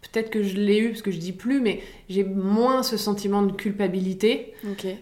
peut-être 0.00 0.30
que 0.30 0.42
je 0.42 0.56
l'ai 0.56 0.78
eu 0.78 0.88
parce 0.90 1.02
que 1.02 1.10
je 1.10 1.18
dis 1.18 1.32
plus 1.32 1.60
mais 1.60 1.82
j'ai 2.08 2.24
moins 2.24 2.82
ce 2.82 2.96
sentiment 2.96 3.42
de 3.42 3.52
culpabilité 3.52 4.54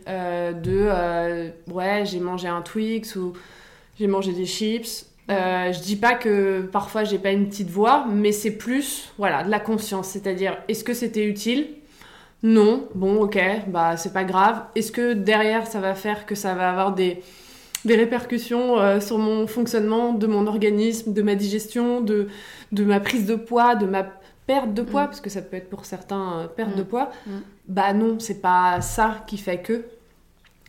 euh, 0.09 0.53
de 0.53 0.89
euh, 0.91 1.51
ouais 1.71 2.05
j'ai 2.05 2.19
mangé 2.19 2.49
un 2.49 2.63
Twix 2.63 3.15
ou 3.15 3.33
j'ai 3.99 4.09
mangé 4.09 4.33
des 4.33 4.47
chips. 4.47 5.07
Je 5.29 5.81
dis 5.83 5.97
pas 5.97 6.15
que 6.15 6.63
parfois 6.63 7.05
j'ai 7.05 7.19
pas 7.19 7.31
une 7.31 7.49
petite 7.49 7.71
voix 7.71 8.07
mais 8.11 8.33
c'est 8.33 8.57
plus 8.57 9.13
voilà 9.19 9.45
de 9.45 9.51
la 9.51 9.61
conscience. 9.61 10.09
C'est-à-dire 10.09 10.59
est-ce 10.67 10.83
que 10.83 10.95
c'était 10.95 11.27
utile? 11.27 11.69
Non. 12.43 12.89
Bon 12.95 13.23
ok 13.23 13.39
bah 13.69 13.97
c'est 13.97 14.13
pas 14.13 14.25
grave. 14.25 14.63
Est-ce 14.75 14.91
que 14.91 15.13
derrière 15.13 15.67
ça 15.69 15.79
va 15.79 15.95
faire 15.95 16.27
que 16.27 16.35
ça 16.35 16.55
va 16.55 16.71
avoir 16.71 16.93
des 16.93 17.23
des 17.85 17.97
répercussions 17.97 18.79
euh, 18.79 19.01
sur 19.01 19.19
mon 19.19 19.47
fonctionnement 19.47 20.13
de 20.13 20.27
mon 20.27 20.47
organisme, 20.47 21.13
de 21.13 21.23
ma 21.23 21.35
digestion, 21.35 22.01
de, 22.01 22.29
de 22.73 22.85
ma 22.85 23.01
prise 23.01 23.27
de 23.27 23.35
poids, 23.35 23.75
de 23.75 23.87
ma 23.87 24.07
perte 24.47 24.75
de 24.75 24.83
poids, 24.83 25.05
mm. 25.05 25.07
parce 25.07 25.21
que 25.21 25.31
ça 25.31 25.43
peut 25.43 25.57
être 25.57 25.71
pour 25.71 25.85
certains 25.85 26.41
euh, 26.41 26.47
perte 26.49 26.77
de 26.77 26.83
mm. 26.83 26.87
poids. 26.87 27.11
Mm. 27.27 27.31
Bah 27.69 27.93
non, 27.93 28.19
c'est 28.19 28.41
pas 28.41 28.81
ça 28.81 29.25
qui 29.27 29.39
fait 29.39 29.59
que. 29.59 29.85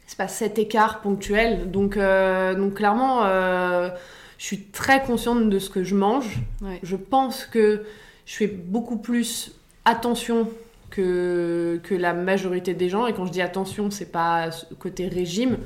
C'est 0.06 0.18
pas 0.18 0.28
cet 0.28 0.58
écart 0.58 1.02
ponctuel. 1.02 1.70
Donc, 1.70 1.96
euh, 1.96 2.56
donc 2.56 2.74
clairement, 2.74 3.26
je 3.26 4.44
suis 4.44 4.64
très 4.64 5.04
consciente 5.04 5.52
de 5.52 5.60
ce 5.60 5.70
que 5.70 5.84
je 5.84 5.94
mange. 5.94 6.40
Je 6.82 6.96
pense 6.96 7.46
que 7.46 7.84
je 8.26 8.36
fais 8.36 8.48
beaucoup 8.48 8.98
plus 8.98 9.52
attention 9.86 10.50
que, 10.90 11.80
que 11.84 11.94
la 11.94 12.14
majorité 12.14 12.74
des 12.74 12.90
gens. 12.90 13.06
Et 13.06 13.14
quand 13.14 13.28
je 13.28 13.32
dis 13.32 13.42
attention, 13.42 13.92
c'est 13.92 14.12
pas 14.12 14.50
côté 14.80 15.08
régime, 15.08 15.58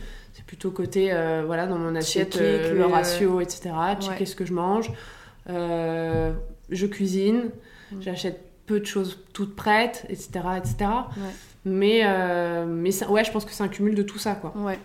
plutôt 0.53 0.69
côté, 0.69 1.11
euh, 1.11 1.41
voilà, 1.47 1.65
dans 1.65 1.79
mon 1.79 1.95
assiette, 1.95 2.37
euh, 2.37 2.75
le 2.75 2.85
ratio, 2.85 3.41
etc. 3.41 3.71
Checker 3.99 4.27
ce 4.27 4.35
que 4.35 4.45
je 4.45 4.53
mange. 4.53 4.91
Euh, 5.49 6.31
je 6.69 6.85
cuisine, 6.85 7.49
j'achète 7.99 8.39
peu 8.67 8.79
de 8.79 8.85
choses 8.85 9.17
toutes 9.33 9.55
prêtes, 9.55 10.05
etc. 10.09 10.29
etc. 10.57 10.91
Mais, 11.65 12.03
mais 12.67 12.91
ça, 12.91 13.09
ouais, 13.09 13.23
je 13.23 13.31
pense 13.31 13.45
que 13.45 13.51
c'est 13.51 13.63
un 13.63 13.67
cumul 13.67 13.95
de 13.95 14.03
tout 14.03 14.19
ça, 14.19 14.35
quoi. 14.35 14.53
Ouais. 14.55 14.77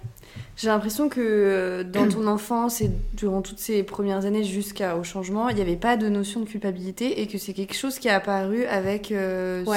J'ai 0.56 0.68
l'impression 0.68 1.10
que 1.10 1.82
dans 1.82 2.08
ton 2.08 2.26
enfance 2.28 2.80
et 2.80 2.90
durant 3.12 3.42
toutes 3.42 3.58
ces 3.58 3.82
premières 3.82 4.24
années 4.24 4.44
jusqu'au 4.44 5.04
changement, 5.04 5.50
il 5.50 5.56
n'y 5.56 5.62
avait 5.62 5.76
pas 5.76 5.98
de 5.98 6.08
notion 6.08 6.40
de 6.40 6.46
culpabilité 6.46 7.20
et 7.20 7.26
que 7.26 7.36
c'est 7.36 7.52
quelque 7.52 7.74
chose 7.74 7.98
qui 7.98 8.08
est 8.08 8.12
apparu 8.12 8.64
avec 8.64 9.12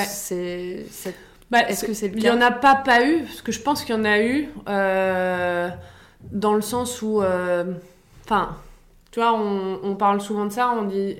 cette 0.08 1.16
bah, 1.52 1.68
Est-ce 1.68 1.86
que 1.86 1.94
c'est 1.94 2.08
le 2.08 2.14
cas 2.14 2.20
Il 2.20 2.24
n'y 2.24 2.30
en 2.30 2.42
a 2.42 2.52
pas 2.52 2.76
pas 2.76 3.06
eu, 3.06 3.24
parce 3.24 3.42
que 3.42 3.52
je 3.52 3.62
pense 3.62 3.84
qu'il 3.84 3.94
y 3.94 3.98
en 3.98 4.06
a 4.06 4.22
eu, 4.22 4.48
euh, 4.70 5.70
dans 6.32 6.54
le 6.54 6.62
sens 6.62 7.02
où... 7.02 7.22
Euh, 7.22 7.66
enfin, 8.24 8.56
tu 9.12 9.20
vois, 9.20 9.34
on, 9.34 9.96
parle 9.96 10.22
souvent 10.22 10.46
de 10.46 10.52
ça, 10.52 10.72
on 10.72 10.84
dit... 10.84 11.18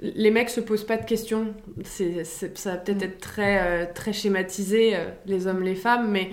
Les 0.00 0.30
mecs 0.30 0.50
se 0.50 0.60
posent 0.60 0.84
pas 0.84 0.96
de 0.96 1.04
questions. 1.04 1.54
C'est, 1.84 2.24
ça 2.24 2.72
va 2.72 2.76
peut-être 2.76 3.02
mm. 3.02 3.04
être 3.04 3.20
très, 3.20 3.60
euh, 3.62 3.86
très 3.94 4.12
schématisé, 4.12 4.96
les 5.26 5.46
hommes, 5.46 5.62
les 5.62 5.76
femmes, 5.76 6.10
mais 6.10 6.30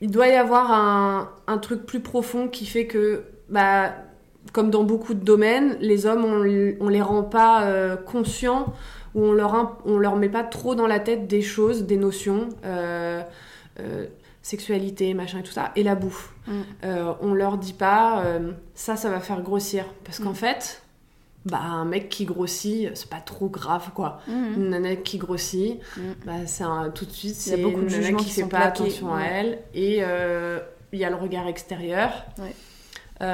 il 0.00 0.10
doit 0.10 0.28
y 0.28 0.34
avoir 0.34 0.70
un, 0.72 1.30
un, 1.46 1.58
truc 1.58 1.86
plus 1.86 2.00
profond 2.00 2.46
qui 2.46 2.66
fait 2.66 2.86
que, 2.86 3.24
bah, 3.48 3.94
comme 4.52 4.70
dans 4.70 4.84
beaucoup 4.84 5.14
de 5.14 5.24
domaines, 5.24 5.76
les 5.80 6.06
hommes, 6.06 6.24
on, 6.24 6.42
on 6.84 6.88
les 6.88 7.02
rend 7.02 7.22
pas 7.22 7.96
conscients 8.04 8.74
où 9.14 9.24
on 9.24 9.32
leur, 9.32 9.78
on 9.84 9.98
leur 9.98 10.16
met 10.16 10.28
pas 10.28 10.44
trop 10.44 10.74
dans 10.74 10.86
la 10.86 11.00
tête 11.00 11.26
des 11.26 11.42
choses, 11.42 11.84
des 11.84 11.96
notions, 11.96 12.48
euh, 12.64 13.22
euh, 13.80 14.06
sexualité, 14.42 15.14
machin 15.14 15.40
et 15.40 15.42
tout 15.42 15.52
ça, 15.52 15.72
et 15.76 15.82
la 15.82 15.94
bouffe. 15.94 16.34
Mm. 16.46 16.52
Euh, 16.84 17.12
on 17.20 17.34
leur 17.34 17.58
dit 17.58 17.72
pas 17.72 18.24
ça, 18.74 18.96
ça 18.96 19.10
va 19.10 19.20
faire 19.20 19.42
grossir. 19.42 19.84
Parce 20.04 20.18
qu'en 20.18 20.32
mm. 20.32 20.36
fait, 20.36 20.82
bah, 21.46 21.60
un 21.60 21.84
mec 21.84 22.08
qui 22.08 22.24
grossit, 22.24 22.90
c'est 22.94 23.10
pas 23.10 23.20
trop 23.20 23.48
grave, 23.48 23.90
quoi. 23.94 24.20
Mm. 24.26 24.54
Une 24.56 24.68
nana 24.70 24.96
qui 24.96 25.18
grossit, 25.18 25.80
bah, 26.24 26.46
c'est 26.46 26.64
tout 26.94 27.04
de 27.04 27.10
suite, 27.10 27.34
c'est 27.34 27.60
une 27.60 27.86
nana 27.86 28.12
qui, 28.12 28.30
fait 28.30 28.44
pas 28.44 28.60
attention 28.60 29.14
à 29.14 29.22
elle. 29.22 29.58
Et 29.74 29.98
il 30.92 30.98
y 30.98 31.04
a 31.04 31.10
le 31.10 31.16
regard 31.16 31.46
extérieur. 31.46 32.24
qui 33.20 33.24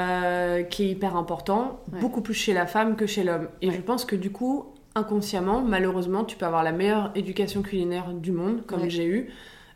est 0.83 0.89
hyper 0.89 1.17
important, 1.17 1.81
beaucoup 2.01 2.23
plus 2.23 2.35
chez 2.35 2.55
la 2.55 2.67
femme 2.67 2.97
que 2.97 3.07
chez 3.07 3.25
l'homme. 3.25 3.49
Et 3.61 3.71
je 3.71 3.81
pense 3.81 4.05
que 4.05 4.17
du 4.17 4.31
coup, 4.31 4.74
inconsciemment, 4.95 5.63
malheureusement, 5.63 6.25
tu 6.25 6.37
peux 6.37 6.47
avoir 6.47 6.63
la 6.63 6.73
meilleure 6.73 7.11
éducation 7.15 7.63
culinaire 7.63 8.13
du 8.13 8.33
monde, 8.33 8.65
comme 8.67 8.89
j'ai 8.89 9.07
eu, 9.07 9.31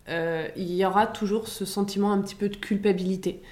euh, 0.09 0.49
il 0.57 0.75
y 0.75 0.85
aura 0.85 1.07
toujours 1.07 1.49
ce 1.49 1.65
sentiment 1.65 2.13
un 2.13 2.21
petit 2.21 2.35
peu 2.35 2.49
de 2.49 2.57
culpabilité. 2.57 3.43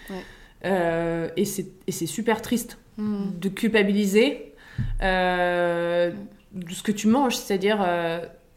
Euh, 0.65 1.29
et 1.37 1.45
c'est 1.45 2.07
super 2.07 2.41
triste 2.43 2.79
hmm. 2.97 3.39
de 3.39 3.49
culpabiliser 3.49 4.55
euh, 5.03 6.11
de 6.53 6.73
ce 6.73 6.83
que 6.83 6.93
tu 6.93 7.09
manges, 7.09 7.37
c'est-à-dire 7.37 7.87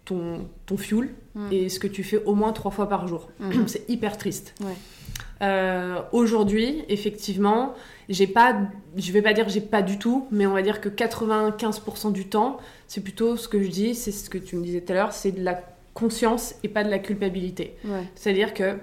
ton, 0.06 0.48
ton 0.66 0.78
fuel, 0.78 1.10
hmm. 1.36 1.48
et 1.52 1.70
ce 1.70 1.80
que 1.80 1.88
tu 1.88 2.04
fais 2.04 2.24
au 2.24 2.36
moins 2.36 2.54
trois 2.54 2.72
fois 2.72 2.88
par 2.88 3.08
jour. 3.08 3.30
Hmm. 3.40 3.68
c'est 3.68 3.90
hyper 3.90 4.18
triste. 4.18 4.56
Aujourd'hui, 6.12 6.84
effectivement, 6.90 7.74
j'ai 8.10 8.28
pas, 8.28 8.60
je 8.98 9.12
vais 9.12 9.22
pas 9.22 9.34
dire 9.34 9.48
j'ai 9.48 9.62
pas 9.62 9.82
du 9.82 9.98
tout, 9.98 10.28
mais 10.32 10.46
on 10.46 10.54
va 10.54 10.62
dire 10.62 10.82
que 10.82 10.90
95% 10.90 12.12
du 12.12 12.28
temps, 12.28 12.58
c'est 12.88 13.02
plutôt 13.02 13.38
ce 13.38 13.48
que 13.48 13.62
je 13.62 13.70
dis, 13.70 13.96
c'est 13.96 14.12
ce 14.12 14.30
que 14.30 14.38
tu 14.38 14.56
me 14.56 14.64
disais 14.64 14.82
tout 14.82 14.92
à 14.92 14.96
l'heure, 14.96 15.14
c'est 15.14 15.32
de 15.32 15.44
la 15.44 15.62
conscience 15.94 16.56
et 16.64 16.70
pas 16.70 16.84
de 16.84 16.90
la 16.90 17.00
culpabilité. 17.00 17.76
C'est-à-dire 18.16 18.54
que 18.54 18.78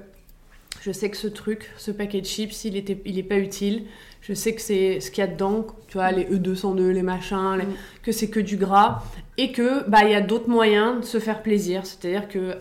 je 0.83 0.92
sais 0.92 1.11
que 1.11 1.16
ce 1.16 1.27
truc, 1.27 1.71
ce 1.77 1.90
paquet 1.90 2.21
de 2.21 2.27
chips, 2.27 2.64
il, 2.64 2.77
était, 2.77 3.01
il 3.05 3.19
est 3.19 3.25
pas 3.25 3.38
utile. 3.38 3.85
Je 4.21 4.35
sais 4.35 4.55
que 4.55 4.61
c'est 4.61 5.01
ce 5.01 5.11
qu'il 5.11 5.23
y 5.23 5.27
a 5.27 5.31
dedans, 5.31 5.66
tu 5.88 5.95
vois, 5.95 6.11
les 6.12 6.25
E202, 6.25 6.90
les 6.90 7.03
machins, 7.03 7.57
mm. 7.57 7.75
que 8.03 8.12
c'est 8.12 8.29
que 8.29 8.40
du 8.40 8.57
gras. 8.57 9.03
Et 9.37 9.53
que, 9.53 9.88
bah, 9.88 10.05
il 10.05 10.11
y 10.11 10.14
a 10.14 10.21
d'autres 10.21 10.49
moyens 10.49 11.01
de 11.01 11.05
se 11.05 11.19
faire 11.19 11.42
plaisir. 11.42 11.87
C'est-à-dire 11.87 12.29
que, 12.29 12.57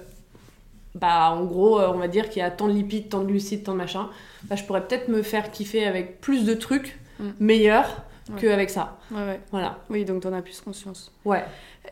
bah, 0.96 1.32
en 1.32 1.46
gros, 1.46 1.80
euh, 1.80 1.92
on 1.94 1.98
va 1.98 2.08
dire 2.08 2.30
qu'il 2.30 2.42
y 2.42 2.46
a 2.46 2.52
tant 2.52 2.68
de 2.68 2.74
lipides, 2.74 3.10
tant 3.10 3.20
de 3.20 3.28
glucides, 3.28 3.64
tant 3.64 3.74
de 3.74 3.78
machins. 3.78 4.08
Bah, 4.44 4.56
je 4.56 4.64
pourrais 4.64 4.86
peut-être 4.88 5.08
me 5.10 5.22
faire 5.22 5.52
kiffer 5.52 5.86
avec 5.86 6.22
plus 6.22 6.46
de 6.46 6.54
trucs 6.54 6.98
mm. 7.20 7.30
meilleurs 7.40 8.04
qu'avec 8.40 8.70
ça. 8.70 8.98
Ouais, 9.12 9.40
Voilà. 9.52 9.80
Oui, 9.90 10.06
donc 10.06 10.22
tu 10.22 10.28
en 10.28 10.34
as 10.34 10.42
plus 10.42 10.60
conscience. 10.62 11.12
Ouais. 11.26 11.44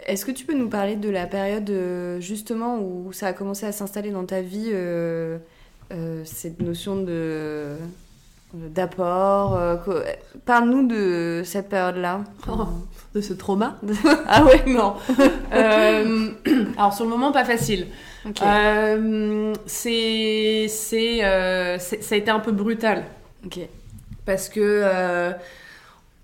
Est-ce 0.06 0.26
que 0.26 0.32
tu 0.32 0.46
peux 0.46 0.56
nous 0.56 0.70
parler 0.70 0.96
de 0.96 1.10
la 1.10 1.28
période, 1.28 1.70
euh, 1.70 2.20
justement, 2.20 2.80
où 2.80 3.14
ça 3.14 3.28
a 3.28 3.34
commencé 3.34 3.66
à 3.66 3.72
s'installer 3.72 4.12
dans 4.12 4.26
ta 4.26 4.42
vie 4.42 4.70
euh, 4.72 5.38
euh, 5.92 6.24
cette 6.26 6.62
notion 6.62 6.96
de 6.96 7.78
d'apport. 8.54 9.56
Euh, 9.58 9.76
parle-nous 10.46 10.88
de 10.88 11.42
cette 11.44 11.70
période-là. 11.70 12.24
Oh, 12.48 12.68
de 13.14 13.22
ce 13.22 13.34
trauma 13.34 13.80
Ah 14.28 14.44
ouais 14.46 14.64
Non. 14.68 14.96
alors 15.52 16.94
sur 16.94 17.06
le 17.06 17.10
moment, 17.10 17.32
pas 17.32 17.46
facile. 17.46 17.88
c'est, 19.66 20.66
c'est, 20.70 21.20
ça 21.80 22.16
a 22.16 22.18
été 22.18 22.32
un 22.32 22.40
peu 22.40 22.52
brutal. 22.52 23.06
Ok. 23.46 23.60
Parce 24.26 24.48
que, 24.50 25.34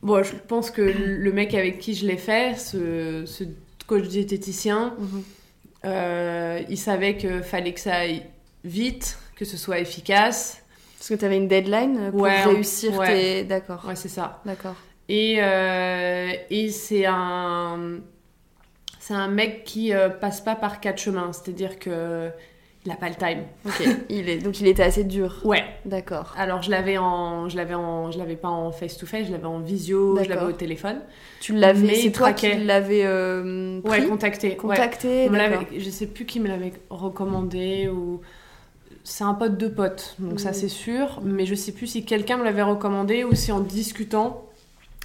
bon, 0.02 0.24
je 0.24 0.34
pense 0.48 0.72
que 0.72 0.82
le 0.82 1.32
mec 1.34 1.54
avec 1.54 1.80
qui 1.80 1.96
je 1.96 2.06
l'ai 2.08 2.18
fait, 2.18 2.58
ce, 2.58 3.24
ce 3.26 3.44
coach 3.88 4.08
diététicien, 4.08 4.94
mhm. 4.98 5.24
il 6.70 6.78
savait 6.78 7.18
qu'il 7.18 7.44
fallait 7.44 7.74
que 7.74 7.80
ça 7.80 7.96
aille 7.96 8.24
vite, 8.64 9.18
que 9.36 9.46
ce 9.46 9.58
soit 9.58 9.80
efficace. 9.80 10.59
Parce 11.00 11.10
que 11.10 11.16
tu 11.16 11.26
avais 11.26 11.38
une 11.38 11.48
deadline 11.48 12.12
pour 12.12 12.26
réussir 12.26 12.98
ouais. 12.98 13.46
D'accord. 13.46 13.86
Ouais, 13.88 13.96
c'est 13.96 14.10
ça. 14.10 14.42
D'accord. 14.46 14.76
Et, 15.08 15.38
euh, 15.40 16.32
et 16.50 16.70
c'est 16.70 17.06
un... 17.08 18.00
C'est 19.00 19.14
un 19.14 19.30
mec 19.30 19.64
qui 19.64 19.94
euh, 19.94 20.10
passe 20.10 20.42
pas 20.42 20.56
par 20.56 20.82
quatre 20.82 21.00
chemins. 21.00 21.32
C'est-à-dire 21.32 21.80
que 21.80 22.30
il 22.86 22.92
a 22.92 22.96
pas 22.96 23.10
le 23.10 23.16
time. 23.16 23.44
Ok. 23.66 23.88
il 24.10 24.30
est 24.30 24.38
donc 24.38 24.60
il 24.62 24.68
était 24.68 24.84
assez 24.84 25.04
dur. 25.04 25.42
Ouais. 25.44 25.64
D'accord. 25.86 26.34
Alors 26.38 26.62
je 26.62 26.70
l'avais 26.70 26.98
en 26.98 27.50
je 27.50 27.58
l'avais 27.58 27.74
en 27.74 28.12
je 28.12 28.18
l'avais 28.18 28.36
pas 28.36 28.50
en 28.50 28.72
face 28.72 28.98
to 28.98 29.06
face, 29.06 29.28
je 29.28 29.32
l'avais 29.32 29.46
en 29.46 29.60
visio, 29.60 30.18
je 30.22 30.30
l'avais 30.30 30.46
au 30.46 30.52
téléphone. 30.52 31.02
Tu 31.42 31.54
l'avais 31.54 31.96
c'est 31.96 32.12
toi 32.12 32.34
qui 32.34 32.54
l'avais 32.54 33.06
euh, 33.06 33.82
ouais 33.82 34.06
contacté. 34.06 34.56
Contacté. 34.56 35.30
Ouais. 35.30 35.68
Je 35.78 35.90
sais 35.90 36.08
plus 36.08 36.26
qui 36.26 36.40
me 36.40 36.48
l'avait 36.48 36.74
recommandé 36.90 37.90
ou 37.90 38.22
c'est 39.10 39.24
un 39.24 39.34
pote 39.34 39.58
de 39.58 39.68
pote, 39.68 40.16
donc 40.20 40.40
ça 40.40 40.52
mm. 40.52 40.54
c'est 40.54 40.70
sûr. 40.70 41.20
Mais 41.24 41.46
je 41.46 41.56
sais 41.56 41.72
plus 41.72 41.88
si 41.88 42.06
quelqu'un 42.06 42.38
me 42.38 42.44
l'avait 42.44 42.62
recommandé 42.62 43.24
ou 43.24 43.34
si 43.34 43.52
en 43.52 43.60
discutant, 43.60 44.46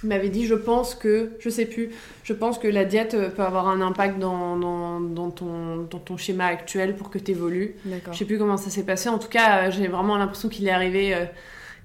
m'avait 0.03 0.29
dit 0.29 0.45
je 0.45 0.53
pense 0.53 0.93
que, 0.93 1.31
je 1.39 1.49
sais 1.49 1.65
plus, 1.65 1.89
je 2.23 2.33
pense 2.33 2.59
que 2.59 2.67
la 2.67 2.85
diète 2.85 3.17
peut 3.35 3.41
avoir 3.41 3.67
un 3.67 3.81
impact 3.81 4.19
dans, 4.19 4.57
dans, 4.57 5.31
ton, 5.31 5.87
dans 5.89 5.99
ton 5.99 6.17
schéma 6.17 6.45
actuel 6.45 6.95
pour 6.95 7.09
que 7.09 7.17
tu 7.17 7.31
évolues. 7.31 7.75
Je 8.11 8.17
sais 8.17 8.25
plus 8.25 8.37
comment 8.37 8.57
ça 8.57 8.69
s'est 8.69 8.85
passé. 8.85 9.09
En 9.09 9.17
tout 9.17 9.29
cas, 9.29 9.71
j'ai 9.71 9.87
vraiment 9.87 10.17
l'impression 10.17 10.49
qu'il 10.49 10.67
est 10.67 10.71
arrivé. 10.71 11.13
Euh, 11.13 11.25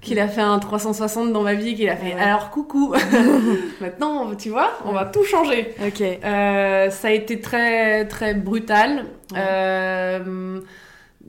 qu'il 0.01 0.19
a 0.19 0.29
fait 0.29 0.41
un 0.41 0.59
360 0.59 1.31
dans 1.31 1.43
ma 1.43 1.53
vie, 1.53 1.75
qu'il 1.75 1.91
a 1.91 1.97
fait 1.97 2.15
alors 2.15 2.49
coucou, 2.49 2.95
maintenant 3.83 4.35
tu 4.35 4.49
vois, 4.49 4.71
on 4.87 4.93
va 4.93 5.05
tout 5.05 5.25
changer. 5.25 5.75
Ok. 5.87 6.01
Euh, 6.01 6.89
ça 6.89 7.09
a 7.09 7.11
été 7.11 7.39
très 7.41 8.07
très 8.07 8.33
brutal. 8.33 9.05
Euh, 9.37 10.61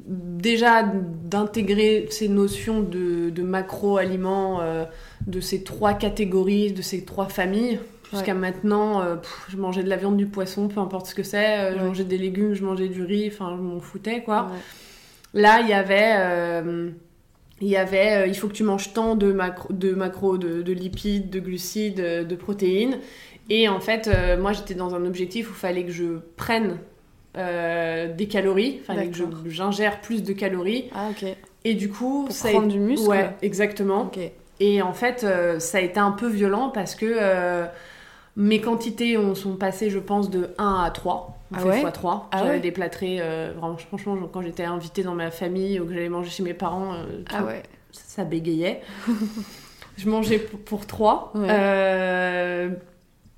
déjà 0.05 0.83
d'intégrer 0.83 2.07
ces 2.09 2.27
notions 2.27 2.81
de, 2.81 3.41
macro-aliments, 3.41 4.61
euh, 4.61 4.85
de 5.27 5.39
ces 5.39 5.63
trois 5.63 5.93
catégories, 5.93 6.71
de 6.71 6.81
ces 6.81 7.05
trois 7.05 7.27
familles. 7.27 7.79
Jusqu'à 8.11 8.33
maintenant, 8.33 9.01
euh, 9.01 9.15
je 9.47 9.55
mangeais 9.55 9.83
de 9.83 9.89
la 9.89 9.95
viande, 9.95 10.17
du 10.17 10.25
poisson, 10.25 10.67
peu 10.67 10.81
importe 10.81 11.07
ce 11.07 11.15
que 11.15 11.23
c'est. 11.23 11.59
Euh, 11.59 11.77
je 11.77 11.83
mangeais 11.83 12.03
des 12.03 12.17
légumes, 12.17 12.53
je 12.53 12.63
mangeais 12.63 12.89
du 12.89 13.03
riz, 13.03 13.29
enfin, 13.31 13.55
je 13.55 13.61
m'en 13.61 13.79
foutais, 13.79 14.21
quoi. 14.21 14.51
Là, 15.33 15.61
il 15.61 15.69
y 15.69 15.73
avait... 15.73 16.61
il 17.61 17.67
y 17.67 17.77
avait, 17.77 18.27
il 18.27 18.35
faut 18.35 18.47
que 18.47 18.53
tu 18.53 18.63
manges 18.63 18.91
tant 18.91 19.15
de 19.15 19.31
macro, 19.31 19.71
de, 19.71 19.93
macro, 19.93 20.37
de, 20.37 20.61
de 20.61 20.73
lipides, 20.73 21.29
de 21.29 21.39
glucides, 21.39 22.27
de 22.27 22.35
protéines. 22.35 22.97
Et 23.49 23.69
en 23.69 23.79
fait, 23.79 24.09
moi, 24.39 24.51
j'étais 24.51 24.73
dans 24.73 24.93
un 24.93 25.05
objectif 25.05 25.49
où 25.49 25.53
il 25.53 25.59
fallait 25.59 25.85
que 25.85 25.91
je 25.91 26.19
prenne 26.35 26.79
euh, 27.37 28.13
des 28.13 28.27
calories, 28.27 28.81
enfin 28.81 29.01
j'ingère 29.45 30.01
plus 30.01 30.21
de 30.21 30.33
calories. 30.33 30.89
Ah 30.93 31.07
ok. 31.11 31.25
Et 31.63 31.75
du 31.75 31.89
coup, 31.89 32.25
Pour 32.25 32.35
ça 32.35 32.49
prendre 32.49 32.67
du 32.67 32.79
muscle. 32.79 33.07
Ouais, 33.07 33.29
exactement. 33.41 34.11
Et 34.59 34.81
en 34.81 34.91
fait, 34.93 35.23
euh, 35.23 35.59
ça 35.59 35.77
a 35.77 35.81
été 35.81 35.99
un 35.99 36.11
peu 36.11 36.27
violent 36.27 36.69
parce 36.69 36.93
que 36.93 37.05
euh, 37.07 37.65
mes 38.35 38.59
quantités 38.59 39.17
ont, 39.17 39.33
sont 39.33 39.55
passées, 39.55 39.89
je 39.89 39.99
pense, 39.99 40.29
de 40.29 40.49
1 40.57 40.83
à 40.83 40.91
3. 40.91 41.37
On 41.51 41.55
ah 41.55 41.71
fait 41.71 41.91
3. 41.91 42.29
Ah 42.31 42.39
J'avais 42.39 42.59
des 42.59 42.71
plâtrés, 42.71 43.19
vraiment, 43.55 43.77
franchement, 43.77 44.17
quand 44.31 44.41
j'étais 44.41 44.65
invitée 44.65 45.03
dans 45.03 45.15
ma 45.15 45.31
famille 45.31 45.79
ou 45.79 45.85
que 45.85 45.93
j'allais 45.93 46.09
manger 46.09 46.29
chez 46.29 46.43
mes 46.43 46.53
parents, 46.53 46.95
ah 47.33 47.43
ouais. 47.45 47.63
ça, 47.91 48.25
bégayait. 48.25 48.81
je 49.97 50.09
mangeais 50.09 50.39
pour, 50.39 50.59
pour 50.59 50.85
3. 50.85 51.33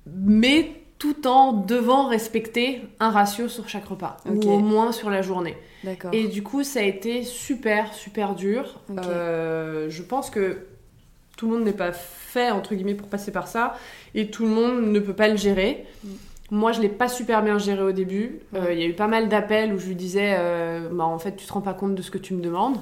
mais 0.06 0.83
tout 1.04 1.26
en 1.26 1.52
devant 1.52 2.08
respecter 2.08 2.80
un 2.98 3.10
ratio 3.10 3.46
sur 3.46 3.68
chaque 3.68 3.84
repas, 3.84 4.16
ou 4.24 4.40
au 4.50 4.58
moins 4.58 4.90
sur 4.90 5.10
la 5.10 5.20
journée. 5.20 5.54
Et 6.12 6.28
du 6.28 6.42
coup, 6.42 6.64
ça 6.64 6.80
a 6.80 6.82
été 6.82 7.24
super, 7.24 7.92
super 7.92 8.34
dur. 8.34 8.80
Euh, 8.90 9.90
je 9.90 10.02
pense 10.02 10.30
que 10.30 10.66
tout 11.36 11.46
le 11.46 11.56
monde 11.56 11.64
n'est 11.64 11.74
pas 11.74 11.92
fait, 11.92 12.50
entre 12.50 12.74
guillemets, 12.74 12.94
pour 12.94 13.08
passer 13.08 13.32
par 13.32 13.48
ça, 13.48 13.76
et 14.14 14.30
tout 14.30 14.44
le 14.44 14.48
monde 14.48 14.80
ne 14.80 14.98
peut 14.98 15.12
pas 15.12 15.28
le 15.28 15.36
gérer. 15.36 15.84
Mm. 16.02 16.08
Moi, 16.50 16.72
je 16.72 16.80
l'ai 16.80 16.88
pas 16.88 17.08
super 17.08 17.42
bien 17.42 17.58
géré 17.58 17.82
au 17.82 17.92
début. 17.92 18.40
Euh, 18.54 18.72
il 18.72 18.78
y 18.78 18.82
a 18.82 18.86
eu 18.86 18.92
pas 18.92 19.06
mal 19.06 19.28
d'appels 19.28 19.72
où 19.72 19.78
je 19.78 19.86
lui 19.86 19.96
disais, 19.96 20.36
euh, 20.38 20.88
bah, 20.92 21.04
en 21.04 21.18
fait, 21.18 21.36
tu 21.36 21.46
te 21.46 21.52
rends 21.52 21.62
pas 21.62 21.74
compte 21.74 21.94
de 21.94 22.02
ce 22.02 22.10
que 22.10 22.18
tu 22.18 22.34
me 22.34 22.42
demandes. 22.42 22.76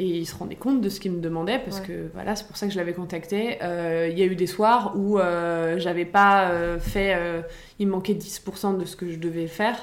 Et 0.00 0.06
il 0.06 0.26
se 0.26 0.34
rendait 0.34 0.56
compte 0.56 0.80
de 0.80 0.88
ce 0.88 0.98
qu'il 0.98 1.12
me 1.12 1.20
demandait 1.20 1.58
parce 1.58 1.78
que 1.80 2.08
voilà, 2.14 2.34
c'est 2.34 2.46
pour 2.46 2.56
ça 2.56 2.66
que 2.66 2.72
je 2.72 2.78
l'avais 2.78 2.94
contacté. 2.94 3.58
Euh, 3.62 4.08
il 4.10 4.18
y 4.18 4.22
a 4.22 4.24
eu 4.24 4.34
des 4.34 4.46
soirs 4.46 4.94
où 4.96 5.18
j'avais 5.76 6.06
pas 6.06 6.78
fait. 6.78 7.16
il 7.78 7.86
me 7.86 7.92
manquait 7.92 8.14
10% 8.14 8.78
de 8.78 8.84
ce 8.86 8.96
que 8.96 9.10
je 9.10 9.18
devais 9.18 9.46
faire, 9.46 9.76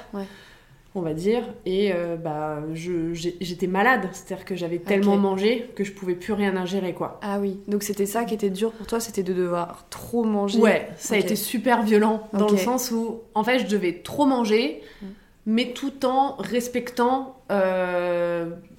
on 0.94 1.00
va 1.00 1.14
dire. 1.14 1.42
Et 1.66 1.92
bah, 2.22 2.60
j'étais 2.72 3.66
malade. 3.66 4.08
C'est-à-dire 4.12 4.44
que 4.44 4.56
j'avais 4.56 4.78
tellement 4.78 5.16
mangé 5.16 5.70
que 5.76 5.84
je 5.84 5.92
pouvais 5.92 6.14
plus 6.14 6.32
rien 6.32 6.56
ingérer, 6.56 6.94
quoi. 6.94 7.20
Ah 7.22 7.38
oui. 7.40 7.60
Donc 7.68 7.82
c'était 7.82 8.06
ça 8.06 8.24
qui 8.24 8.34
était 8.34 8.50
dur 8.50 8.72
pour 8.72 8.86
toi, 8.86 9.00
c'était 9.00 9.22
de 9.22 9.32
devoir 9.32 9.86
trop 9.90 10.24
manger. 10.24 10.58
Ouais, 10.58 10.88
ça 10.96 11.14
a 11.14 11.18
été 11.18 11.36
super 11.36 11.82
violent 11.82 12.28
dans 12.32 12.48
le 12.48 12.56
sens 12.56 12.90
où, 12.90 13.20
en 13.34 13.44
fait, 13.44 13.60
je 13.60 13.66
devais 13.66 13.92
trop 14.02 14.26
manger. 14.26 14.82
Mm. 15.02 15.06
mais 15.46 15.72
tout 15.72 16.04
en 16.04 16.36
respectant 16.36 17.36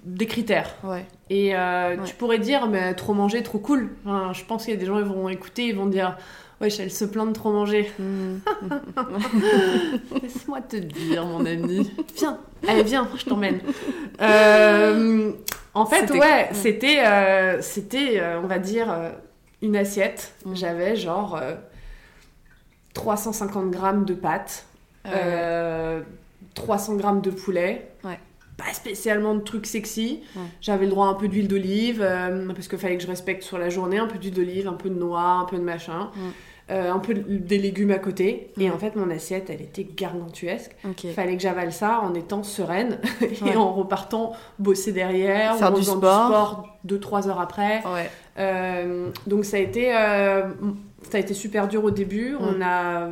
des 0.05 0.25
critères. 0.25 0.75
Ouais. 0.83 1.05
Et 1.29 1.55
euh, 1.55 1.97
tu 2.05 2.15
pourrais 2.15 2.39
dire, 2.39 2.67
mais 2.67 2.93
trop 2.93 3.13
manger, 3.13 3.43
trop 3.43 3.59
cool. 3.59 3.89
je 4.05 4.43
pense 4.45 4.65
qu'il 4.65 4.73
y 4.73 4.77
a 4.77 4.79
des 4.79 4.85
gens 4.85 5.01
qui 5.01 5.07
vont 5.07 5.29
écouter, 5.29 5.67
ils 5.67 5.75
vont 5.75 5.85
dire, 5.85 6.17
ouais, 6.61 6.67
elle 6.79 6.91
se 6.91 7.05
plaint 7.05 7.27
de 7.27 7.33
trop 7.33 7.51
manger. 7.51 7.91
Mm. 7.99 8.37
Laisse-moi 10.21 10.61
te 10.61 10.77
dire, 10.77 11.25
mon 11.25 11.45
ami. 11.45 11.91
Viens, 12.17 12.39
allez, 12.67 12.83
viens, 12.83 13.07
je 13.15 13.25
t'emmène. 13.25 13.59
Euh, 14.21 15.31
en 15.73 15.85
fait, 15.85 16.11
ouais, 16.11 16.49
c'était, 16.51 17.05
euh, 17.05 17.61
c'était, 17.61 18.21
on 18.43 18.47
va 18.47 18.59
dire, 18.59 18.93
une 19.61 19.77
assiette. 19.77 20.33
Mm. 20.43 20.55
J'avais 20.55 20.95
genre 20.97 21.39
350 22.95 23.71
grammes 23.71 24.03
de 24.03 24.13
pâtes, 24.13 24.65
300 26.53 26.95
grammes 26.95 27.21
de 27.21 27.31
poulet. 27.31 27.89
Ouais 28.03 28.19
pas 28.59 28.73
spécialement 28.73 29.35
de 29.35 29.39
trucs 29.41 29.65
sexy. 29.65 30.21
J'avais 30.61 30.85
le 30.85 30.91
droit 30.91 31.07
à 31.07 31.09
un 31.09 31.13
peu 31.13 31.27
d'huile 31.27 31.47
d'olive, 31.47 32.01
euh, 32.01 32.45
parce 32.53 32.67
qu'il 32.67 32.77
fallait 32.77 32.97
que 32.97 33.03
je 33.03 33.07
respecte 33.07 33.43
sur 33.43 33.57
la 33.57 33.69
journée, 33.69 33.97
un 33.97 34.07
peu 34.07 34.17
d'huile 34.17 34.33
d'olive, 34.33 34.67
un 34.67 34.73
peu 34.73 34.89
de 34.89 34.99
noix, 34.99 35.21
un 35.21 35.45
peu 35.45 35.57
de 35.57 35.63
machin. 35.63 36.11
Euh, 36.71 36.91
un 36.91 36.99
peu 36.99 37.15
des 37.15 37.57
légumes 37.57 37.89
à 37.89 37.97
côté. 37.97 38.51
Et 38.59 38.69
en 38.69 38.77
fait, 38.77 38.95
mon 38.95 39.09
assiette, 39.09 39.49
elle 39.49 39.61
était 39.61 39.83
gargantuesque. 39.83 40.75
Il 41.03 41.13
fallait 41.13 41.35
que 41.35 41.41
j'avale 41.41 41.73
ça 41.73 41.99
en 42.01 42.13
étant 42.13 42.43
sereine 42.43 42.99
et 43.45 43.55
en 43.55 43.73
repartant 43.73 44.33
bosser 44.59 44.91
derrière, 44.91 45.55
faire 45.55 45.73
du 45.73 45.81
sport. 45.81 46.67
2-3 46.85 47.27
heures 47.27 47.39
après. 47.39 47.81
Euh, 48.37 49.09
donc 49.25 49.45
ça 49.45 49.57
a, 49.57 49.59
été, 49.59 49.91
ça 49.91 51.17
a 51.17 51.19
été 51.19 51.33
super 51.33 51.67
dur 51.67 51.83
au 51.83 51.91
début. 51.91 52.35
On 52.39 52.61
a 52.61 53.09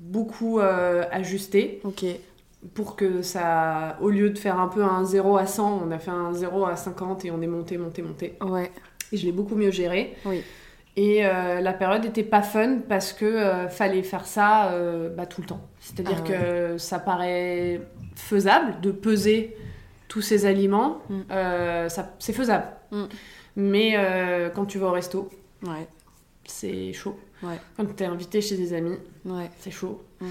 beaucoup 0.00 0.58
ajusté. 0.58 1.80
Pour 2.74 2.96
que 2.96 3.22
ça, 3.22 3.96
au 4.00 4.10
lieu 4.10 4.30
de 4.30 4.38
faire 4.38 4.58
un 4.58 4.66
peu 4.66 4.82
un 4.82 5.04
0 5.04 5.36
à 5.36 5.46
100, 5.46 5.82
on 5.86 5.90
a 5.92 5.98
fait 5.98 6.10
un 6.10 6.32
0 6.32 6.66
à 6.66 6.74
50 6.74 7.24
et 7.24 7.30
on 7.30 7.40
est 7.40 7.46
monté, 7.46 7.78
monté, 7.78 8.02
monté. 8.02 8.34
Ouais. 8.40 8.72
Et 9.12 9.16
je 9.16 9.26
l'ai 9.26 9.32
beaucoup 9.32 9.54
mieux 9.54 9.70
géré. 9.70 10.16
Oui. 10.24 10.42
Et 10.98 11.26
euh, 11.26 11.60
la 11.60 11.74
période 11.74 12.02
n'était 12.04 12.22
pas 12.22 12.40
fun 12.40 12.78
parce 12.88 13.12
que 13.12 13.26
euh, 13.26 13.68
fallait 13.68 14.02
faire 14.02 14.26
ça 14.26 14.70
euh, 14.70 15.14
bah, 15.14 15.26
tout 15.26 15.42
le 15.42 15.46
temps. 15.46 15.60
C'est-à-dire 15.78 16.22
Ah 16.24 16.28
que 16.28 16.78
ça 16.78 16.98
paraît 16.98 17.82
faisable 18.14 18.80
de 18.80 18.90
peser 18.92 19.54
tous 20.08 20.22
ces 20.22 20.46
aliments. 20.46 21.02
Mm. 21.10 21.88
C'est 22.18 22.32
faisable. 22.32 22.64
Mm. 22.90 23.04
Mais 23.56 24.50
quand 24.54 24.64
tu 24.64 24.78
vas 24.78 24.88
au 24.88 24.92
resto, 24.92 25.28
Ouais. 25.62 25.86
c'est 26.46 26.92
chaud. 26.92 27.18
Ouais. 27.42 27.60
Quand 27.76 27.84
tu 27.94 28.02
es 28.02 28.06
invité 28.06 28.40
chez 28.40 28.56
des 28.56 28.72
amis, 28.72 28.96
c'est 29.58 29.70
chaud. 29.70 30.02
Mm. 30.20 30.26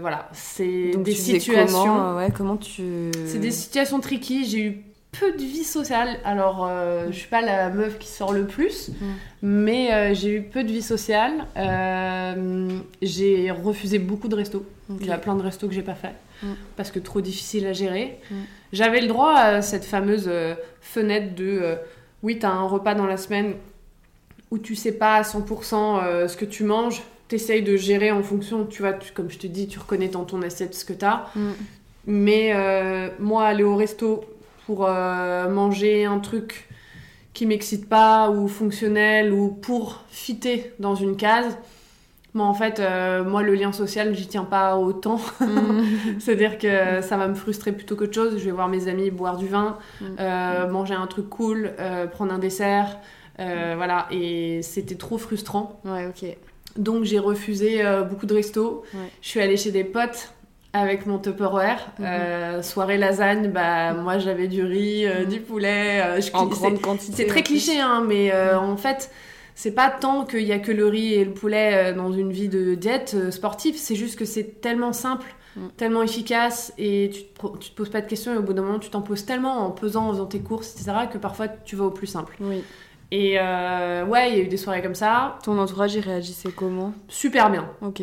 Voilà, 0.00 0.28
c'est 0.32 0.90
des 0.96 1.14
situations. 1.14 2.18
Comment 2.36 2.56
tu. 2.56 3.12
C'est 3.24 3.38
des 3.38 3.52
situations 3.52 4.00
tricky. 4.00 4.44
J'ai 4.46 4.60
eu 4.66 4.84
peu 5.12 5.32
de 5.32 5.38
vie 5.42 5.64
sociale. 5.64 6.18
Alors, 6.24 6.66
euh, 6.68 7.06
je 7.10 7.16
suis 7.18 7.28
pas 7.28 7.40
la 7.40 7.70
meuf 7.70 7.98
qui 7.98 8.08
sort 8.08 8.32
le 8.32 8.44
plus, 8.46 8.90
Mm. 8.90 8.94
mais 9.42 9.92
euh, 9.92 10.14
j'ai 10.14 10.30
eu 10.36 10.42
peu 10.42 10.62
de 10.64 10.68
vie 10.70 10.82
sociale. 10.82 11.46
Euh, 11.56 12.68
j'ai 13.02 13.50
refusé 13.50 13.98
beaucoup 13.98 14.28
de 14.28 14.34
restos. 14.36 14.64
Ok. 14.90 14.98
Il 15.00 15.06
y 15.06 15.10
a 15.12 15.18
plein 15.18 15.34
de 15.34 15.42
restos 15.42 15.66
que 15.68 15.74
j'ai 15.74 15.82
pas 15.82 15.94
fait 15.94 16.12
Mm. 16.42 16.46
parce 16.76 16.90
que 16.90 16.98
trop 16.98 17.20
difficile 17.20 17.66
à 17.66 17.72
gérer. 17.72 18.18
Mm. 18.30 18.34
J'avais 18.72 19.00
le 19.00 19.08
droit 19.08 19.34
à 19.34 19.62
cette 19.62 19.84
fameuse 19.84 20.26
euh, 20.28 20.54
fenêtre 20.80 21.34
de 21.34 21.76
oui, 22.22 22.38
t'as 22.38 22.50
un 22.50 22.66
repas 22.66 22.94
dans 22.94 23.06
la 23.06 23.16
semaine 23.16 23.54
où 24.50 24.58
tu 24.58 24.74
sais 24.74 24.92
pas 24.92 25.16
à 25.16 25.22
100% 25.22 26.00
euh, 26.04 26.28
ce 26.28 26.36
que 26.36 26.44
tu 26.44 26.64
manges. 26.64 27.02
T'essayes 27.28 27.62
de 27.62 27.76
gérer 27.76 28.10
en 28.10 28.22
fonction, 28.22 28.64
tu 28.64 28.82
vois, 28.82 28.94
tu- 28.94 29.12
comme 29.12 29.30
je 29.30 29.38
te 29.38 29.46
dis, 29.46 29.68
tu 29.68 29.78
reconnais 29.78 30.08
dans 30.08 30.24
ton 30.24 30.40
assiette 30.42 30.74
ce 30.74 30.84
que 30.84 30.92
t'as. 30.94 31.26
Mm. 31.34 31.50
Mais 32.06 33.10
moi, 33.18 33.44
aller 33.46 33.64
au 33.64 33.76
resto 33.76 34.24
pour 34.68 34.84
euh, 34.86 35.48
manger 35.48 36.04
un 36.04 36.18
truc 36.18 36.68
qui 37.32 37.46
m'excite 37.46 37.88
pas 37.88 38.28
ou 38.28 38.48
fonctionnel 38.48 39.32
ou 39.32 39.48
pour 39.48 40.04
fitter 40.10 40.74
dans 40.78 40.94
une 40.94 41.16
case, 41.16 41.56
moi 42.34 42.44
en 42.44 42.52
fait, 42.52 42.78
euh, 42.78 43.24
moi 43.24 43.42
le 43.42 43.54
lien 43.54 43.72
social, 43.72 44.14
j'y 44.14 44.26
tiens 44.26 44.44
pas 44.44 44.76
autant. 44.76 45.20
Mm. 45.40 45.84
C'est-à-dire 46.18 46.58
que 46.58 47.00
ça 47.00 47.16
va 47.16 47.28
me 47.28 47.34
frustrer 47.34 47.72
plutôt 47.72 47.96
qu'autre 47.96 48.12
chose. 48.12 48.34
Je 48.38 48.44
vais 48.44 48.50
voir 48.50 48.68
mes 48.68 48.88
amis 48.88 49.10
boire 49.10 49.38
du 49.38 49.48
vin, 49.48 49.78
Mm. 50.02 50.04
euh, 50.20 50.68
manger 50.68 50.92
un 50.94 51.06
truc 51.06 51.30
cool, 51.30 51.72
prendre 52.12 52.34
un 52.34 52.38
dessert. 52.38 52.98
voilà, 53.38 54.06
et 54.10 54.60
c'était 54.60 54.96
trop 54.96 55.16
frustrant. 55.16 55.80
Ouais, 55.86 56.06
ok. 56.08 56.36
Donc 56.76 57.04
j'ai 57.04 57.18
refusé 57.18 57.82
beaucoup 58.10 58.26
de 58.26 58.34
restos. 58.34 58.82
Ouais. 58.92 59.00
Je 59.22 59.28
suis 59.30 59.40
allée 59.40 59.56
chez 59.56 59.70
des 59.70 59.84
potes 59.84 60.34
avec 60.72 61.06
mon 61.06 61.18
Tupperware. 61.18 61.90
Mhm. 61.98 62.04
Euh, 62.06 62.62
soirée 62.62 62.98
lasagne, 62.98 63.50
bah 63.50 63.94
moi 63.94 64.18
j'avais 64.18 64.48
du 64.48 64.62
riz, 64.64 65.06
euh, 65.06 65.22
Mhm. 65.24 65.28
du 65.28 65.40
poulet. 65.40 66.00
euh, 66.04 66.20
je- 66.20 66.30
En 66.34 66.46
grande 66.46 66.80
quantité. 66.80 67.12
C'est 67.16 67.26
très 67.26 67.42
cliché, 67.42 67.80
hein, 67.80 68.04
mais 68.06 68.32
en 68.54 68.76
fait, 68.76 69.10
c'est 69.54 69.72
pas 69.74 69.90
tant 69.90 70.24
qu'il 70.24 70.42
y 70.42 70.52
a 70.52 70.58
que 70.58 70.70
le 70.72 70.86
riz 70.86 71.14
et 71.14 71.24
le 71.24 71.32
poulet 71.32 71.92
dans 71.94 72.12
une 72.12 72.30
vie 72.32 72.48
de 72.48 72.74
diète 72.74 73.30
sportive, 73.30 73.76
c'est 73.76 73.96
juste 73.96 74.18
que 74.18 74.24
c'est 74.24 74.60
tellement 74.60 74.92
simple, 74.92 75.26
Mm. 75.56 75.60
tellement 75.76 76.02
efficace, 76.02 76.72
et 76.78 77.10
tu 77.12 77.22
te, 77.24 77.58
tu 77.58 77.70
te 77.70 77.74
poses 77.74 77.88
pas 77.90 78.00
de 78.02 78.06
questions, 78.06 78.32
et 78.34 78.36
au 78.36 78.42
bout 78.42 78.52
d'un 78.52 78.62
moment, 78.62 78.78
tu 78.78 78.90
t'en 78.90 79.00
poses 79.02 79.24
tellement 79.24 79.66
en 79.66 79.70
pesant, 79.72 80.08
en 80.08 80.12
faisant 80.12 80.26
tes 80.26 80.38
courses, 80.40 80.74
etc., 80.74 81.08
que 81.10 81.18
parfois 81.18 81.48
tu 81.48 81.74
vas 81.74 81.86
au 81.86 81.90
plus 81.90 82.06
simple. 82.06 82.36
Oui. 82.40 82.62
Et 83.10 83.38
ouais, 83.40 84.30
il 84.30 84.36
y 84.36 84.40
a 84.40 84.44
eu 84.44 84.48
des 84.48 84.58
soirées 84.58 84.82
comme 84.82 84.94
ça, 84.94 85.38
Ton 85.42 85.58
entourage, 85.58 85.94
il 85.94 86.00
réagissait 86.00 86.50
comment? 86.52 86.92
Super 87.08 87.50
bien. 87.50 87.68
Ok. 87.80 88.02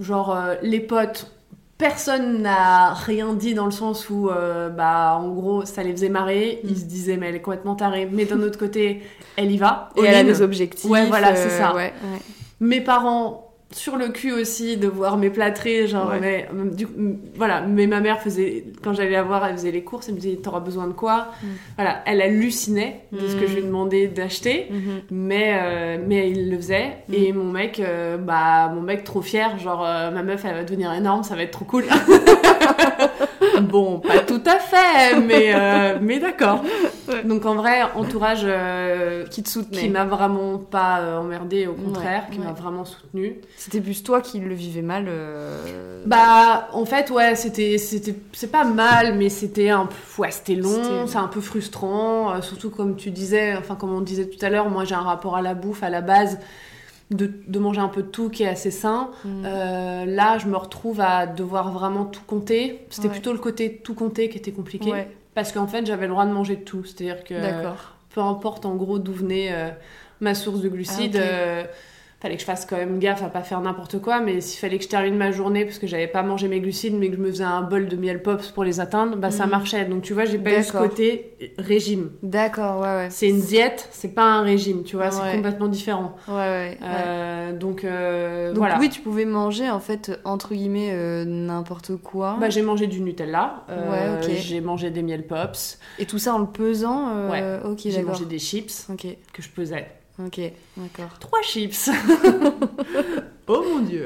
Genre, 0.00 0.34
les 0.62 0.78
potes, 0.80 1.32
personne 1.78 2.42
n'a 2.42 2.92
rien 2.92 3.32
dit 3.34 3.54
dans 3.54 3.64
le 3.64 3.70
sens 3.70 4.10
où, 4.10 4.28
euh, 4.28 4.68
bah, 4.68 5.16
en 5.20 5.28
gros, 5.28 5.64
ça 5.64 5.82
les 5.84 5.92
faisait 5.92 6.08
marrer. 6.08 6.60
Ils 6.64 6.76
se 6.76 6.84
disaient, 6.84 7.16
mais 7.16 7.28
elle 7.28 7.36
est 7.36 7.40
complètement 7.40 7.76
tarée. 7.76 8.08
Mais 8.10 8.24
d'un 8.24 8.42
autre 8.42 8.58
côté, 8.58 9.02
elle 9.36 9.52
y 9.52 9.56
va. 9.56 9.90
Et 9.96 10.02
elle 10.02 10.16
a 10.16 10.24
des 10.24 10.42
objectifs. 10.42 10.90
Ouais, 10.90 11.06
voilà, 11.06 11.34
c'est 11.36 11.52
euh, 11.52 11.58
ça. 11.58 11.74
Ouais, 11.74 11.92
ouais. 12.12 12.18
Mes 12.60 12.80
parents, 12.80 13.47
sur 13.70 13.96
le 13.96 14.08
cul 14.08 14.32
aussi, 14.32 14.76
de 14.78 14.88
voir 14.88 15.18
mes 15.18 15.28
plâtrés. 15.30 15.86
Genre, 15.86 16.08
Ouais. 16.08 16.18
mais, 16.20 16.48
euh, 16.54 16.70
du 16.70 16.86
coup, 16.86 16.92
mm, 16.96 17.16
voilà. 17.36 17.60
Mais 17.62 17.86
ma 17.86 18.00
mère 18.00 18.20
faisait, 18.20 18.64
quand 18.82 18.94
j'allais 18.94 19.10
la 19.10 19.22
voir, 19.22 19.44
elle 19.46 19.52
faisait 19.56 19.70
les 19.70 19.82
courses. 19.84 20.08
Elle 20.08 20.14
me 20.14 20.20
disait, 20.20 20.36
t'auras 20.36 20.60
besoin 20.60 20.86
de 20.86 20.92
quoi 20.92 21.28
Mm. 21.42 21.46
Voilà, 21.76 22.02
elle 22.06 22.22
hallucinait 22.22 23.02
de 23.12 23.26
ce 23.28 23.36
que 23.36 23.44
Mm. 23.44 23.48
je 23.48 23.54
lui 23.56 23.62
demandais 23.62 24.06
d'acheter. 24.06 24.68
Mhm. 24.70 25.00
Mais, 25.10 25.52
euh, 25.62 25.98
mais 26.06 26.30
il 26.30 26.50
le 26.50 26.56
faisait. 26.56 26.96
Mm. 27.08 27.14
Et 27.14 27.32
mon 27.32 27.44
mec, 27.52 27.78
euh, 27.80 28.16
bah, 28.16 28.68
mon 28.74 28.80
mec 28.80 29.04
trop 29.04 29.20
fier, 29.22 29.58
genre, 29.58 29.84
euh, 29.84 30.10
ma 30.10 30.22
meuf, 30.22 30.44
elle 30.44 30.54
va 30.54 30.64
devenir 30.64 30.92
énorme, 30.94 31.22
ça 31.22 31.34
va 31.36 31.42
être 31.42 31.50
trop 31.52 31.64
cool. 31.66 31.84
bon, 33.70 34.00
pas 34.00 34.20
tout 34.20 34.42
à 34.46 34.58
fait, 34.58 35.20
mais, 35.20 35.52
euh, 35.54 35.98
mais 36.00 36.18
d'accord. 36.18 36.62
Ouais. 37.08 37.24
Donc 37.24 37.46
en 37.46 37.54
vrai, 37.54 37.82
entourage 37.94 38.42
euh, 38.44 39.26
Qui 39.26 39.42
te 39.42 39.48
soutenait. 39.48 39.80
qui 39.80 39.88
m'a 39.88 40.04
vraiment 40.04 40.58
pas 40.58 41.00
euh, 41.00 41.18
emmerdé, 41.18 41.66
au 41.66 41.74
contraire, 41.74 42.24
Ouais, 42.28 42.34
qui 42.34 42.40
m'a 42.40 42.52
vraiment 42.52 42.84
soutenu. 42.84 43.36
C'était 43.56 43.80
plus 43.80 44.02
toi 44.02 44.20
qui 44.20 44.40
le 44.40 44.54
vivais 44.54 44.82
mal. 44.82 45.08
Bah, 46.06 46.68
en 46.72 46.84
fait, 46.84 47.10
ouais, 47.10 47.34
c'était, 47.34 47.78
c'était, 47.78 48.14
c'est 48.32 48.50
pas 48.50 48.64
mal, 48.64 49.14
mais 49.16 49.28
c'était 49.28 49.70
un 49.70 49.86
peu, 49.86 50.22
ouais, 50.22 50.30
c'était 50.30 50.54
long, 50.54 51.06
c'est 51.06 51.18
un 51.18 51.28
peu 51.28 51.40
frustrant, 51.40 52.40
surtout 52.42 52.70
comme 52.70 52.96
tu 52.96 53.10
disais, 53.10 53.56
enfin, 53.56 53.74
comme 53.74 53.92
on 53.92 54.00
disait 54.00 54.26
tout 54.28 54.44
à 54.44 54.50
l'heure, 54.50 54.68
moi 54.68 54.84
j'ai 54.84 54.94
un 54.94 55.02
rapport 55.02 55.36
à 55.36 55.42
la 55.42 55.54
bouffe 55.54 55.82
à 55.82 55.90
la 55.90 56.00
base 56.00 56.38
de, 57.10 57.30
de 57.46 57.58
manger 57.58 57.80
un 57.80 57.88
peu 57.88 58.02
de 58.02 58.08
tout 58.08 58.28
qui 58.28 58.42
est 58.42 58.48
assez 58.48 58.70
sain. 58.70 59.10
mm. 59.24 59.42
Euh, 59.46 60.04
là, 60.04 60.38
je 60.38 60.46
me 60.46 60.56
retrouve 60.56 61.00
à 61.00 61.26
devoir 61.26 61.72
vraiment 61.72 62.04
tout 62.04 62.20
compter. 62.26 62.80
C'était 62.90 63.08
Ouais. 63.08 63.12
plutôt 63.14 63.32
le 63.32 63.38
côté 63.38 63.76
tout 63.82 63.94
compter 63.94 64.28
qui 64.28 64.36
était 64.38 64.52
compliqué. 64.52 64.90
Ouais, 64.92 65.08
Parce 65.34 65.52
qu'en 65.52 65.66
fait, 65.66 65.86
j'avais 65.86 66.06
le 66.06 66.12
droit 66.12 66.26
de 66.26 66.32
manger 66.32 66.56
de 66.56 66.64
tout. 66.64 66.84
C'est-à-dire 66.84 67.24
que 67.24 67.34
peu 68.14 68.20
importe 68.20 68.66
en 68.66 68.74
gros 68.74 68.98
d'où 68.98 69.12
venait 69.12 69.48
euh, 69.52 69.68
ma 70.20 70.34
source 70.34 70.60
de 70.60 70.68
glucides, 70.68 71.16
Ah, 71.16 71.24
euh, 71.24 71.64
fallait 72.20 72.34
que 72.34 72.40
je 72.40 72.46
fasse 72.46 72.66
quand 72.66 72.76
même 72.76 72.98
gaffe 72.98 73.22
à 73.22 73.28
pas 73.28 73.42
faire 73.42 73.60
n'importe 73.60 74.00
quoi. 74.00 74.20
Mais 74.20 74.40
s'il 74.40 74.58
fallait 74.58 74.78
que 74.78 74.82
je 74.84 74.88
termine 74.88 75.16
ma 75.16 75.30
journée 75.30 75.64
parce 75.64 75.78
que 75.78 75.86
j'avais 75.86 76.08
pas 76.08 76.22
mangé 76.24 76.48
mes 76.48 76.58
glucides, 76.60 76.94
mais 76.94 77.08
que 77.10 77.16
je 77.16 77.20
me 77.20 77.30
faisais 77.30 77.44
un 77.44 77.62
bol 77.62 77.86
de 77.86 77.96
miel 77.96 78.22
pops 78.22 78.48
pour 78.48 78.64
les 78.64 78.80
atteindre, 78.80 79.16
bah 79.16 79.30
ça 79.30 79.44
Mhm. 79.44 79.50
marchait. 79.50 79.84
Donc 79.84 80.02
tu 80.02 80.14
vois, 80.14 80.24
j'ai 80.24 80.38
pas 80.38 80.58
eu 80.58 80.62
ce 80.64 80.72
côté 80.72 81.36
régime. 81.58 82.10
D'accord, 82.24 82.80
ouais, 82.80 82.86
ouais. 82.88 83.06
C'est 83.10 83.28
une 83.28 83.40
diète, 83.40 83.88
c'est 83.92 84.14
pas 84.14 84.24
un 84.24 84.42
régime, 84.42 84.82
tu 84.82 84.96
vois, 84.96 85.10
c'est 85.10 85.32
complètement 85.36 85.68
différent. 85.68 86.16
Ouais, 86.26 86.34
ouais. 86.34 86.78
Euh, 86.82 87.52
donc, 87.56 87.84
euh, 87.84 88.48
Donc 88.48 88.58
voilà. 88.58 88.78
oui, 88.80 88.88
tu 88.88 89.00
pouvais 89.00 89.24
manger 89.24 89.70
en 89.70 89.80
fait 89.80 90.18
entre 90.24 90.54
guillemets 90.54 90.90
euh, 90.92 91.24
n'importe 91.24 91.96
quoi. 91.96 92.36
Bah, 92.40 92.50
j'ai 92.50 92.62
mangé 92.62 92.86
du 92.88 93.00
Nutella, 93.00 93.64
Ouais, 93.68 94.34
j'ai 94.40 94.60
mangé 94.60 94.90
des 94.90 95.02
miel 95.02 95.24
pops, 95.26 95.78
Et 96.00 96.04
tout 96.06 96.18
ça 96.18 96.34
en 96.34 96.38
le 96.38 96.46
pesant. 96.46 97.28
Ouais. 97.30 97.60
Ok, 97.64 97.78
j'ai 97.84 98.02
mangé 98.02 98.24
des 98.24 98.38
chips 98.38 98.88
que 99.32 99.42
je 99.42 99.48
pesais. 99.50 99.86
Ok, 100.24 100.40
d'accord. 100.76 101.18
Trois 101.20 101.42
chips 101.42 101.90
Oh 103.46 103.64
mon 103.66 103.78
dieu 103.80 104.04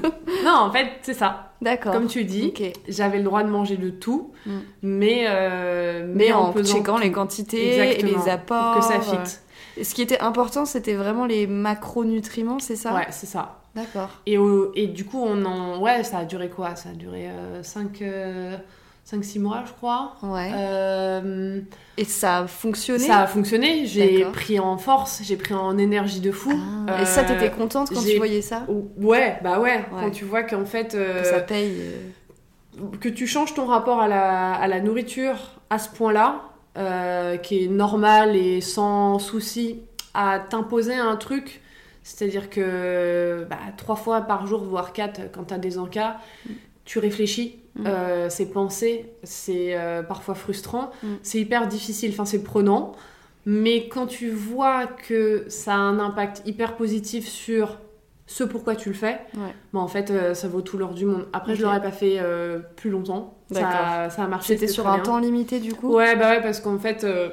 Non, 0.44 0.52
en 0.54 0.70
fait, 0.72 0.86
c'est 1.02 1.14
ça. 1.14 1.52
D'accord. 1.62 1.92
Comme 1.92 2.08
tu 2.08 2.24
dis, 2.24 2.52
j'avais 2.88 3.18
le 3.18 3.24
droit 3.24 3.42
de 3.42 3.48
manger 3.48 3.76
de 3.76 3.90
tout, 3.90 4.32
Mm. 4.44 4.50
mais, 4.82 5.24
euh, 5.28 6.12
Mais 6.14 6.32
en, 6.32 6.52
pesant 6.52 6.74
checkant 6.78 6.96
tout 6.96 7.02
les 7.02 7.12
quantités 7.12 7.98
et 7.98 8.02
les 8.02 8.28
apports. 8.28 8.72
pour 8.74 8.80
que 8.82 8.86
ça 8.92 9.00
fit. 9.00 9.14
euh, 9.16 9.80
et 9.80 9.84
ce 9.84 9.94
qui 9.94 10.02
était 10.02 10.18
important, 10.20 10.64
c'était 10.64 10.94
vraiment 10.94 11.24
les 11.26 11.46
macronutriments, 11.46 12.58
c'est 12.58 12.74
ça? 12.76 12.92
Ouais, 12.92 13.06
c'est 13.10 13.26
ça. 13.26 13.60
D'accord. 13.76 14.10
Et, 14.26 14.36
et 14.74 14.86
du 14.88 15.04
coup, 15.04 15.22
on 15.22 15.44
en... 15.44 15.80
Ouais, 15.80 16.02
ça 16.04 16.18
a 16.18 16.24
duré 16.24 16.50
quoi? 16.50 16.74
Ça 16.76 16.88
a 16.90 16.92
duré 16.92 17.28
5-6 19.10 19.40
mois, 19.40 19.64
je 19.66 19.72
crois. 19.72 20.14
Ouais. 20.22 20.50
Euh, 20.54 21.60
Et 21.96 22.04
ça 22.04 22.38
a 22.38 22.46
fonctionné 22.46 23.04
ça 23.04 23.18
a 23.20 23.26
fonctionné, 23.26 23.84
j'ai 23.86 24.24
pris 24.26 24.58
en 24.60 24.78
force, 24.78 25.20
j'ai 25.24 25.36
pris 25.36 25.54
en 25.54 25.76
énergie 25.76 26.20
de 26.20 26.30
fou. 26.32 26.52
Ah, 26.88 27.02
Et 27.02 27.04
ça, 27.04 27.22
Euh, 27.22 27.24
t'étais 27.26 27.50
contente 27.50 27.90
quand 27.92 28.00
tu 28.02 28.16
voyais 28.16 28.42
ça 28.42 28.64
Ouais, 28.96 29.38
bah 29.42 29.58
ouais, 29.60 29.76
Ouais. 29.78 29.84
quand 30.00 30.10
tu 30.10 30.24
vois 30.24 30.44
qu'en 30.44 30.64
fait... 30.64 30.94
euh, 30.94 31.20
Que 31.22 31.26
ça 31.28 31.40
paye. 31.40 31.72
que 33.00 33.08
tu 33.08 33.26
changes 33.26 33.54
ton 33.54 33.66
rapport 33.66 34.00
à 34.00 34.08
la, 34.08 34.54
à 34.54 34.66
la 34.68 34.80
nourriture 34.80 35.36
à 35.68 35.78
ce 35.78 35.88
point-là, 35.90 36.42
qui 37.42 37.64
est 37.64 37.68
normal 37.68 38.34
et 38.36 38.60
sans 38.62 39.18
souci, 39.18 39.80
à 40.14 40.38
t'imposer 40.38 40.94
un 40.94 41.16
truc, 41.16 41.60
c'est-à-dire 42.02 42.48
que 42.50 43.46
bah, 43.50 43.58
trois 43.76 43.96
fois 43.96 44.22
par 44.22 44.46
jour, 44.46 44.62
voire 44.64 44.92
quatre, 44.92 45.20
quand 45.32 45.44
tu 45.44 45.54
as 45.54 45.58
des 45.58 45.78
encas, 45.78 46.16
tu 46.84 46.98
réfléchis, 46.98 47.58
Mm. 47.74 47.84
euh, 47.86 48.28
c'est 48.28 48.46
pensé, 48.52 49.12
c'est 49.22 49.74
euh, 49.78 50.02
parfois 50.02 50.34
frustrant, 50.34 50.90
Mm. 51.02 51.06
c'est 51.22 51.38
hyper 51.40 51.66
difficile, 51.68 52.10
enfin 52.12 52.24
c'est 52.26 52.42
prenant, 52.42 52.92
mais 53.46 53.88
quand 53.88 54.06
tu 54.06 54.28
vois 54.30 54.86
que 54.86 55.44
ça 55.48 55.72
a 55.74 55.76
un 55.78 55.98
impact 55.98 56.42
hyper 56.44 56.76
positif 56.76 57.26
sur 57.26 57.78
ce 58.26 58.44
pourquoi 58.44 58.76
tu 58.76 58.88
le 58.90 58.94
fais, 58.94 59.20
Ouais. 59.34 59.54
bah, 59.72 59.80
en 59.80 59.88
fait 59.88 60.10
euh, 60.10 60.34
ça 60.34 60.48
vaut 60.48 60.60
tout 60.60 60.76
l'or 60.78 60.92
du 60.94 61.06
monde. 61.06 61.26
Après 61.32 61.54
je 61.54 61.60
Ok. 61.60 61.64
l'aurais 61.64 61.82
pas 61.82 61.92
fait 61.92 62.16
euh, 62.20 62.58
plus 62.76 62.90
longtemps, 62.90 63.38
ça, 63.50 64.04
a 64.16 64.26
marché. 64.28 64.54
C'était 64.54 64.68
sur 64.68 64.86
un 64.86 64.94
bien. 64.96 65.02
temps 65.02 65.18
limité 65.18 65.58
du 65.60 65.74
coup 65.74 65.94
Ouais, 65.94 66.14
bah 66.16 66.30
ouais, 66.30 66.42
parce 66.42 66.60
qu'en 66.60 66.78
fait, 66.78 67.04
euh, 67.04 67.30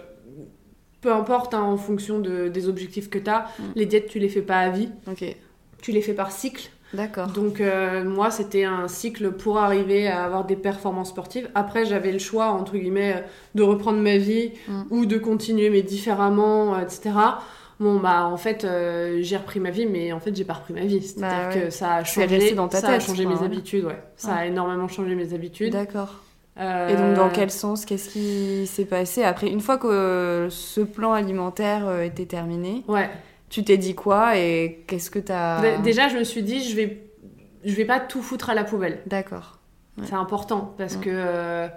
peu 1.02 1.12
importe, 1.14 1.54
hein, 1.54 1.62
en 1.64 1.78
fonction 1.78 2.20
de, 2.20 2.48
des 2.50 2.68
objectifs 2.68 3.10
que 3.10 3.20
tu 3.20 3.30
as, 3.30 3.46
Mm. 3.60 3.64
les 3.76 3.86
diètes, 3.86 4.08
tu 4.08 4.20
les 4.20 4.30
fais 4.30 4.42
pas 4.42 4.60
à 4.60 4.70
vie, 4.70 4.90
Ok. 5.08 5.24
tu 5.82 5.92
les 5.92 6.02
fais 6.02 6.14
par 6.14 6.32
cycle. 6.32 6.70
D'accord. 6.94 7.28
Donc 7.28 7.62
euh, 7.62 8.04
moi, 8.04 8.32
c'était 8.32 8.64
un 8.64 8.88
cycle 8.88 9.32
pour 9.32 9.60
arriver 9.60 10.08
à 10.08 10.24
avoir 10.24 10.46
des 10.46 10.56
performances 10.56 11.10
sportives. 11.10 11.48
Après, 11.56 11.86
j'avais 11.86 12.12
le 12.12 12.20
choix, 12.20 12.48
entre 12.48 12.78
guillemets, 12.78 13.24
de 13.56 13.62
reprendre 13.64 14.00
ma 14.00 14.18
vie 14.18 14.52
Mm. 14.68 14.82
ou 14.90 15.06
de 15.06 15.18
continuer, 15.18 15.70
mais 15.70 15.82
différemment, 15.84 16.74
euh, 16.76 16.80
etc. 16.82 17.12
Bon, 17.80 18.00
bah, 18.00 18.26
en 18.26 18.36
fait, 18.38 18.66
euh, 18.66 19.20
j'ai 19.22 19.38
repris 19.38 19.60
ma 19.60 19.70
vie, 19.70 19.86
mais 19.86 20.12
en 20.12 20.20
fait, 20.20 20.36
j'ai 20.36 20.44
pas 20.44 20.54
repris 20.56 20.74
ma 20.74 20.82
vie. 20.82 21.02
C'est-à-dire 21.02 21.50
Bah 21.50 21.56
ouais. 21.56 21.62
que 21.66 21.70
ça 21.70 21.94
a 21.96 22.04
changé, 22.04 22.52
dans 22.54 22.68
ta 22.68 22.80
ça 22.82 22.90
a 22.90 23.00
changé 23.00 23.24
quoi, 23.24 23.34
mes 23.34 23.40
ouais. 23.40 23.46
habitudes, 23.46 23.86
ouais. 23.86 24.02
Ça 24.18 24.34
a 24.36 24.46
énormément 24.48 24.88
changé 24.88 25.16
mes 25.16 25.34
habitudes. 25.34 25.72
D'accord. 25.74 26.16
Et 26.60 26.96
donc, 26.98 27.14
dans 27.16 27.30
quel 27.30 27.52
sens? 27.52 27.86
Qu'est-ce 27.86 28.10
qui 28.10 28.68
s'est 28.68 28.84
passé? 28.84 29.24
Après 29.24 29.48
Une 29.48 29.62
fois 29.62 29.78
que 29.78 30.48
ce 30.50 30.82
plan 30.82 31.14
alimentaire 31.14 32.02
était 32.02 32.26
terminé, 32.26 32.84
Ouais. 32.90 33.10
Tu 33.50 33.64
t'es 33.64 33.78
dit 33.78 33.96
quoi 33.96 34.38
et 34.38 34.84
qu'est-ce 34.88 35.10
que 35.12 35.20
t'as. 35.20 35.62
Dé- 35.62 35.84
Déjà, 35.84 36.08
je 36.08 36.18
me 36.18 36.24
suis 36.24 36.44
dit, 36.44 36.64
je 36.70 36.76
vais, 36.76 37.02
je 37.66 37.74
vais 37.76 37.86
pas 37.86 38.00
tout 38.00 38.22
foutre 38.22 38.50
à 38.50 38.54
la 38.54 38.64
poubelle. 38.64 39.00
D'accord. 39.08 39.60
Ouais. 39.98 40.06
C'est 40.08 40.14
important 40.16 40.74
parce 40.78 40.96
Ouais. 40.96 41.02
que 41.06 41.10
euh, 41.12 41.68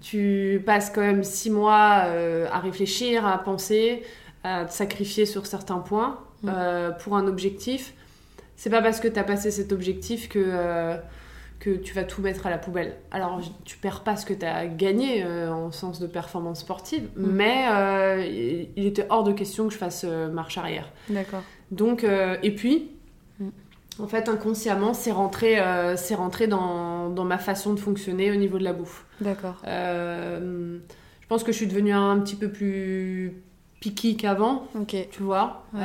tu 0.00 0.62
passes 0.64 0.90
quand 0.90 1.00
même 1.00 1.24
six 1.24 1.50
mois 1.50 2.02
euh, 2.06 2.46
à 2.52 2.58
réfléchir, 2.60 3.26
à 3.26 3.38
penser, 3.38 4.02
à 4.44 4.64
te 4.64 4.72
sacrifier 4.72 5.26
sur 5.26 5.46
certains 5.46 5.78
points 5.78 6.18
Mm. 6.42 6.48
euh, 6.54 6.90
pour 6.90 7.16
un 7.16 7.26
objectif. 7.26 7.92
C'est 8.56 8.70
pas 8.70 8.80
parce 8.80 8.98
que 9.00 9.08
tu 9.08 9.18
as 9.18 9.24
passé 9.24 9.50
cet 9.50 9.72
objectif 9.72 10.28
que, 10.30 10.38
que 11.60 11.70
tu 11.76 11.94
vas 11.94 12.04
tout 12.04 12.22
mettre 12.22 12.46
à 12.46 12.50
la 12.50 12.58
poubelle. 12.58 12.96
Alors, 13.12 13.40
j- 13.40 13.52
tu 13.64 13.76
perds 13.76 14.00
pas 14.02 14.16
ce 14.16 14.24
que 14.26 14.32
tu 14.34 14.44
as 14.46 14.66
gagné 14.66 15.22
euh, 15.24 15.52
en 15.52 15.70
sens 15.70 16.00
de 16.00 16.06
performance 16.06 16.60
sportive, 16.60 17.08
Mm. 17.16 17.26
mais 17.30 17.66
euh, 17.70 18.66
il 18.76 18.86
était 18.86 19.06
hors 19.10 19.22
de 19.24 19.32
question 19.32 19.68
que 19.68 19.72
je 19.74 19.78
fasse 19.78 20.04
euh, 20.08 20.28
marche 20.30 20.56
arrière. 20.58 20.88
D'accord. 21.08 21.42
Donc, 21.70 22.02
et 22.42 22.54
puis, 22.54 22.90
Mm. 23.38 23.48
en 24.00 24.06
fait, 24.06 24.28
inconsciemment, 24.28 24.94
c'est 24.94 25.12
rentré, 25.12 25.58
c'est 25.96 26.14
rentré 26.14 26.46
dans, 26.46 27.10
dans 27.10 27.24
ma 27.24 27.38
façon 27.38 27.74
de 27.74 27.78
fonctionner 27.80 28.30
au 28.32 28.36
niveau 28.36 28.58
de 28.58 28.64
la 28.64 28.72
bouffe. 28.72 29.04
D'accord. 29.20 29.56
Je 29.66 31.26
pense 31.28 31.44
que 31.44 31.52
je 31.52 31.56
suis 31.58 31.66
devenue 31.68 31.92
un 31.92 32.18
petit 32.20 32.36
peu 32.36 32.48
plus 32.50 33.34
picky 33.80 34.16
qu'avant, 34.16 34.66
Ok. 34.74 34.96
tu 35.10 35.22
vois. 35.22 35.64
Ouais. 35.74 35.80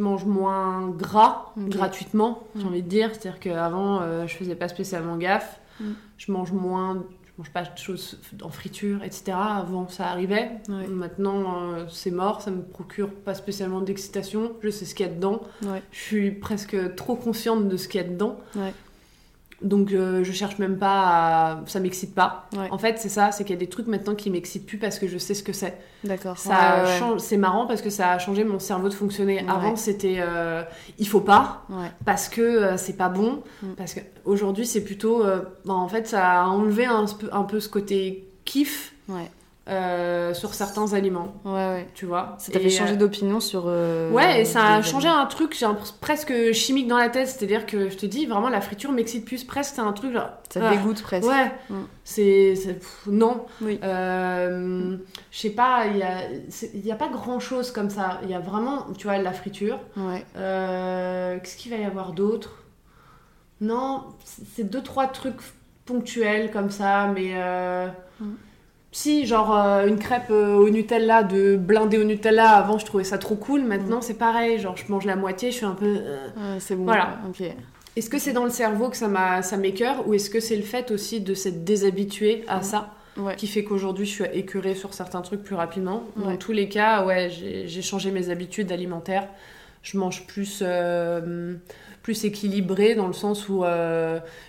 Euh, 0.00 0.18
je 0.18 0.24
mange 0.24 0.24
moins 0.24 0.88
gras, 0.88 1.52
gratuitement, 1.56 2.44
j'ai 2.56 2.64
Mm. 2.64 2.66
envie 2.68 2.82
de 2.82 2.88
dire. 2.88 3.10
C'est-à-dire 3.12 3.40
qu'avant, 3.40 4.00
euh, 4.02 4.26
je 4.26 4.34
faisais 4.36 4.54
pas 4.54 4.68
spécialement 4.68 5.16
gaffe. 5.16 5.60
Mm. 5.80 5.84
Je 6.16 6.32
mange 6.32 6.52
moins, 6.52 7.04
je 7.26 7.30
mange 7.38 7.50
pas 7.50 7.62
de 7.62 7.76
choses 7.78 8.18
en 8.42 8.50
friture, 8.50 9.02
etc. 9.02 9.32
Avant, 9.36 9.88
ça 9.88 10.06
arrivait. 10.08 10.50
Ouais. 10.68 10.86
Maintenant, 10.88 11.72
euh, 11.74 11.84
c'est 11.88 12.10
mort, 12.10 12.40
ça 12.42 12.50
me 12.50 12.62
procure 12.62 13.10
pas 13.10 13.34
spécialement 13.34 13.80
d'excitation. 13.80 14.52
Je 14.62 14.70
sais 14.70 14.84
ce 14.84 14.94
qu'il 14.94 15.06
y 15.06 15.08
a 15.08 15.12
dedans. 15.12 15.40
Ouais. 15.62 15.82
Je 15.92 15.98
suis 16.00 16.30
presque 16.32 16.94
trop 16.96 17.16
consciente 17.16 17.68
de 17.68 17.76
ce 17.76 17.88
qu'il 17.88 18.00
y 18.00 18.04
a 18.04 18.08
dedans. 18.08 18.36
Ouais. 18.56 18.72
Donc, 19.62 19.92
euh, 19.92 20.24
je 20.24 20.32
cherche 20.32 20.58
même 20.58 20.78
pas 20.78 21.02
à. 21.04 21.60
Ça 21.66 21.80
m'excite 21.80 22.14
pas. 22.14 22.48
Ouais. 22.56 22.68
En 22.70 22.78
fait, 22.78 22.98
c'est 22.98 23.08
ça, 23.10 23.30
c'est 23.30 23.44
qu'il 23.44 23.54
y 23.54 23.56
a 23.56 23.60
des 23.60 23.68
trucs 23.68 23.86
maintenant 23.86 24.14
qui 24.14 24.30
m'excitent 24.30 24.64
plus 24.66 24.78
parce 24.78 24.98
que 24.98 25.06
je 25.06 25.18
sais 25.18 25.34
ce 25.34 25.42
que 25.42 25.52
c'est. 25.52 25.76
D'accord. 26.02 26.38
Ça 26.38 26.50
Ouais, 26.84 26.88
ouais. 26.90 26.98
change. 26.98 27.20
C'est 27.20 27.36
marrant 27.36 27.66
parce 27.66 27.82
que 27.82 27.90
ça 27.90 28.12
a 28.12 28.18
changé 28.18 28.42
mon 28.44 28.58
cerveau 28.58 28.88
de 28.88 28.94
fonctionner. 28.94 29.44
Avant, 29.48 29.76
c'était 29.76 30.16
euh, 30.20 30.62
il 30.98 31.06
faut 31.06 31.20
pas 31.20 31.66
parce 32.06 32.28
que 32.30 32.40
euh, 32.40 32.76
c'est 32.78 32.96
pas 32.96 33.08
bon. 33.10 33.42
Mm. 33.62 33.72
Parce 33.76 33.92
que 33.94 34.00
aujourd'hui, 34.24 34.66
c'est 34.66 34.82
plutôt. 34.82 35.22
bah, 35.66 35.74
en 35.74 35.88
fait, 35.88 36.06
ça 36.08 36.42
a 36.42 36.46
enlevé 36.46 36.86
un, 36.86 37.04
peu- 37.06 37.28
un 37.32 37.42
peu 37.42 37.60
ce 37.60 37.68
côté 37.68 38.28
kiff 38.46 38.94
Ouais. 39.08 39.30
Euh, 39.70 40.34
sur 40.34 40.52
certains 40.54 40.92
aliments, 40.94 41.34
Ouais, 41.44 41.52
ouais. 41.52 41.88
tu 41.94 42.04
vois? 42.06 42.34
Ça 42.38 42.50
t'a 42.52 42.58
fait 42.58 42.68
changer 42.70 42.94
euh, 42.94 42.96
d'opinion 42.96 43.38
sur. 43.40 43.64
euh, 43.66 44.10
Ouais, 44.10 44.40
et 44.40 44.44
ça 44.44 44.74
a 44.74 44.82
changé 44.82 45.06
aliments. 45.06 45.22
un 45.22 45.26
truc, 45.26 45.56
j'ai 45.56 45.64
l'impression 45.66 45.94
presque 46.00 46.52
chimique 46.52 46.88
dans 46.88 46.98
la 46.98 47.08
tête. 47.08 47.28
C'est-à-dire 47.28 47.66
que 47.66 47.88
je 47.88 47.96
te 47.96 48.04
dis, 48.06 48.26
vraiment, 48.26 48.48
la 48.48 48.60
friture 48.60 48.90
m'excite 48.92 49.24
plus. 49.24 49.44
Presque, 49.44 49.74
c'est 49.76 49.80
un 49.80 49.92
truc 49.92 50.12
genre. 50.12 50.30
Ça 50.52 50.60
ah, 50.62 50.70
te 50.70 50.76
dégoûte 50.76 51.02
presque. 51.02 51.28
Ouais, 51.28 51.52
Mm. 51.70 51.74
c'est. 52.04 52.54
Non. 53.06 53.46
Oui. 53.62 53.78
Euh, 53.84 54.96
je 55.30 55.38
sais 55.38 55.50
pas, 55.50 55.86
il 55.86 55.96
y 55.98 56.02
a, 56.90 56.94
a 56.94 56.96
pas 56.98 57.08
grand-chose 57.08 57.70
comme 57.70 57.90
ça. 57.90 58.18
Il 58.24 58.30
y 58.30 58.34
a 58.34 58.40
vraiment, 58.40 58.86
tu 58.98 59.06
vois, 59.06 59.18
la 59.18 59.32
friture. 59.32 59.78
Ouais. 59.96 60.24
Qu'est-ce 60.34 61.56
qu'il 61.56 61.70
va 61.70 61.78
y 61.78 61.84
avoir 61.84 62.12
d'autre? 62.12 62.50
Non, 63.60 64.04
c'est 64.24 64.64
deux, 64.68 64.82
trois 64.82 65.06
trucs 65.06 65.36
ponctuels 65.84 66.50
comme 66.50 66.70
ça, 66.70 67.06
mais. 67.14 67.34
Mm. 68.20 68.24
Si, 68.92 69.24
genre 69.24 69.56
euh, 69.56 69.86
une 69.86 69.98
crêpe 69.98 70.30
euh, 70.30 70.56
au 70.56 70.68
Nutella, 70.68 71.22
de 71.22 71.56
blindé 71.56 71.96
au 71.98 72.04
Nutella, 72.04 72.50
avant 72.50 72.78
je 72.78 72.84
trouvais 72.86 73.04
ça 73.04 73.18
trop 73.18 73.36
cool, 73.36 73.62
maintenant 73.62 73.98
Mm. 73.98 74.02
c'est 74.02 74.18
pareil, 74.18 74.58
genre 74.58 74.76
je 74.76 74.90
mange 74.90 75.04
la 75.04 75.14
moitié, 75.16 75.50
je 75.52 75.56
suis 75.58 75.66
un 75.66 75.74
peu. 75.74 75.86
euh. 76.00 76.56
C'est 76.58 76.74
bon. 76.74 76.84
Voilà. 76.84 77.18
Ok. 77.28 77.42
Est-ce 77.96 78.10
que 78.10 78.18
c'est 78.18 78.32
dans 78.32 78.44
le 78.44 78.50
cerveau 78.50 78.88
que 78.88 78.96
ça 78.96 79.56
m'écœure, 79.56 80.06
ou 80.08 80.14
est-ce 80.14 80.28
que 80.30 80.40
c'est 80.40 80.56
le 80.56 80.62
fait 80.62 80.90
aussi 80.90 81.20
de 81.20 81.34
s'être 81.34 81.64
déshabitué 81.64 82.44
à 82.48 82.58
Mm. 82.58 82.62
ça 82.62 82.90
Ouais. 83.16 83.34
qui 83.36 83.46
fait 83.48 83.64
qu'aujourd'hui 83.64 84.06
je 84.06 84.10
suis 84.12 84.24
écœurée 84.32 84.74
sur 84.74 84.94
certains 84.94 85.20
trucs 85.20 85.42
plus 85.42 85.54
rapidement? 85.56 86.04
Dans 86.16 86.36
tous 86.36 86.52
les 86.52 86.68
cas, 86.68 87.04
ouais, 87.04 87.28
j'ai 87.30 87.82
changé 87.82 88.10
mes 88.10 88.30
habitudes 88.30 88.72
alimentaires. 88.72 89.28
Je 89.82 89.98
mange 89.98 90.26
plus, 90.26 90.60
euh, 90.62 91.54
plus 92.02 92.24
équilibré 92.24 92.94
dans 92.94 93.06
le 93.06 93.12
sens 93.12 93.48
où 93.48 93.62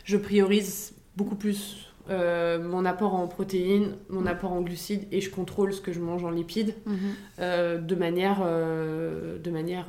je 0.03 0.17
priorise 0.17 0.93
beaucoup 1.17 1.35
plus 1.35 1.90
euh, 2.11 2.61
mon 2.61 2.85
apport 2.85 3.15
en 3.15 3.27
protéines, 3.27 3.95
mon 4.09 4.25
apport 4.25 4.51
en 4.51 4.61
glucides 4.61 5.07
et 5.11 5.21
je 5.21 5.29
contrôle 5.29 5.73
ce 5.73 5.81
que 5.81 5.91
je 5.93 5.99
mange 5.99 6.23
en 6.23 6.29
lipides 6.29 6.75
Mhm. 6.85 6.95
euh, 7.39 7.77
de 7.79 7.95
manière, 7.95 8.41
euh, 8.43 9.37
de 9.39 9.49
manière, 9.51 9.87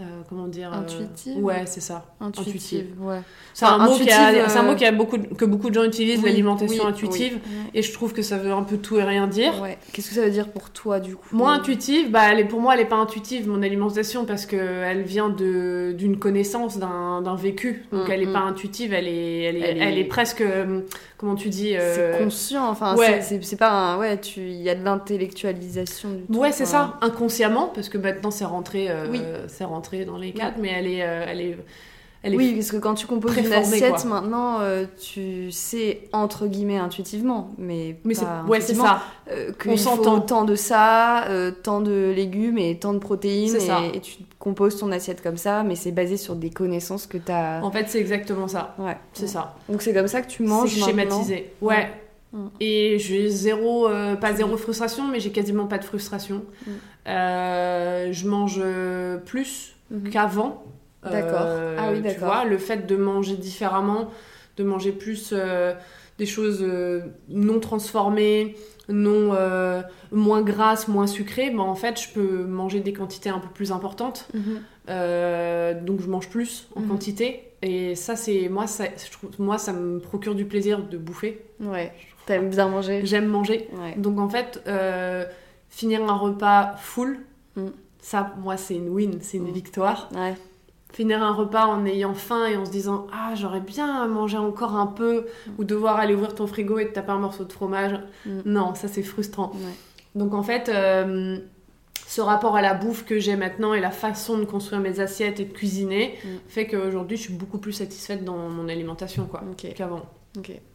euh, 0.00 0.02
euh, 0.02 0.22
comment 0.28 0.46
dire, 0.48 0.72
euh, 0.72 0.78
Intuitive 0.78 1.44
Ouais, 1.44 1.62
c'est 1.66 1.80
ça. 1.80 2.04
Intuitive. 2.20 2.86
Ouais. 3.00 3.20
C'est 3.54 3.64
un, 3.66 3.74
Enfin, 3.76 3.84
mot 3.86 3.96
qui 3.96 4.10
a- 4.10 4.28
intuitive, 4.28 4.48
c'est 4.48 4.58
un 4.58 4.62
mot 4.62 4.70
euh, 4.70 4.74
qui 4.74 4.84
a 4.86 4.92
beaucoup, 4.92 5.18
de- 5.18 5.26
que 5.34 5.44
beaucoup 5.44 5.68
de 5.68 5.74
gens 5.74 5.84
utilisent, 5.84 6.20
Oui, 6.22 6.30
l'alimentation 6.30 6.84
oui, 6.84 6.90
intuitive. 6.90 7.38
oui. 7.44 7.70
Et 7.74 7.82
je 7.82 7.92
trouve 7.92 8.12
que 8.12 8.22
ça 8.22 8.38
veut 8.38 8.52
un 8.52 8.62
peu 8.62 8.78
tout 8.78 8.98
et 8.98 9.02
rien 9.04 9.26
dire. 9.26 9.60
Ouais. 9.60 9.76
Qu'est-ce 9.92 10.08
que 10.08 10.14
ça 10.14 10.22
veut 10.22 10.30
dire 10.30 10.48
pour 10.48 10.70
toi 10.70 11.00
du 11.00 11.16
coup? 11.16 11.36
Moi, 11.36 11.52
intuitive, 11.52 12.10
bah, 12.10 12.22
elle 12.32 12.40
est, 12.40 12.44
pour 12.44 12.60
moi, 12.60 12.74
elle 12.74 12.80
n'est 12.80 12.88
pas 12.88 12.96
intuitive, 12.96 13.48
mon 13.48 13.62
alimentation, 13.62 14.24
parce 14.24 14.46
qu'elle 14.46 15.02
vient 15.02 15.28
de- 15.28 15.94
d'une 15.96 16.18
connaissance, 16.18 16.78
d'un 16.78 17.34
vécu. 17.36 17.84
Donc, 17.92 18.08
Mm, 18.08 18.10
elle 18.12 18.20
n'est 18.20 18.26
mm. 18.26 18.32
pas 18.32 18.40
intuitive, 18.40 18.92
elle 18.94 19.06
est, 19.08 19.42
elle 19.42 19.56
est, 19.56 19.60
Elle 19.60 19.76
est- 19.76 19.80
elle 19.80 19.98
est 19.98 20.04
presque, 20.04 20.40
euh, 20.40 20.80
comment 21.20 21.34
tu 21.34 21.50
dis 21.50 21.76
euh, 21.76 22.14
C'est 22.16 22.24
conscient. 22.24 22.66
Enfin, 22.70 22.96
ouais. 22.96 23.20
c'est- 23.20 23.42
pas 23.56 23.70
un. 23.70 23.98
Ouais, 23.98 24.18
tu. 24.18 24.40
Il 24.40 24.62
y 24.62 24.70
a 24.70 24.74
de 24.74 24.82
l'intellectualisation 24.82 26.08
du 26.10 26.22
tout. 26.22 26.38
Ouais, 26.38 26.50
c'est 26.50 26.64
enfin. 26.64 26.96
ça, 27.00 27.06
inconsciemment, 27.06 27.70
parce 27.74 27.90
que 27.90 27.98
maintenant, 27.98 28.30
c'est 28.30 28.46
rentré, 28.46 28.90
euh, 28.90 29.06
Oui. 29.10 29.20
rentré 29.64 30.04
dans 30.06 30.16
les 30.16 30.32
cadres, 30.32 30.56
mais 30.60 30.70
elle 30.74 30.86
est, 30.86 31.02
euh, 31.02 31.24
elle 31.28 31.40
est, 31.42 31.58
elle 32.22 32.34
est 32.34 32.36
Oui, 32.36 32.52
parce 32.54 32.70
que 32.70 32.76
quand 32.76 32.94
tu 32.94 33.06
composes 33.06 33.36
une 33.36 33.52
assiette, 33.52 33.94
quoi. 33.94 34.04
maintenant, 34.04 34.60
euh, 34.60 34.84
tu 35.00 35.50
sais 35.50 36.02
entre 36.12 36.46
guillemets 36.46 36.76
intuitivement, 36.78 37.50
mais, 37.58 37.96
Mais 38.04 38.14
c'est, 38.14 38.26
ouais, 38.46 38.60
ça. 38.60 39.02
euh, 39.30 39.52
On 39.66 39.76
s'entend. 39.76 40.20
tant 40.20 40.44
de 40.44 40.54
ça, 40.54 41.24
euh, 41.28 41.50
tant 41.50 41.80
de 41.80 42.12
légumes 42.14 42.58
et 42.58 42.78
tant 42.78 42.92
de 42.92 42.98
protéines, 42.98 43.48
C'est 43.48 43.60
ça. 43.60 43.80
et, 43.92 43.96
et 43.96 44.00
tu 44.00 44.18
composes 44.38 44.76
ton 44.78 44.92
assiette 44.92 45.22
comme 45.22 45.36
ça, 45.38 45.62
mais 45.62 45.74
c'est 45.76 45.92
basé 45.92 46.16
sur 46.16 46.34
des 46.36 46.50
connaissances 46.50 47.06
que 47.06 47.16
tu 47.18 47.32
as. 47.32 47.60
En 47.64 47.70
fait, 47.70 47.86
c'est 47.88 48.00
exactement 48.00 48.48
ça. 48.48 48.74
Ouais, 48.78 48.96
C'est 49.14 49.26
ça. 49.26 49.56
Donc 49.68 49.80
c'est 49.82 49.94
comme 49.94 50.08
ça 50.08 50.20
que 50.22 50.28
tu 50.30 50.42
manges 50.42 50.70
C'est 50.74 50.92
maintenant. 50.92 51.22
schématisé. 51.22 51.52
Ouais. 51.62 51.90
Mm. 52.32 52.46
Et 52.60 52.98
j'ai 53.00 53.28
zéro, 53.28 53.88
euh, 53.88 54.14
pas 54.14 54.34
zéro 54.34 54.56
frustration, 54.56 55.08
mais 55.08 55.18
j'ai 55.20 55.32
quasiment 55.32 55.66
pas 55.66 55.78
de 55.78 55.84
frustration. 55.84 56.42
Mm. 56.66 56.70
Euh, 57.08 58.12
je 58.12 58.28
mange 58.28 58.62
plus 59.26 59.74
Mhm. 59.90 60.10
qu'avant. 60.10 60.62
D'accord. 61.02 61.46
Euh, 61.46 61.76
Ah 61.78 61.88
oui, 61.90 61.96
Tu 61.98 62.02
d'accord. 62.02 62.26
vois, 62.34 62.44
le 62.44 62.58
fait 62.58 62.86
de 62.86 62.96
manger 62.96 63.36
différemment, 63.36 64.10
de 64.56 64.64
manger 64.64 64.92
plus 64.92 65.30
euh, 65.32 65.72
des 66.18 66.26
choses 66.26 66.58
euh, 66.62 67.00
non 67.28 67.60
transformées, 67.60 68.56
non 68.88 69.32
euh, 69.32 69.80
moins 70.12 70.42
grasses, 70.42 70.88
moins 70.88 71.06
sucrées, 71.06 71.50
ben 71.50 71.60
en 71.60 71.74
fait, 71.74 72.00
je 72.00 72.08
peux 72.12 72.44
manger 72.44 72.80
des 72.80 72.92
quantités 72.92 73.30
un 73.30 73.38
peu 73.38 73.48
plus 73.48 73.72
importantes. 73.72 74.28
Mhm. 74.34 74.60
Euh, 74.88 75.80
donc 75.80 76.00
je 76.00 76.08
mange 76.08 76.28
plus 76.28 76.68
en 76.76 76.80
Mhm. 76.80 76.88
quantité. 76.88 77.46
Et 77.62 77.94
ça, 77.94 78.16
c'est 78.16 78.48
moi, 78.48 78.66
ça, 78.66 78.84
je 79.02 79.10
trouve, 79.10 79.30
moi, 79.38 79.58
ça 79.58 79.72
me 79.72 79.98
procure 80.00 80.34
du 80.34 80.44
plaisir 80.46 80.82
de 80.82 80.96
bouffer. 80.98 81.42
Ouais, 81.60 81.92
t'aimes 82.26 82.48
bien 82.50 82.68
manger. 82.68 83.02
J'aime 83.04 83.26
manger. 83.26 83.68
Ouais. 83.74 83.94
Donc 83.96 84.18
en 84.18 84.28
fait, 84.28 84.62
euh, 84.66 85.24
finir 85.68 86.02
un 86.04 86.16
repas 86.16 86.74
full, 86.78 87.20
Mm. 87.56 87.66
ça, 88.00 88.34
moi, 88.42 88.56
c'est 88.56 88.74
une 88.76 88.88
win, 88.88 89.18
c'est 89.20 89.36
une 89.38 89.48
Mm. 89.50 89.52
victoire. 89.52 90.08
Ouais. 90.14 90.34
Finir 90.92 91.22
un 91.22 91.32
repas 91.32 91.66
en 91.66 91.84
ayant 91.86 92.14
faim 92.14 92.46
et 92.46 92.56
en 92.56 92.64
se 92.64 92.70
disant 92.70 93.06
Ah, 93.12 93.34
j'aurais 93.36 93.60
bien 93.60 94.06
mangé 94.08 94.36
encore 94.36 94.74
un 94.74 94.86
peu, 94.86 95.26
ou 95.58 95.64
devoir 95.64 95.96
aller 96.00 96.14
ouvrir 96.14 96.34
ton 96.34 96.46
frigo 96.46 96.78
et 96.78 96.88
te 96.88 96.92
taper 96.94 97.12
un 97.12 97.18
morceau 97.18 97.44
de 97.44 97.52
fromage. 97.52 97.98
Mm. 98.26 98.40
Non, 98.44 98.74
ça, 98.74 98.88
c'est 98.88 99.02
frustrant. 99.02 99.52
Ouais. 99.54 99.74
Donc 100.16 100.34
en 100.34 100.42
fait, 100.42 100.68
euh, 100.68 101.38
ce 102.08 102.20
rapport 102.20 102.56
à 102.56 102.62
la 102.62 102.74
bouffe 102.74 103.04
que 103.04 103.20
j'ai 103.20 103.36
maintenant 103.36 103.72
et 103.72 103.78
la 103.80 103.92
façon 103.92 104.36
de 104.38 104.44
construire 104.44 104.80
mes 104.80 104.98
assiettes 104.98 105.38
et 105.38 105.44
de 105.44 105.52
cuisiner 105.52 106.18
Mm. 106.24 106.28
fait 106.48 106.66
qu'aujourd'hui, 106.66 107.16
je 107.16 107.22
suis 107.22 107.34
beaucoup 107.34 107.58
plus 107.58 107.72
satisfaite 107.72 108.24
dans 108.24 108.48
mon 108.48 108.68
alimentation 108.68 109.26
quoi, 109.26 109.42
qu'avant. 109.76 110.02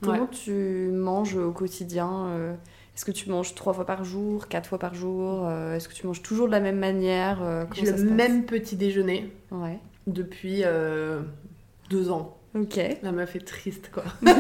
Comment 0.01 0.28
tu 0.28 0.89
manges 0.93 1.36
au 1.36 1.51
quotidien 1.51 2.28
euh, 2.28 2.54
Est-ce 2.95 3.04
que 3.04 3.12
tu 3.12 3.30
manges 3.30 3.54
trois 3.56 3.73
fois 3.73 3.85
par 3.85 4.06
jour, 4.06 4.48
quatre 4.48 4.67
fois 4.69 4.79
par 4.79 4.94
jour 4.96 5.50
Est-ce 5.50 5.90
que 5.90 5.94
tu 5.94 6.08
manges 6.08 6.21
toujours 6.21 6.48
de 6.48 6.52
la 6.54 6.62
même 6.62 6.79
manière 6.79 7.40
J'ai 7.73 7.92
le 7.92 8.04
même 8.12 8.46
petit 8.46 8.77
déjeuner 8.77 9.29
ouais. 9.52 9.79
Depuis 10.08 10.63
deux 11.89 12.10
ans. 12.10 12.37
Ok. 12.56 12.79
La 13.03 13.12
meuf 13.12 13.35
est 13.35 13.45
triste, 13.45 13.91
quoi. 13.93 14.03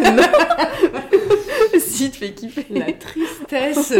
si, 1.79 2.11
te 2.11 2.17
fais 2.17 2.33
kiffer. 2.33 2.65
La 2.69 2.93
tristesse. 2.93 3.93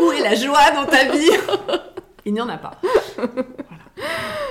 Où 0.00 0.12
est 0.12 0.20
la 0.22 0.34
joie 0.34 0.70
dans 0.72 0.86
ta 0.86 1.10
vie? 1.10 1.30
Il 2.24 2.34
n'y 2.34 2.40
en 2.40 2.48
a 2.48 2.58
pas. 2.58 2.80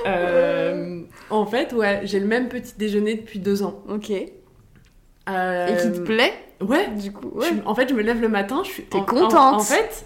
Euh, 0.05 1.01
en 1.29 1.45
fait, 1.45 1.73
ouais, 1.73 2.01
j'ai 2.03 2.19
le 2.19 2.25
même 2.25 2.49
petit 2.49 2.73
déjeuner 2.77 3.15
depuis 3.15 3.39
deux 3.39 3.63
ans. 3.63 3.83
Ok. 3.87 4.11
Euh, 5.29 5.67
Et 5.67 5.77
qui 5.77 5.91
te 5.91 5.99
plaît? 5.99 6.33
Ouais. 6.59 6.89
Du 6.89 7.11
coup, 7.11 7.39
en 7.65 7.75
fait, 7.75 7.89
je 7.89 7.93
me 7.93 8.01
lève 8.01 8.19
le 8.21 8.29
matin, 8.29 8.61
je 8.63 8.69
suis. 8.69 8.83
T'es 8.83 8.99
contente 9.01 9.33
en, 9.33 9.59
fait, 9.59 10.05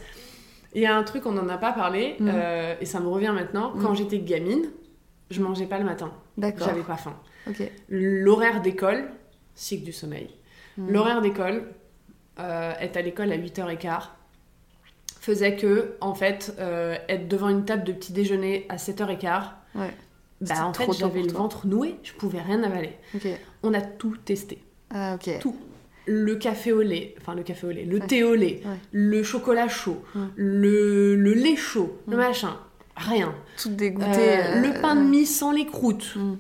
il 0.74 0.82
y 0.82 0.86
a 0.86 0.96
un 0.96 1.04
truc, 1.04 1.26
on 1.26 1.32
n'en 1.32 1.48
a 1.50 1.58
pas 1.58 1.72
parlé, 1.72 2.16
mm. 2.20 2.30
euh, 2.34 2.76
et 2.82 2.86
ça 2.86 3.00
me 3.00 3.08
revient 3.08 3.32
maintenant. 3.34 3.74
Quand 3.82 3.92
mm. 3.92 3.96
j'étais 3.96 4.20
gamine, 4.20 4.66
je 5.30 5.42
mangeais 5.42 5.66
pas 5.66 5.80
le 5.80 5.86
matin. 5.86 6.12
D'accord. 6.38 6.68
J'avais 6.68 6.84
pas 6.84 6.98
faim. 6.98 7.16
L'horaire 7.90 8.62
d'école, 8.62 9.10
cycle 9.54 9.84
du 9.84 9.94
sommeil. 9.94 10.30
Hmm. 10.78 10.90
L'horaire 10.90 11.22
d'école, 11.22 11.64
euh, 12.40 12.74
être 12.80 12.98
à 12.98 13.02
l'école 13.02 13.32
à 13.32 13.38
8h15, 13.38 14.10
faisait 15.20 15.56
que, 15.56 15.96
en 16.02 16.14
fait, 16.14 16.54
euh, 16.60 16.98
être 17.10 17.28
devant 17.28 17.50
une 17.50 17.66
table 17.66 17.84
de 17.84 17.94
petit 17.94 18.14
déjeuner 18.14 18.66
à 18.70 18.76
7h15, 18.76 19.44
ouais. 19.76 19.90
bah, 20.42 20.66
en 20.66 20.74
fait, 20.74 20.92
j'avais 20.94 21.24
le 21.24 21.32
ventre 21.32 21.66
noué, 21.66 21.96
je 22.04 22.14
pouvais 22.14 22.42
rien 22.42 22.62
avaler. 22.64 22.94
On 23.64 23.74
a 23.74 23.82
tout 23.82 24.18
testé. 24.18 24.62
Ah, 24.92 25.16
ok. 25.16 25.40
Tout. 25.40 25.56
Le 26.08 26.36
café 26.36 26.72
au 26.72 26.84
lait, 26.84 27.16
enfin 27.20 27.34
le 27.34 27.42
café 27.42 27.66
au 27.66 27.72
lait, 27.72 27.84
le 27.84 28.00
thé 28.00 28.24
au 28.24 28.36
lait, 28.36 28.62
le 28.92 29.24
chocolat 29.24 29.68
chaud, 29.68 30.04
le, 30.36 31.16
le, 31.16 31.34
lait 31.34 31.56
chaud, 31.56 31.98
le 32.08 32.16
machin 32.16 32.56
rien. 32.96 33.34
Tout 33.62 33.70
dégoûté. 33.70 34.40
Euh, 34.40 34.62
le 34.62 34.82
pain 34.82 34.96
de 34.96 35.02
mie 35.02 35.26
sans 35.26 35.52
les 35.52 35.66
croûtes, 35.66 36.16
mm. 36.16 36.36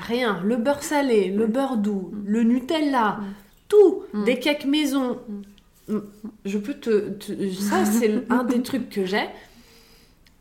rien. 0.00 0.40
Le 0.44 0.56
beurre 0.56 0.82
salé, 0.82 1.30
le 1.30 1.46
beurre 1.46 1.76
doux, 1.76 2.10
mm. 2.12 2.22
le 2.26 2.42
Nutella, 2.42 3.18
mm. 3.20 3.34
tout. 3.68 4.02
Des 4.24 4.38
cakes 4.38 4.64
maison. 4.64 5.18
Je 6.44 6.58
peux 6.58 6.74
te, 6.74 7.18
ça 7.52 7.84
c'est 7.84 8.24
un 8.30 8.44
des 8.44 8.62
trucs 8.62 8.90
que 8.90 9.04
j'ai. 9.04 9.28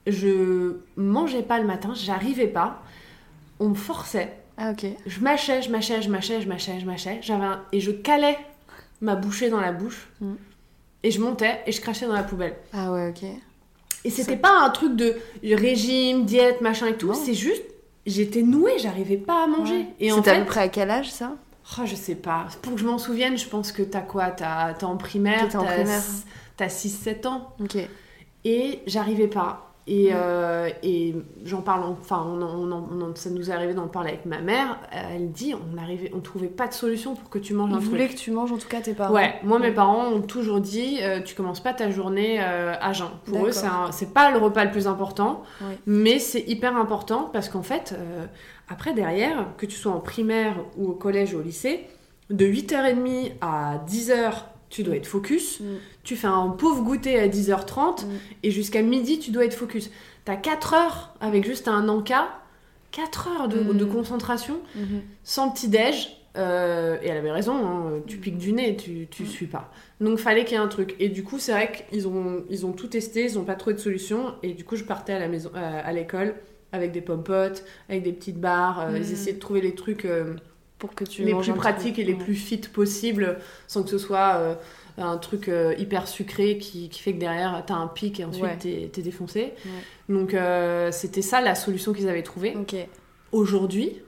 Je 0.07 0.77
mangeais 0.95 1.43
pas 1.43 1.59
le 1.59 1.67
matin, 1.67 1.93
j'arrivais 1.93 2.47
pas. 2.47 2.83
On 3.59 3.69
me 3.69 3.75
forçait. 3.75 4.33
Ah 4.57 4.71
ok. 4.71 4.85
Je 5.05 5.19
mâchais, 5.21 5.61
je 5.61 5.71
mâchais, 5.71 6.01
je 6.01 6.09
mâchais, 6.09 6.41
je 6.41 6.47
mâchais, 6.47 6.79
je 6.79 6.85
mâchais. 6.85 7.19
J'avais 7.21 7.45
et 7.71 7.79
je 7.79 7.91
calais 7.91 8.37
ma 9.01 9.15
bouchée 9.15 9.49
dans 9.49 9.61
la 9.61 9.71
bouche. 9.71 10.09
Et 11.03 11.11
je 11.11 11.21
montais 11.21 11.61
et 11.65 11.71
je 11.71 11.79
crachais 11.79 12.07
dans 12.07 12.13
la 12.13 12.23
poubelle. 12.23 12.55
Ah 12.73 12.91
ouais, 12.91 13.09
ok. 13.09 13.23
Et 14.05 14.09
c'était 14.09 14.37
pas 14.37 14.61
un 14.61 14.69
truc 14.69 14.95
de 14.95 15.15
régime, 15.43 16.25
diète, 16.25 16.61
machin 16.61 16.87
et 16.87 16.97
tout. 16.97 17.13
C'est 17.13 17.33
juste, 17.33 17.63
j'étais 18.05 18.41
nouée, 18.41 18.77
j'arrivais 18.79 19.17
pas 19.17 19.43
à 19.43 19.47
manger. 19.47 19.85
Et 19.99 20.11
C'était 20.11 20.31
à 20.31 20.39
peu 20.39 20.45
près 20.45 20.61
à 20.61 20.67
quel 20.69 20.89
âge 20.89 21.11
ça? 21.11 21.35
Oh, 21.77 21.81
Je 21.85 21.95
sais 21.95 22.15
pas. 22.15 22.47
Pour 22.61 22.73
que 22.73 22.79
je 22.79 22.85
m'en 22.85 22.97
souvienne, 22.97 23.37
je 23.37 23.47
pense 23.47 23.71
que 23.71 23.83
t'as 23.83 24.01
quoi? 24.01 24.31
T'as 24.31 24.73
en 24.83 24.97
primaire 24.97 25.47
T'as 26.57 26.67
6-7 26.67 27.27
ans. 27.27 27.53
Ok. 27.61 27.77
Et 28.45 28.79
j'arrivais 28.87 29.27
pas. 29.27 29.68
Et, 29.89 30.09
euh, 30.13 30.69
et 30.83 31.15
j'en 31.43 31.61
parle, 31.63 31.83
enfin, 31.99 32.23
on, 32.23 33.15
ça 33.15 33.31
nous 33.31 33.49
est 33.49 33.53
arrivé 33.53 33.73
d'en 33.73 33.87
parler 33.87 34.09
avec 34.09 34.27
ma 34.27 34.39
mère. 34.39 34.79
Elle 34.91 35.31
dit 35.31 35.55
on 35.55 35.79
arrivait, 35.79 36.11
on 36.13 36.19
trouvait 36.19 36.47
pas 36.47 36.67
de 36.67 36.73
solution 36.73 37.15
pour 37.15 37.31
que 37.31 37.39
tu 37.39 37.55
manges 37.55 37.73
un 37.73 37.77
truc. 37.77 37.89
voulait 37.89 38.07
que 38.07 38.15
tu 38.15 38.29
manges 38.29 38.51
en 38.51 38.59
tout 38.59 38.67
cas 38.67 38.81
tes 38.81 38.93
parents. 38.93 39.15
Ouais, 39.15 39.39
moi 39.43 39.57
mes 39.57 39.71
parents 39.71 40.05
ont 40.05 40.21
toujours 40.21 40.61
dit 40.61 40.99
euh, 41.01 41.21
tu 41.21 41.33
commences 41.33 41.59
pas 41.59 41.73
ta 41.73 41.89
journée 41.89 42.37
euh, 42.39 42.75
à 42.79 42.93
jeun. 42.93 43.07
Pour 43.25 43.47
eux, 43.47 43.51
c'est 43.51 44.13
pas 44.13 44.29
le 44.29 44.37
repas 44.37 44.63
le 44.63 44.71
plus 44.71 44.85
important, 44.85 45.41
mais 45.87 46.19
c'est 46.19 46.47
hyper 46.47 46.77
important 46.77 47.27
parce 47.33 47.49
qu'en 47.49 47.63
fait, 47.63 47.95
après 48.69 48.93
derrière, 48.93 49.47
que 49.57 49.65
tu 49.65 49.75
sois 49.75 49.91
en 49.91 50.01
primaire 50.01 50.53
ou 50.77 50.89
au 50.89 50.93
collège 50.93 51.33
ou 51.33 51.39
au 51.39 51.41
lycée, 51.41 51.87
de 52.29 52.45
8h30 52.45 53.31
à 53.41 53.79
10h 53.87 54.33
tu 54.69 54.83
dois 54.83 54.95
être 54.95 55.07
focus. 55.07 55.59
Mm. 55.59 55.63
Tu 56.03 56.15
fais 56.15 56.27
un 56.27 56.49
pauvre 56.49 56.83
goûter 56.83 57.19
à 57.19 57.27
10h30 57.27 58.05
mm. 58.05 58.09
et 58.43 58.51
jusqu'à 58.51 58.81
midi, 58.81 59.19
tu 59.19 59.31
dois 59.31 59.45
être 59.45 59.53
focus. 59.53 59.89
T'as 60.25 60.35
4 60.35 60.73
heures 60.73 61.15
avec 61.21 61.45
juste 61.45 61.67
un 61.67 61.87
encas, 61.89 62.29
4 62.91 63.27
heures 63.27 63.47
de, 63.47 63.59
mm. 63.59 63.87
concentration, 63.87 64.59
mm-hmm. 64.77 65.01
sans 65.23 65.49
petit-déj. 65.49 66.15
Euh, 66.37 66.97
et 67.01 67.07
elle 67.07 67.17
avait 67.17 67.31
raison, 67.31 67.55
hein, 67.55 68.01
tu 68.05 68.17
piques 68.17 68.37
du 68.37 68.53
nez, 68.53 68.77
tu, 68.77 69.07
tu 69.09 69.25
suis 69.25 69.47
pas. 69.47 69.71
Donc 69.99 70.19
fallait 70.19 70.45
qu'il 70.45 70.53
y 70.53 70.59
ait 70.59 70.63
un 70.63 70.67
truc. 70.67 70.95
Et 70.99 71.09
du 71.09 71.23
coup, 71.23 71.39
c'est 71.39 71.51
vrai 71.51 71.71
qu'ils 71.71 72.07
ont, 72.07 72.43
ils 72.49 72.65
ont 72.67 72.71
tout 72.71 72.87
testé, 72.87 73.23
ils 73.23 73.39
ont 73.39 73.43
pas 73.43 73.55
trouvé 73.55 73.73
de 73.73 73.79
solution. 73.79 74.35
Et 74.43 74.53
du 74.53 74.63
coup, 74.63 74.75
je 74.75 74.83
partais 74.83 75.13
à 75.13 75.19
la 75.19 75.27
maison, 75.27 75.49
euh, 75.55 75.81
à 75.83 75.91
l'école 75.91 76.35
avec 76.71 76.91
des 76.91 77.01
pommes 77.01 77.23
potes, 77.23 77.65
avec 77.89 78.03
des 78.03 78.13
petites 78.13 78.39
barres. 78.39 78.81
Euh, 78.81 78.97
ils 78.97 79.11
essayaient 79.11 79.33
de 79.33 79.39
trouver 79.39 79.61
les 79.61 79.73
trucs 79.73 80.07
pour 80.79 80.95
que 80.95 81.03
tu 81.03 81.23
les 81.23 81.35
plus 81.35 81.53
pratiques 81.53 81.99
et 81.99 82.05
les 82.05 82.15
plus 82.15 82.35
fit 82.35 82.57
possibles 82.57 83.37
sans 83.67 83.83
que 83.83 83.89
ce 83.89 83.97
soit 83.97 84.35
euh, 84.35 84.55
un 84.97 85.17
truc 85.17 85.49
euh, 85.49 85.75
hyper 85.77 86.07
sucré 86.07 86.57
qui, 86.57 86.89
qui, 86.89 87.01
fait 87.01 87.13
que 87.13 87.19
derrière 87.19 87.61
t'as 87.67 87.75
un 87.75 87.87
pic 87.87 88.19
et 88.19 88.25
ensuite 88.25 88.59
t'es 88.59 88.89
es 88.95 89.01
défoncé. 89.01 89.53
Donc 90.07 90.33
euh, 90.33 90.91
c'était 90.91 91.21
ça 91.21 91.41
la 91.41 91.53
solution 91.53 91.93
qu'ils 91.93 92.07
avaient 92.09 92.23
trouvée. 92.23 92.55
Aujourd'hui 93.31 94.01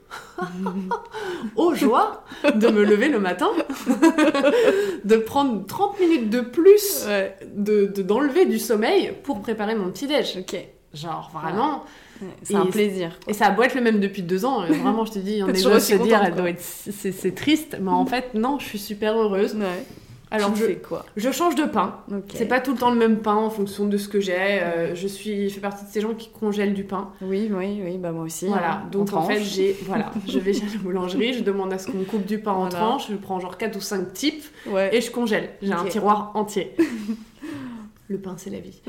aux 1.56 1.74
joie 1.74 2.24
de 2.42 2.68
me 2.68 2.84
lever 2.84 3.08
le 3.08 3.20
matin 3.20 3.50
de 5.04 5.16
prendre 5.16 5.64
30 5.64 6.00
minutes 6.00 6.28
de 6.28 6.40
plus 6.40 7.06
de 7.54 7.86
d'enlever 8.02 8.46
du 8.46 8.58
sommeil 8.58 9.12
pour 9.22 9.40
préparer 9.40 9.76
mon 9.76 9.90
petit 9.90 10.08
déj. 10.08 10.38
Ok. 10.38 10.56
Genre 10.92 11.30
vraiment 11.32 11.84
c'est 12.42 12.54
un 12.54 12.66
plaisir. 12.66 13.18
Et 13.28 13.32
ça 13.32 13.46
a 13.46 13.50
beau 13.50 13.62
être 13.62 13.74
le 13.74 13.80
même 13.80 14.00
depuis 14.00 14.22
deux 14.22 14.44
ans, 14.44 14.66
vraiment, 14.66 15.04
je 15.04 15.12
te 15.12 15.18
dis, 15.18 15.42
on 15.42 15.48
est 15.48 15.52
de 15.52 15.78
se 15.78 15.94
dire, 16.02 16.22
elle 16.24 16.34
doit 16.34 16.50
être, 16.50 16.62
c'est 16.62 17.34
triste, 17.34 17.76
mais 17.80 17.90
en 17.90 18.06
fait, 18.06 18.34
non, 18.34 18.58
je 18.58 18.66
suis 18.66 18.78
super 18.78 19.16
heureuse. 19.16 19.56
Alors 20.32 20.56
je, 20.56 20.64
quoi? 20.72 21.04
je 21.14 21.30
change 21.30 21.56
de 21.56 21.64
pain. 21.64 21.96
C'est 22.32 22.46
pas 22.46 22.60
tout 22.60 22.72
le 22.72 22.78
temps 22.78 22.90
le 22.90 22.96
même 22.96 23.18
pain 23.18 23.34
en 23.34 23.50
fonction 23.50 23.84
de 23.84 23.98
ce 23.98 24.08
que 24.08 24.18
j'ai. 24.18 24.32
Euh, 24.32 24.94
je 24.94 25.06
suis, 25.06 25.50
je 25.50 25.54
fais 25.54 25.60
partie 25.60 25.84
de 25.84 25.90
ces 25.90 26.00
gens 26.00 26.14
qui 26.14 26.30
congèlent 26.30 26.72
du 26.72 26.84
pain. 26.84 27.10
Oui, 27.20 27.50
oui, 27.52 27.82
oui, 27.84 27.98
bah 27.98 28.12
moi 28.12 28.24
aussi. 28.24 28.46
Voilà. 28.46 28.76
Hein, 28.76 28.88
donc 28.90 29.12
en 29.12 29.26
fait, 29.26 29.42
j'ai, 29.42 29.76
voilà, 29.84 30.10
je 30.26 30.38
vais 30.38 30.54
chez 30.54 30.64
la 30.72 30.78
boulangerie, 30.82 31.34
je 31.34 31.42
demande 31.42 31.70
à 31.74 31.78
ce 31.78 31.86
qu'on 31.86 32.04
coupe 32.04 32.24
du 32.24 32.38
pain 32.38 32.52
en 32.52 32.70
tranches, 32.70 33.10
je 33.10 33.16
prends 33.16 33.40
genre 33.40 33.58
4 33.58 33.76
ou 33.76 33.80
5 33.82 34.14
types 34.14 34.44
et 34.90 35.02
je 35.02 35.10
congèle. 35.10 35.50
J'ai 35.60 35.72
un 35.72 35.84
tiroir 35.84 36.32
entier. 36.34 36.74
le 38.08 38.18
pain 38.18 38.34
c'est 38.36 38.50
la 38.50 38.60
vie. 38.60 38.80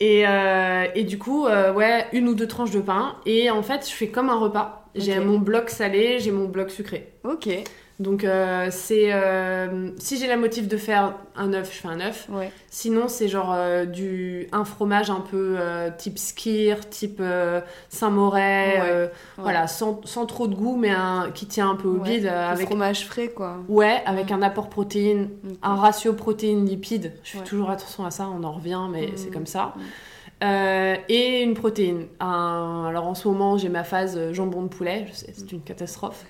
Et, 0.00 0.26
euh, 0.26 0.86
et, 0.94 1.04
du 1.04 1.18
coup, 1.18 1.46
euh, 1.46 1.72
ouais, 1.72 2.06
une 2.12 2.28
ou 2.28 2.34
deux 2.34 2.48
tranches 2.48 2.70
de 2.70 2.80
pain. 2.80 3.16
Et 3.26 3.50
en 3.50 3.62
fait, 3.62 3.88
je 3.88 3.94
fais 3.94 4.08
comme 4.08 4.28
un 4.28 4.38
repas. 4.38 4.90
J'ai 4.94 5.18
mon 5.20 5.38
bloc 5.38 5.70
salé, 5.70 6.18
j'ai 6.18 6.32
mon 6.32 6.46
bloc 6.46 6.70
sucré. 6.70 7.12
Ok. 7.24 7.48
Donc 8.02 8.24
euh, 8.24 8.66
c'est 8.70 9.12
euh, 9.12 9.90
si 9.98 10.18
j'ai 10.18 10.26
la 10.26 10.36
motive 10.36 10.66
de 10.66 10.76
faire 10.76 11.14
un 11.36 11.52
œuf, 11.52 11.72
je 11.72 11.78
fais 11.78 11.88
un 11.88 12.00
œuf. 12.00 12.28
Sinon 12.68 13.06
c'est 13.06 13.28
genre 13.28 13.52
euh, 13.54 13.84
du 13.84 14.48
un 14.50 14.64
fromage 14.64 15.08
un 15.08 15.20
peu 15.20 15.56
type 15.98 16.18
skir, 16.18 16.88
type 16.88 17.22
Saint-Mauré, 17.88 19.08
voilà, 19.38 19.68
sans, 19.68 20.00
sans, 20.04 20.26
trop 20.26 20.48
de 20.48 20.54
goût 20.54 20.76
mais 20.76 20.90
un 20.90 21.30
qui 21.32 21.46
tient 21.46 21.70
un 21.70 21.76
peu 21.76 21.88
au 21.88 21.98
bide 21.98 22.26
avec 22.26 22.66
fromage 22.66 23.06
frais 23.06 23.28
quoi. 23.28 23.58
Ouais, 23.68 24.02
avec 24.04 24.32
un 24.32 24.42
apport 24.42 24.68
protéine, 24.68 25.30
un 25.62 25.76
ratio 25.76 26.12
protéines 26.12 26.66
lipides. 26.66 27.12
Je 27.22 27.38
fais 27.38 27.44
toujours 27.44 27.70
attention 27.70 28.04
à 28.04 28.10
ça, 28.10 28.28
on 28.28 28.42
en 28.42 28.52
revient 28.52 28.86
mais 28.90 29.12
c'est 29.14 29.30
comme 29.30 29.46
ça. 29.46 29.74
et 30.42 31.42
une 31.42 31.54
protéine. 31.54 32.06
Alors 32.18 33.06
en 33.06 33.14
ce 33.14 33.28
moment, 33.28 33.56
j'ai 33.58 33.68
ma 33.68 33.84
phase 33.84 34.32
jambon 34.32 34.62
de 34.62 34.68
poulet, 34.68 35.06
c'est 35.12 35.52
une 35.52 35.62
catastrophe. 35.62 36.24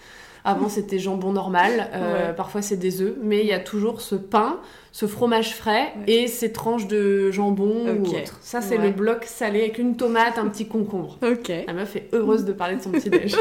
Avant, 0.45 0.69
c'était 0.69 0.99
jambon 0.99 1.33
normal. 1.33 1.89
Euh, 1.95 2.33
parfois, 2.33 2.63
c'est 2.63 2.77
des 2.77 3.01
œufs. 3.01 3.15
Mais 3.23 3.41
il 3.41 3.47
y 3.47 3.53
a 3.53 3.61
toujours 3.61 4.01
ce 4.01 4.15
pain, 4.15 4.59
ce 4.91 5.07
fromage 5.07 5.55
frais 5.55 5.93
et 6.07 6.27
ces 6.27 6.53
tranches 6.53 6.89
de 6.89 7.31
jambon 7.31 7.87
ou 7.87 8.07
autre. 8.07 8.39
Ça, 8.41 8.61
c'est 8.61 8.79
le 8.79 8.91
bloc 8.91 9.25
salé 9.25 9.61
avec 9.61 9.79
une 9.79 9.97
tomate, 9.97 10.39
un 10.39 10.49
petit 10.49 10.67
concombre. 10.67 11.19
Ok. 11.23 11.53
La 11.67 11.73
meuf 11.73 11.97
est 11.97 12.09
heureuse 12.13 12.45
de 12.45 12.53
parler 12.53 12.77
de 12.77 12.83
son 12.83 12.91
petit 12.91 13.11
déj. 13.11 13.37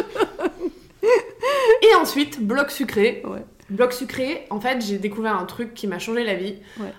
et 1.81 1.95
ensuite, 1.95 2.41
bloc 2.41 2.69
sucré. 2.71 3.23
Bloc 3.71 3.93
sucré, 3.93 4.45
en 4.49 4.59
fait, 4.59 4.81
j'ai 4.85 4.97
découvert 4.97 5.37
un 5.37 5.45
truc 5.45 5.73
qui 5.73 5.87
m'a 5.87 5.97
changé 5.97 6.25
la 6.25 6.35
vie. 6.35 6.55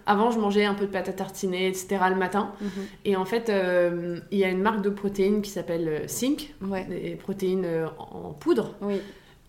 Avant, 0.07 0.31
je 0.31 0.39
mangeais 0.39 0.65
un 0.65 0.75
peu 0.75 0.87
de 0.87 0.91
pâte 0.91 1.09
à 1.09 1.13
tartiner, 1.13 1.69
etc. 1.69 1.99
le 2.09 2.17
matin. 2.17 2.53
Mhm. 2.61 2.71
Et 3.05 3.15
en 3.15 3.27
fait, 3.27 3.51
euh, 3.51 4.21
il 4.31 4.39
y 4.39 4.45
a 4.45 4.49
une 4.49 4.63
marque 4.63 4.81
de 4.81 4.89
protéines 4.89 5.43
qui 5.43 5.51
s'appelle 5.51 6.09
Sync, 6.09 6.55
des 6.89 7.17
protéines 7.17 7.67
euh, 7.67 7.87
en 7.99 8.33
poudre. 8.33 8.75
Oui. 8.81 9.03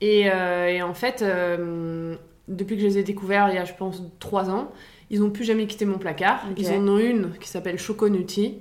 Euh, 0.04 0.68
et, 0.68 0.82
en 0.82 0.94
fait, 0.94 1.22
euh, 1.22 2.16
depuis 2.48 2.76
que 2.76 2.82
je 2.82 2.88
les 2.88 2.98
ai 3.00 3.04
découverts 3.04 3.50
il 3.50 3.56
y 3.56 3.58
a, 3.58 3.66
je 3.66 3.74
pense, 3.74 4.02
trois 4.20 4.50
ans, 4.50 4.72
ils 5.10 5.20
n'ont 5.20 5.30
plus 5.30 5.44
jamais 5.44 5.68
quitté 5.68 5.86
mon 5.86 5.98
placard. 5.98 6.44
Ils 6.58 6.72
en 6.72 6.88
ont 6.88 6.98
une 6.98 7.34
qui 7.40 7.48
s'appelle 7.48 7.78
Choconuti, 7.78 8.60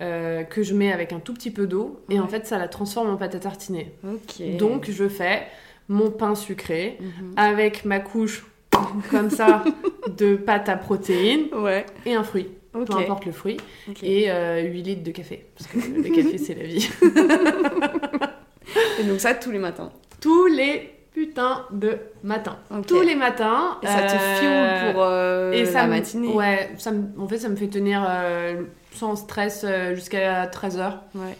euh, 0.00 0.44
que 0.44 0.62
je 0.62 0.74
mets 0.74 0.92
avec 0.92 1.12
un 1.12 1.20
tout 1.20 1.34
petit 1.34 1.50
peu 1.50 1.66
d'eau. 1.66 2.00
Et 2.08 2.20
en 2.20 2.28
fait, 2.28 2.46
ça 2.46 2.58
la 2.58 2.68
transforme 2.68 3.10
en 3.10 3.16
pâte 3.16 3.34
à 3.34 3.40
tartiner. 3.40 3.92
Donc, 4.58 4.90
je 4.90 5.08
fais 5.08 5.46
mon 5.88 6.10
pain 6.10 6.34
sucré 6.34 6.98
mhm. 7.00 7.32
avec 7.36 7.84
ma 7.84 7.98
couche 7.98 8.46
comme 9.10 9.30
ça 9.30 9.64
de 10.16 10.36
pâte 10.36 10.68
à 10.68 10.76
protéines 10.76 11.46
et 12.04 12.14
un 12.14 12.22
fruit. 12.22 12.48
peu 12.72 12.80
importe 12.80 13.24
le 13.24 13.32
fruit, 13.32 13.56
et 14.02 14.28
8 14.28 14.82
litres 14.82 15.02
de 15.02 15.10
café, 15.10 15.46
parce 15.56 15.70
que 15.70 15.78
le 15.78 16.14
café 16.14 16.38
c'est 16.38 16.54
la 16.54 16.64
vie. 16.64 16.88
et 19.00 19.04
donc 19.04 19.18
ça 19.20 19.34
tous 19.34 19.50
les 19.50 19.58
matins 19.58 19.90
Tous 20.20 20.46
les 20.46 20.94
putain 21.12 21.64
de 21.72 21.98
matins. 22.22 22.58
Tous 22.86 23.00
les 23.02 23.16
matins. 23.16 23.78
Et 23.82 23.86
ça 23.86 24.02
te 24.02 24.16
fioule 24.16 24.92
pour 24.92 25.04
la 25.04 25.86
matinée 25.86 26.28
Ouais, 26.28 26.70
ça 26.78 26.92
en 27.18 27.28
fait 27.28 27.38
ça 27.38 27.48
me 27.48 27.56
fait 27.56 27.68
tenir 27.68 28.06
sans 28.92 29.16
stress 29.16 29.64
jusqu'à 29.94 30.46
13h. 30.46 30.92
Ouais. 31.14 31.36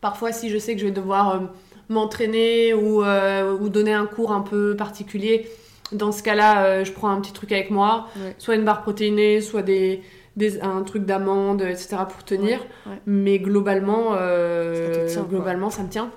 Parfois 0.00 0.32
si 0.32 0.50
je 0.50 0.58
sais 0.58 0.74
que 0.74 0.80
je 0.80 0.86
vais 0.86 0.92
devoir 0.92 1.42
m'entraîner 1.88 2.74
ou, 2.74 3.02
ou 3.04 3.68
donner 3.68 3.92
un 3.92 4.06
cours 4.06 4.32
un 4.32 4.40
peu 4.40 4.74
particulier, 4.76 5.48
dans 5.92 6.12
ce 6.12 6.22
cas-là, 6.22 6.64
euh, 6.64 6.84
je 6.84 6.92
prends 6.92 7.10
un 7.10 7.20
petit 7.20 7.32
truc 7.32 7.52
avec 7.52 7.70
moi, 7.70 8.08
soit 8.38 8.54
une 8.56 8.64
barre 8.64 8.82
protéinée, 8.82 9.40
soit 9.40 9.62
des, 9.62 10.02
des 10.36 10.60
un 10.60 10.82
truc 10.82 11.04
d'amande, 11.04 11.62
etc. 11.62 11.96
pour 12.08 12.24
tenir. 12.24 12.64
Mais 13.06 13.38
globalement, 13.38 14.10
euh, 14.12 15.08
ça 15.08 15.20
globalement, 15.28 15.70
ça 15.70 15.82
me 15.82 15.88
tient. 15.88 16.10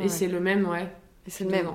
Et 0.00 0.08
c'est 0.08 0.28
le 0.28 0.40
même, 0.40 0.68
ouais. 0.68 0.86
C'est 1.26 1.44
le 1.44 1.50
même. 1.50 1.68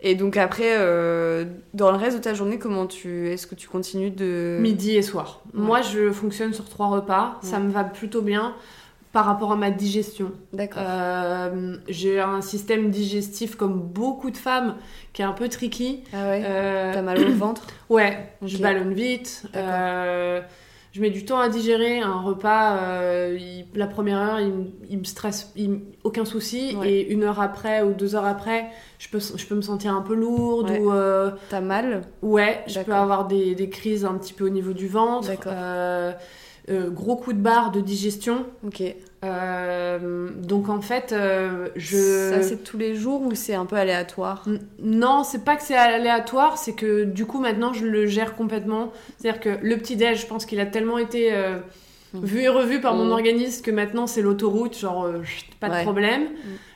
Et 0.00 0.14
donc 0.16 0.36
après, 0.36 0.76
euh, 0.78 1.44
dans 1.74 1.90
le 1.92 1.96
reste 1.96 2.16
de 2.16 2.22
ta 2.22 2.34
journée, 2.34 2.58
comment 2.58 2.86
tu, 2.86 3.28
est-ce 3.28 3.46
que 3.46 3.54
tu 3.54 3.68
continues 3.68 4.10
de 4.10 4.58
midi 4.60 4.96
et 4.96 5.02
soir. 5.02 5.42
Moi, 5.54 5.80
je 5.80 6.10
fonctionne 6.10 6.52
sur 6.52 6.68
trois 6.68 6.88
repas. 6.88 7.38
Ça 7.42 7.60
me 7.60 7.70
va 7.70 7.84
plutôt 7.84 8.20
bien 8.20 8.54
par 9.12 9.26
rapport 9.26 9.52
à 9.52 9.56
ma 9.56 9.70
digestion. 9.70 10.32
D'accord. 10.52 10.82
Euh, 10.84 11.76
j'ai 11.88 12.18
un 12.18 12.40
système 12.40 12.90
digestif 12.90 13.56
comme 13.56 13.78
beaucoup 13.78 14.30
de 14.30 14.36
femmes 14.36 14.74
qui 15.12 15.22
est 15.22 15.24
un 15.24 15.32
peu 15.32 15.48
tricky. 15.48 16.02
Ah 16.12 16.28
ouais. 16.30 16.42
Euh, 16.44 16.92
T'as 16.94 17.02
mal 17.02 17.20
au 17.22 17.32
ventre 17.34 17.66
Ouais, 17.90 18.32
je 18.42 18.58
ballonne 18.58 18.94
vite. 18.94 19.44
Euh, 20.92 20.96
je 20.96 21.00
mets 21.00 21.10
du 21.10 21.24
temps 21.24 21.38
à 21.38 21.48
digérer 21.48 22.00
un 22.00 22.20
repas. 22.20 22.78
la 23.74 23.86
première 23.86 24.18
heure, 24.18 24.40
il, 24.40 24.98
me 24.98 25.04
stresse, 25.04 25.52
aucun 26.04 26.24
souci. 26.24 26.76
Et 26.84 27.12
une 27.12 27.24
heure 27.24 27.40
après 27.40 27.82
ou 27.82 27.92
deux 27.92 28.14
heures 28.14 28.26
après, 28.26 28.66
je 28.98 29.08
peux, 29.08 29.20
je 29.20 29.46
peux 29.46 29.54
me 29.54 29.62
sentir 29.62 29.94
un 29.94 30.02
peu 30.02 30.14
lourde. 30.14 30.70
ou 30.70 30.90
T'as 31.48 31.60
mal 31.60 32.02
Ouais, 32.22 32.62
je 32.66 32.80
peux 32.80 32.94
avoir 32.94 33.26
des, 33.26 33.54
des, 33.54 33.68
crises 33.68 34.04
un 34.04 34.14
petit 34.14 34.32
peu 34.32 34.46
au 34.46 34.50
niveau 34.50 34.72
du 34.72 34.88
ventre. 34.88 35.28
D'accord 35.28 35.52
euh, 36.68 36.90
gros 36.90 37.16
coup 37.16 37.32
de 37.32 37.38
barre 37.38 37.72
de 37.72 37.80
digestion. 37.80 38.46
Ok. 38.64 38.82
Euh, 39.24 40.30
donc 40.36 40.68
en 40.68 40.80
fait, 40.80 41.12
euh, 41.12 41.68
je. 41.76 42.30
Ça 42.30 42.42
c'est 42.42 42.64
tous 42.64 42.76
les 42.76 42.94
jours 42.94 43.22
ou 43.22 43.34
c'est 43.34 43.54
un 43.54 43.66
peu 43.66 43.76
aléatoire? 43.76 44.44
Non, 44.80 45.22
c'est 45.22 45.44
pas 45.44 45.56
que 45.56 45.62
c'est 45.62 45.76
aléatoire, 45.76 46.58
c'est 46.58 46.74
que 46.74 47.04
du 47.04 47.24
coup 47.24 47.40
maintenant 47.40 47.72
je 47.72 47.86
le 47.86 48.06
gère 48.06 48.34
complètement. 48.34 48.92
C'est-à-dire 49.18 49.40
que 49.40 49.64
le 49.64 49.76
petit 49.76 49.96
déj, 49.96 50.22
je 50.22 50.26
pense 50.26 50.44
qu'il 50.44 50.60
a 50.60 50.66
tellement 50.66 50.98
été 50.98 51.30
mm. 52.14 52.24
vu 52.24 52.40
et 52.40 52.48
revu 52.48 52.80
par 52.80 52.94
mon 52.94 53.10
organisme 53.10 53.62
que 53.62 53.70
maintenant 53.70 54.06
c'est 54.06 54.22
l'autoroute, 54.22 54.76
genre 54.76 55.08
pas 55.60 55.68
de 55.68 55.82
problème. 55.82 56.24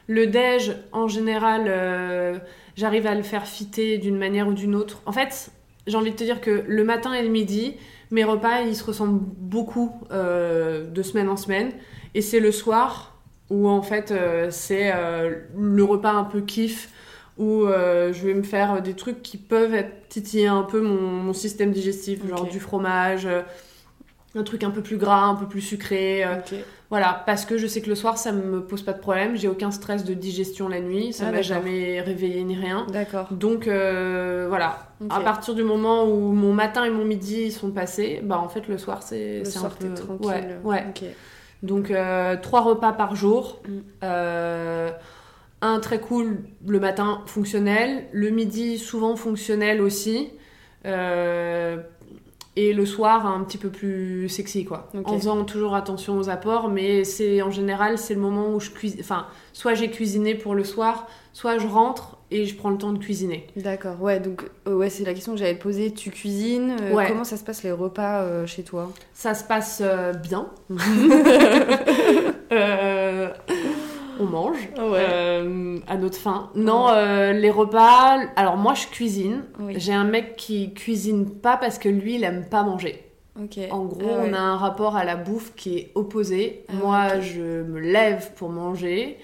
Le 0.07 0.29
déj, 0.29 0.77
en 0.93 1.09
général, 1.09 2.41
j'arrive 2.77 3.07
à 3.09 3.15
le 3.15 3.25
faire 3.25 3.47
fitter 3.47 3.99
d'une 3.99 4.19
manière 4.19 4.47
ou 4.47 4.53
d'une 4.53 4.77
autre. 4.77 5.03
En 5.05 5.13
fait, 5.13 5.51
j'ai 5.87 5.97
envie 5.97 6.11
de 6.11 6.17
te 6.17 6.25
dire 6.25 6.41
que 6.41 6.65
le 6.67 6.85
matin 6.85 7.13
et 7.13 7.23
le 7.23 7.29
midi, 7.29 7.75
mes 8.11 8.25
repas, 8.25 8.63
ils 8.63 8.77
se 8.77 8.85
ressemblent 8.85 9.21
beaucoup 9.21 9.93
euh, 10.13 10.87
de 10.87 11.03
semaine 11.03 11.29
en 11.29 11.37
semaine. 11.37 11.73
Et 12.17 12.23
c'est 12.23 12.41
le 12.41 12.51
soir 12.51 13.15
où, 13.51 13.69
en 13.69 13.83
fait, 13.83 14.11
euh, 14.11 14.49
c'est 14.51 14.91
euh, 14.93 15.35
le 15.57 15.85
repas 15.85 16.13
un 16.13 16.25
peu 16.25 16.41
kiff, 16.41 16.91
où 17.39 17.67
je 17.67 18.27
vais 18.27 18.33
me 18.33 18.43
faire 18.43 18.81
des 18.81 18.95
trucs 18.95 19.23
qui 19.23 19.37
peuvent 19.37 19.75
être, 19.75 20.09
titiller 20.09 20.47
un 20.47 20.63
peu 20.63 20.81
mon, 20.81 21.35
système 21.35 21.71
digestif, 21.71 22.27
genre 22.27 22.47
du 22.47 22.59
fromage, 22.59 23.29
un 24.35 24.43
truc 24.43 24.65
un 24.65 24.71
peu 24.71 24.81
plus 24.81 24.97
gras, 24.97 25.27
un 25.27 25.35
peu 25.35 25.47
plus 25.47 25.61
sucré. 25.61 26.25
Voilà, 26.89 27.25
parce 27.27 27.45
que 27.45 27.59
je 27.59 27.67
sais 27.67 27.81
que 27.81 27.89
le 27.89 27.97
soir, 27.97 28.17
ça 28.17 28.31
me 28.31 28.63
pose 28.63 28.83
pas 28.83 28.93
de 28.93 29.01
problème. 29.01 29.37
J'ai 29.37 29.49
aucun 29.49 29.73
stress 29.73 30.05
de 30.05 30.15
digestion 30.15 30.69
la 30.69 30.81
nuit. 30.81 31.13
Ça 31.13 31.25
ah, 31.29 31.33
m'a 31.33 31.43
jamais 31.43 32.01
réveillé 32.01 32.45
ni 32.45 32.55
rien. 32.55 32.87
D'accord. 32.93 33.27
Donc, 33.33 33.67
euh, 33.67 34.47
voilà. 34.49 34.89
À 35.11 35.21
partir 35.21 35.55
du 35.55 35.65
moment 35.65 36.05
où 36.05 36.33
mon 36.33 36.53
matin 36.53 36.85
et 36.85 36.91
mon 36.91 37.05
midi 37.05 37.51
sont 37.51 37.73
passés, 37.73 38.21
bah 38.23 38.39
en 38.39 38.49
fait, 38.49 38.69
le 38.69 38.79
soir, 38.79 39.03
c'est 39.03 39.43
un 39.57 39.69
peu... 39.69 39.95
tranquille. 39.95 40.59
Ouais, 40.65 40.85
ouais. 40.95 41.15
Donc, 41.67 41.91
euh, 41.91 42.37
trois 42.41 42.63
repas 42.63 42.93
par 42.93 43.15
jour. 43.15 43.61
Mm. 43.69 43.73
Euh, 44.05 44.91
un 45.63 45.81
très 45.81 46.01
cool 46.01 46.39
le 46.67 46.81
matin, 46.81 47.23
fonctionnel. 47.27 48.07
Le 48.13 48.31
midi, 48.31 48.79
souvent 48.79 49.17
fonctionnel 49.17 49.81
aussi. 49.81 50.31
Euh, 50.85 51.79
et 52.57 52.73
le 52.73 52.87
soir 52.87 53.27
un 53.27 53.45
petit 53.45 53.59
peu 53.59 53.69
plus 53.69 54.29
sexy 54.31 54.65
quoi 54.65 54.91
en 55.05 55.19
faisant 55.19 55.45
toujours 55.45 55.75
attention 55.75 56.17
aux 56.17 56.31
apports 56.31 56.71
mais 56.71 57.05
c'est 57.05 57.43
en 57.43 57.51
général 57.51 57.99
c'est 57.99 58.15
le 58.15 58.21
moment 58.21 58.55
où 58.55 58.61
je 58.61 58.71
cuisine 58.71 59.01
enfin 59.01 59.27
soit 59.53 59.75
j'ai 59.75 59.91
cuisiné 59.91 60.35
pour 60.35 60.55
le 60.55 60.65
soir 60.65 61.07
soit 61.35 61.59
je 61.59 61.67
rentre 61.67 62.16
et 62.31 62.45
je 62.47 62.57
prends 62.57 62.71
le 62.71 62.79
temps 62.79 62.93
de 62.93 62.99
cuisiner 62.99 63.47
d'accord 63.57 64.01
ouais 64.03 64.21
donc 64.21 64.45
euh, 64.67 64.75
ouais 64.75 64.91
c'est 64.91 65.05
la 65.05 65.15
question 65.15 65.33
que 65.33 65.39
j'allais 65.39 65.57
te 65.57 65.63
poser 65.63 65.93
tu 65.93 66.11
cuisines 66.11 66.77
euh, 66.81 67.05
comment 67.07 67.25
ça 67.25 67.37
se 67.37 67.45
passe 67.45 67.63
les 67.63 67.73
repas 67.73 68.23
euh, 68.23 68.47
chez 68.47 68.63
toi? 68.63 68.93
Ça 69.13 69.35
se 69.35 69.45
passe 69.45 69.83
bien 70.23 70.49
on 74.19 74.25
mange 74.25 74.69
euh, 74.79 75.79
à 75.87 75.97
notre 75.97 76.17
faim. 76.17 76.51
Non, 76.55 76.89
les 77.33 77.51
repas. 77.51 78.19
Alors 78.37 78.57
moi, 78.57 78.75
je 78.75 78.87
cuisine. 78.87 79.45
J'ai 79.71 79.93
un 79.93 80.05
mec 80.05 80.37
qui 80.37 80.73
cuisine 80.73 81.29
pas 81.29 81.57
parce 81.57 81.79
que 81.79 81.89
lui, 81.89 82.15
il 82.15 82.25
aime 82.25 82.47
pas 82.49 82.63
manger. 82.63 83.03
En 83.71 83.85
gros, 83.85 84.13
ah 84.15 84.23
on 84.27 84.33
a 84.33 84.39
un 84.39 84.57
rapport 84.57 84.97
à 84.97 85.05
la 85.05 85.15
bouffe 85.15 85.53
qui 85.55 85.77
est 85.77 85.93
opposé. 85.95 86.65
Ah 86.69 86.73
moi, 86.73 87.21
je 87.21 87.63
me 87.63 87.79
lève 87.79 88.33
pour 88.37 88.49
manger. 88.49 89.19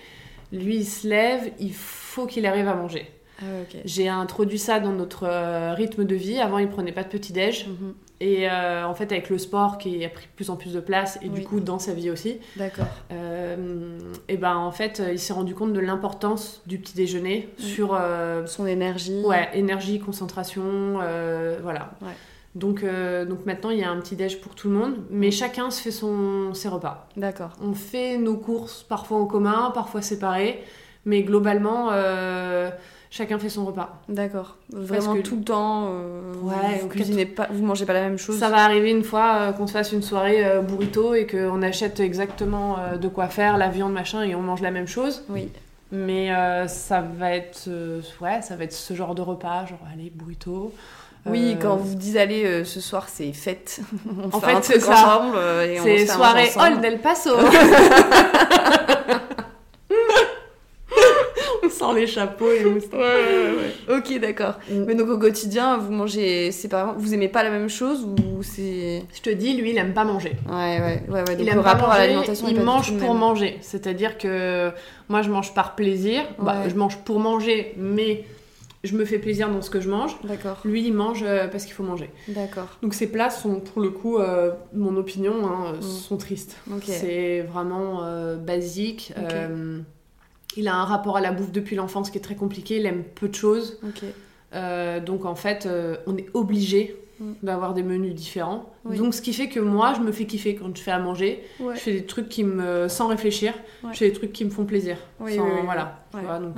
Lui, 0.52 0.76
il 0.76 0.84
se 0.84 1.08
lève, 1.08 1.50
il 1.58 1.72
faut 1.72 2.26
qu'il 2.26 2.46
arrive 2.46 2.68
à 2.68 2.74
manger. 2.74 3.10
Ah 3.40 3.44
J'ai 3.84 4.08
introduit 4.08 4.58
ça 4.58 4.78
dans 4.78 4.92
notre 4.92 5.24
euh, 5.24 5.74
rythme 5.74 6.04
de 6.04 6.14
vie. 6.14 6.38
Avant, 6.38 6.58
il 6.58 6.68
prenait 6.68 6.92
pas 6.92 7.02
de 7.02 7.08
petit-déj. 7.08 7.66
Mhm. 7.66 7.94
Et 8.20 8.48
euh, 8.48 8.86
en 8.86 8.94
fait, 8.94 9.10
avec 9.10 9.30
le 9.30 9.38
sport 9.38 9.78
qui 9.78 10.04
a 10.04 10.08
pris 10.08 10.26
de 10.26 10.30
plus 10.36 10.50
en 10.50 10.56
plus 10.56 10.72
de 10.72 10.78
place, 10.78 11.18
et 11.22 11.28
du 11.28 11.42
coup 11.42 11.58
dans 11.58 11.80
sa 11.80 11.92
vie 11.92 12.08
aussi, 12.08 12.38
D'accord. 12.54 12.86
Euh, 13.10 13.98
et 14.28 14.36
ben 14.36 14.54
en 14.54 14.70
fait, 14.70 15.02
il 15.10 15.18
s'est 15.18 15.32
rendu 15.32 15.56
compte 15.56 15.72
de 15.72 15.80
l'importance 15.80 16.62
du 16.66 16.78
petit 16.78 16.94
déjeuner 16.94 17.48
sur 17.58 18.00
son 18.46 18.66
énergie. 18.66 19.22
Ouais, 19.24 19.48
énergie, 19.54 19.98
concentration, 19.98 21.00
voilà. 21.62 21.94
Donc, 22.54 22.84
donc 22.84 23.46
maintenant, 23.46 23.70
il 23.70 23.78
y 23.78 23.82
a 23.82 23.90
un 23.90 23.98
petit 24.00 24.14
déj 24.14 24.40
pour 24.40 24.54
tout 24.54 24.68
le 24.68 24.74
monde, 24.74 24.96
mais 25.10 25.30
chacun 25.30 25.70
se 25.70 25.80
fait 25.80 25.90
son, 25.90 26.52
ses 26.52 26.68
repas. 26.68 27.08
D'accord. 27.16 27.52
On 27.62 27.72
fait 27.72 28.18
nos 28.18 28.36
courses 28.36 28.82
parfois 28.82 29.18
en 29.18 29.24
commun, 29.24 29.70
parfois 29.72 30.02
séparés, 30.02 30.62
mais 31.06 31.22
globalement, 31.22 31.90
chacun 33.12 33.38
fait 33.38 33.50
son 33.50 33.64
repas. 33.66 34.00
D'accord. 34.08 34.56
Vraiment 34.72 35.20
tout 35.20 35.36
le 35.36 35.44
temps. 35.44 35.84
Euh, 35.90 36.32
ouais. 36.42 36.78
Vous 36.80 36.88
cuisinez 36.88 37.26
pas, 37.26 37.46
vous 37.52 37.62
mangez 37.62 37.84
pas 37.84 37.92
la 37.92 38.00
même 38.00 38.18
chose. 38.18 38.38
Ça 38.38 38.48
va 38.48 38.64
arriver 38.64 38.90
une 38.90 39.04
fois 39.04 39.34
euh, 39.34 39.52
qu'on 39.52 39.66
se 39.66 39.72
fasse 39.72 39.92
une 39.92 40.02
soirée 40.02 40.44
euh, 40.44 40.62
burrito 40.62 41.14
et 41.14 41.26
qu'on 41.26 41.62
achète 41.62 42.00
exactement 42.00 42.78
de 43.00 43.08
quoi 43.08 43.28
faire, 43.28 43.58
la 43.58 43.68
viande 43.68 43.92
machin 43.92 44.22
et 44.22 44.34
on 44.34 44.40
mange 44.40 44.62
la 44.62 44.72
même 44.72 44.88
chose. 44.88 45.24
Oui. 45.28 45.48
Mais 45.94 46.30
ça 46.68 47.02
va 47.02 47.36
être 47.36 47.68
ouais, 48.22 48.40
ça 48.40 48.56
va 48.56 48.64
être 48.64 48.72
ce 48.72 48.94
genre 48.94 49.14
de 49.14 49.20
repas, 49.20 49.66
genre 49.66 49.78
allez 49.92 50.10
burrito. 50.10 50.72
Oui, 51.26 51.56
quand 51.60 51.76
vous 51.76 51.94
dites 51.94 52.16
allez 52.16 52.64
ce 52.64 52.80
soir 52.80 53.08
c'est 53.08 53.32
fête. 53.32 53.80
On 54.22 54.36
en 54.36 54.40
fait, 54.40 54.56
c'est 54.62 54.80
ça. 54.80 55.22
C'est 55.82 56.06
soirée 56.06 56.50
Hall 56.56 56.80
del 56.80 56.98
Paso. 56.98 57.30
sans 61.82 61.92
les 61.92 62.06
chapeaux 62.06 62.50
et 62.50 62.64
Ouais, 62.64 62.80
ouais, 62.92 62.98
ouais. 62.98 63.96
Ok, 63.96 64.20
d'accord. 64.20 64.54
Mm. 64.70 64.84
Mais 64.86 64.94
donc 64.94 65.08
au 65.08 65.18
quotidien, 65.18 65.78
vous 65.78 65.92
mangez 65.92 66.52
séparément 66.52 66.94
Vous 66.96 67.14
aimez 67.14 67.28
pas 67.28 67.42
la 67.42 67.50
même 67.50 67.68
chose 67.68 68.04
ou 68.04 68.42
c'est. 68.42 69.02
Je 69.14 69.20
te 69.20 69.30
dis, 69.30 69.54
lui, 69.56 69.70
il 69.70 69.78
aime 69.78 69.92
pas 69.92 70.04
manger. 70.04 70.32
Ouais, 70.48 70.80
ouais, 70.80 71.02
ouais. 71.08 71.24
Donc 71.24 71.36
il 71.38 71.48
aime 71.48 71.60
rapport 71.60 71.90
à 71.90 71.98
l'alimentation. 71.98 72.46
Il 72.48 72.60
mange 72.60 72.96
pour 72.98 73.14
manger. 73.14 73.58
C'est-à-dire 73.62 74.18
que 74.18 74.70
moi, 75.08 75.22
je 75.22 75.30
mange 75.30 75.54
par 75.54 75.74
plaisir. 75.74 76.22
Bah, 76.38 76.68
je 76.68 76.74
mange 76.74 76.96
pour 76.98 77.18
manger, 77.18 77.74
mais 77.76 78.24
je 78.84 78.96
me 78.96 79.04
fais 79.04 79.18
plaisir 79.18 79.48
dans 79.48 79.62
ce 79.62 79.70
que 79.70 79.80
je 79.80 79.88
mange. 79.88 80.16
D'accord. 80.24 80.60
Lui, 80.64 80.84
il 80.84 80.92
mange 80.92 81.22
euh, 81.22 81.46
parce 81.46 81.64
qu'il 81.64 81.74
faut 81.74 81.84
manger. 81.84 82.10
D'accord. 82.28 82.78
Donc 82.82 82.94
ces 82.94 83.06
plats 83.06 83.30
sont, 83.30 83.60
pour 83.60 83.80
le 83.80 83.90
coup, 83.90 84.18
euh, 84.18 84.52
mon 84.74 84.96
opinion, 84.96 85.46
hein, 85.46 85.74
mm. 85.76 85.82
sont 85.82 86.16
tristes. 86.16 86.56
C'est 86.82 87.42
vraiment 87.42 88.04
euh, 88.04 88.36
basique. 88.36 89.12
Il 90.54 90.68
a 90.68 90.74
un 90.74 90.84
rapport 90.84 91.16
à 91.16 91.22
la 91.22 91.32
bouffe 91.32 91.50
depuis 91.50 91.76
l'enfance 91.76 92.10
qui 92.10 92.18
est 92.18 92.22
très 92.22 92.34
compliqué, 92.34 92.76
il 92.76 92.84
aime 92.84 93.04
peu 93.04 93.28
de 93.28 93.34
choses. 93.34 93.80
Donc 94.52 95.24
en 95.24 95.34
fait, 95.34 95.68
on 96.06 96.16
est 96.16 96.26
obligé 96.34 96.96
mm. 97.20 97.32
d'avoir 97.44 97.74
des 97.74 97.84
menus 97.84 98.14
différents. 98.14 98.68
Donc 98.84 99.14
ce 99.14 99.22
qui 99.22 99.32
fait 99.32 99.48
que 99.48 99.60
moi, 99.60 99.94
je 99.96 100.00
me 100.00 100.10
fais 100.10 100.26
kiffer 100.26 100.56
quand 100.56 100.76
je 100.76 100.82
fais 100.82 100.90
à 100.90 100.98
manger. 100.98 101.44
Je 101.60 101.78
fais 101.78 101.92
des 101.92 102.04
trucs 102.04 102.28
qui 102.28 102.42
me, 102.42 102.88
sans 102.88 103.06
réfléchir, 103.06 103.54
je 103.92 103.96
fais 103.96 104.08
des 104.08 104.14
trucs 104.14 104.32
qui 104.32 104.44
me 104.44 104.50
font 104.50 104.64
plaisir. 104.64 104.98
voilà. 105.20 106.02
donc 106.40 106.56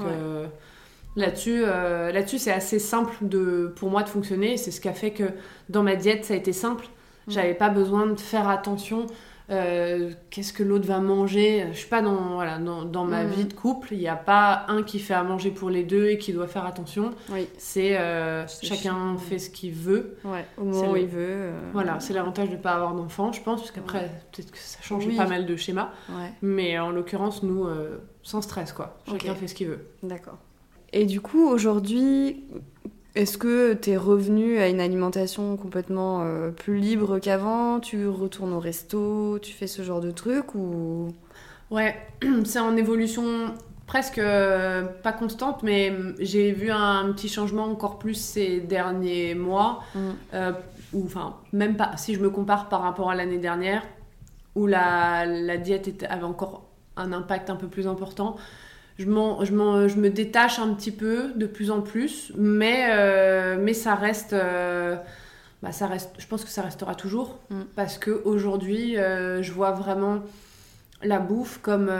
euh, 1.16 1.20
là-dessus, 1.20 1.60
là-dessus, 1.62 2.38
c'est 2.38 2.52
assez 2.52 2.78
simple 2.78 3.14
de, 3.22 3.72
pour 3.76 3.90
moi 3.90 4.02
de 4.02 4.08
fonctionner. 4.08 4.56
C'est 4.56 4.70
ce 4.70 4.80
qui 4.80 4.88
a 4.88 4.94
fait 4.94 5.10
que 5.10 5.24
dans 5.68 5.82
ma 5.82 5.96
diète, 5.96 6.24
ça 6.24 6.34
a 6.34 6.36
été 6.36 6.52
simple. 6.52 6.86
J'avais 7.26 7.54
pas 7.54 7.70
besoin 7.70 8.06
de 8.06 8.20
faire 8.20 8.48
attention 8.48 9.06
euh, 9.50 10.12
qu'est-ce 10.30 10.52
que 10.52 10.62
l'autre 10.62 10.86
va 10.86 11.00
manger. 11.00 11.66
Je 11.72 11.78
suis 11.78 11.88
pas 11.88 12.00
dans, 12.00 12.34
voilà, 12.34 12.58
dans, 12.58 13.04
ma 13.04 13.24
mhm. 13.24 13.30
vie 13.30 13.44
de 13.44 13.52
couple, 13.52 13.88
il 13.92 13.98
n'y 13.98 14.08
a 14.08 14.16
pas 14.16 14.64
un 14.68 14.82
qui 14.82 14.98
fait 14.98 15.14
à 15.14 15.22
manger 15.22 15.50
pour 15.50 15.68
les 15.68 15.84
deux 15.84 16.08
et 16.08 16.18
qui 16.18 16.32
doit 16.32 16.46
faire 16.46 16.64
attention. 16.64 17.10
Oui. 17.30 17.46
C'est 17.58 17.98
euh, 17.98 18.46
chacun 18.62 19.16
fait 19.18 19.38
ce 19.38 19.50
qu'il 19.50 19.72
veut. 19.72 20.16
Ouais, 20.24 20.46
au 20.56 20.64
moment 20.64 20.92
où 20.92 20.96
il 20.96 21.06
veut. 21.06 21.50
Voilà, 21.72 22.00
c'est 22.00 22.14
l'avantage 22.14 22.48
de 22.48 22.56
ne 22.56 22.60
pas 22.60 22.72
avoir 22.72 22.94
d'enfant, 22.94 23.32
je 23.32 23.42
pense, 23.42 23.60
parce 23.60 23.72
qu'après, 23.72 24.10
peut-être 24.32 24.50
que 24.50 24.58
ça 24.58 24.78
change 24.82 25.14
pas 25.16 25.26
mal 25.26 25.46
de 25.46 25.56
schémas. 25.56 25.90
Mais 26.42 26.78
en 26.78 26.90
l'occurrence, 26.90 27.42
nous, 27.42 27.66
sans 28.22 28.40
stress, 28.40 28.72
quoi. 28.72 28.98
Chacun 29.10 29.34
fait 29.34 29.48
ce 29.48 29.54
qu'il 29.54 29.68
veut. 29.68 29.86
D'accord. 30.02 30.38
Et 30.96 31.06
du 31.06 31.20
coup, 31.20 31.48
aujourd'hui, 31.48 32.44
est-ce 33.16 33.36
que 33.36 33.74
tu 33.74 33.90
es 33.90 33.96
revenu 33.96 34.58
à 34.58 34.68
une 34.68 34.80
alimentation 34.80 35.56
complètement 35.56 36.22
euh, 36.22 36.52
plus 36.52 36.76
libre 36.76 37.18
qu'avant? 37.18 37.80
Tu 37.80 38.06
retournes 38.06 38.52
au 38.52 38.60
resto 38.60 39.40
Tu 39.40 39.52
fais 39.52 39.66
ce 39.66 39.82
genre 39.82 40.00
de 40.00 40.12
truc 40.12 40.54
ou? 40.54 41.12
Ouais, 41.72 41.96
c'est 42.44 42.60
en 42.60 42.76
évolution 42.76 43.24
presque 43.88 44.18
euh, 44.18 44.84
pas 45.02 45.12
constante, 45.12 45.64
mais 45.64 45.92
j'ai 46.20 46.52
vu 46.52 46.70
un, 46.70 47.12
petit 47.12 47.28
changement 47.28 47.64
encore 47.64 47.98
plus 47.98 48.14
ces 48.14 48.60
derniers 48.60 49.34
mois. 49.34 49.82
Mm. 49.96 49.98
Euh, 50.34 50.52
ou 50.92 51.06
enfin, 51.06 51.34
même 51.52 51.76
pas, 51.76 51.96
si 51.96 52.14
je 52.14 52.20
me 52.20 52.30
compare 52.30 52.68
par 52.68 52.82
rapport 52.82 53.10
à 53.10 53.16
l'année 53.16 53.38
dernière, 53.38 53.82
où 54.54 54.68
la, 54.68 55.26
la 55.26 55.56
diète 55.56 56.06
avait 56.08 56.22
encore 56.22 56.62
un 56.96 57.12
impact 57.12 57.50
un 57.50 57.56
peu 57.56 57.66
plus 57.66 57.88
important 57.88 58.36
je, 58.98 59.04
je, 59.04 59.96
me 59.96 60.08
détache 60.08 60.58
un 60.58 60.72
petit 60.74 60.92
peu 60.92 61.32
de 61.34 61.46
plus 61.46 61.70
en 61.70 61.80
plus, 61.80 62.32
mais, 62.36 62.86
euh, 62.90 63.56
mais 63.60 63.74
ça 63.74 63.94
reste, 63.94 64.32
euh, 64.32 64.96
bah 65.62 65.72
ça 65.72 65.86
reste. 65.86 66.10
Je 66.18 66.26
pense 66.26 66.44
que 66.44 66.50
ça 66.50 66.62
restera 66.62 66.94
toujours 66.94 67.38
mm. 67.50 67.62
parce 67.74 67.98
que 67.98 68.22
aujourd'hui, 68.24 68.96
euh, 68.96 69.42
je 69.42 69.52
vois 69.52 69.72
vraiment 69.72 70.20
la 71.02 71.18
bouffe 71.18 71.58
comme 71.60 71.90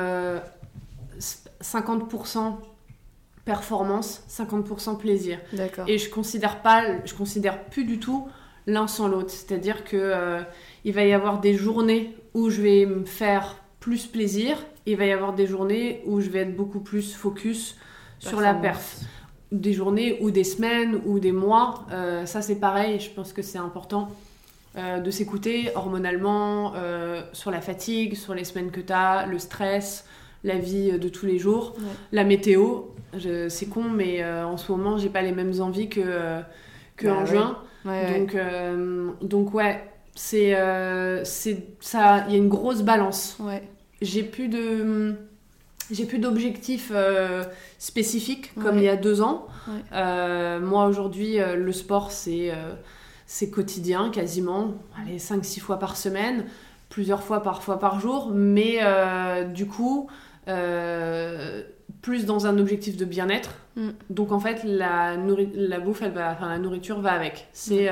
50% 1.18 2.56
performance, 3.44 4.22
50% 4.30 4.96
plaisir. 4.96 5.38
Et 5.86 5.98
je 5.98 6.08
considère 6.08 6.62
pas, 6.62 6.84
je 7.04 7.14
considère 7.14 7.64
plus 7.64 7.84
du 7.84 7.98
tout 7.98 8.28
l'un 8.66 8.86
sans 8.86 9.08
l'autre. 9.08 9.30
C'est-à-dire 9.30 9.84
que 9.84 10.14
il 10.84 10.94
va 10.94 11.04
y 11.04 11.12
avoir 11.12 11.40
des 11.40 11.54
journées 11.54 12.16
où 12.32 12.48
je 12.48 12.62
vais 12.62 12.86
me 12.86 13.04
faire 13.04 13.56
plus 13.80 14.06
plaisir 14.06 14.64
il 14.86 14.96
va 14.96 15.06
y 15.06 15.12
avoir 15.12 15.32
des 15.32 15.46
journées 15.46 16.02
où 16.06 16.20
je 16.20 16.28
vais 16.28 16.40
être 16.40 16.56
beaucoup 16.56 16.80
plus 16.80 17.14
focus 17.14 17.76
sur 18.18 18.40
la 18.40 18.54
perf. 18.54 19.00
Des 19.52 19.72
journées 19.72 20.18
ou 20.20 20.30
des 20.30 20.44
semaines 20.44 21.00
ou 21.06 21.18
des 21.20 21.32
mois, 21.32 21.86
euh, 21.92 22.26
ça 22.26 22.42
c'est 22.42 22.56
pareil, 22.56 22.98
je 23.00 23.10
pense 23.10 23.32
que 23.32 23.42
c'est 23.42 23.58
important 23.58 24.10
euh, 24.76 24.98
de 24.98 25.10
s'écouter 25.10 25.70
hormonalement, 25.74 26.72
euh, 26.74 27.22
sur 27.32 27.50
la 27.50 27.60
fatigue, 27.60 28.16
sur 28.16 28.34
les 28.34 28.44
semaines 28.44 28.70
que 28.70 28.80
tu 28.80 28.92
as, 28.92 29.26
le 29.26 29.38
stress, 29.38 30.06
la 30.42 30.58
vie 30.58 30.98
de 30.98 31.08
tous 31.08 31.26
les 31.26 31.38
jours, 31.38 31.74
la 32.12 32.24
météo. 32.24 32.82
C'est 33.48 33.68
con, 33.68 33.84
mais 33.84 34.24
en 34.24 34.56
ce 34.56 34.72
moment, 34.72 34.98
j'ai 34.98 35.08
pas 35.08 35.22
les 35.22 35.30
mêmes 35.30 35.60
envies 35.60 35.88
que, 35.88 36.40
que 36.96 37.06
bah 37.06 37.14
en 37.14 37.24
juin. 37.24 37.58
donc, 37.84 38.36
donc 39.22 39.54
ouais, 39.54 39.88
c'est 40.16 40.52
ça, 41.80 42.24
il 42.26 42.32
y 42.32 42.34
a 42.34 42.38
une 42.38 42.48
grosse 42.48 42.82
balance. 42.82 43.36
Ouais 43.38 43.62
j'ai 44.04 44.22
plus 44.22 44.48
de 44.48 45.16
j'ai 45.90 46.06
plus 46.06 46.18
d'objectifs 46.18 46.90
euh, 46.94 47.44
spécifiques 47.78 48.54
comme 48.54 48.78
il 48.78 48.84
y 48.84 48.88
a 48.88 48.96
deux 48.96 49.20
ans. 49.20 49.46
Euh, 49.92 50.60
moi 50.60 50.86
aujourd'hui, 50.86 51.40
euh, 51.40 51.56
le 51.56 51.72
sport 51.72 52.10
c'est 52.10 52.52
c'est 53.26 53.50
quotidien 53.50 54.10
quasiment, 54.10 54.74
allez 55.00 55.18
5-6 55.18 55.60
fois 55.60 55.78
par 55.78 55.96
semaine, 55.96 56.44
plusieurs 56.88 57.22
fois 57.22 57.42
parfois 57.42 57.78
par 57.78 58.00
jour, 58.00 58.30
mais 58.32 58.80
du 59.52 59.66
coup 59.66 60.08
plus 62.02 62.26
dans 62.26 62.46
un 62.46 62.58
objectif 62.58 62.96
de 62.96 63.04
bien-être. 63.04 63.56
Mm. 63.76 63.88
Donc 64.10 64.32
en 64.32 64.40
fait 64.40 64.62
la, 64.64 65.16
la 65.16 65.80
bouffe, 65.80 66.02
elle 66.02 66.12
va, 66.12 66.32
enfin, 66.32 66.48
la 66.48 66.58
nourriture 66.58 67.00
va 67.00 67.12
avec. 67.12 67.48
C'est 67.52 67.88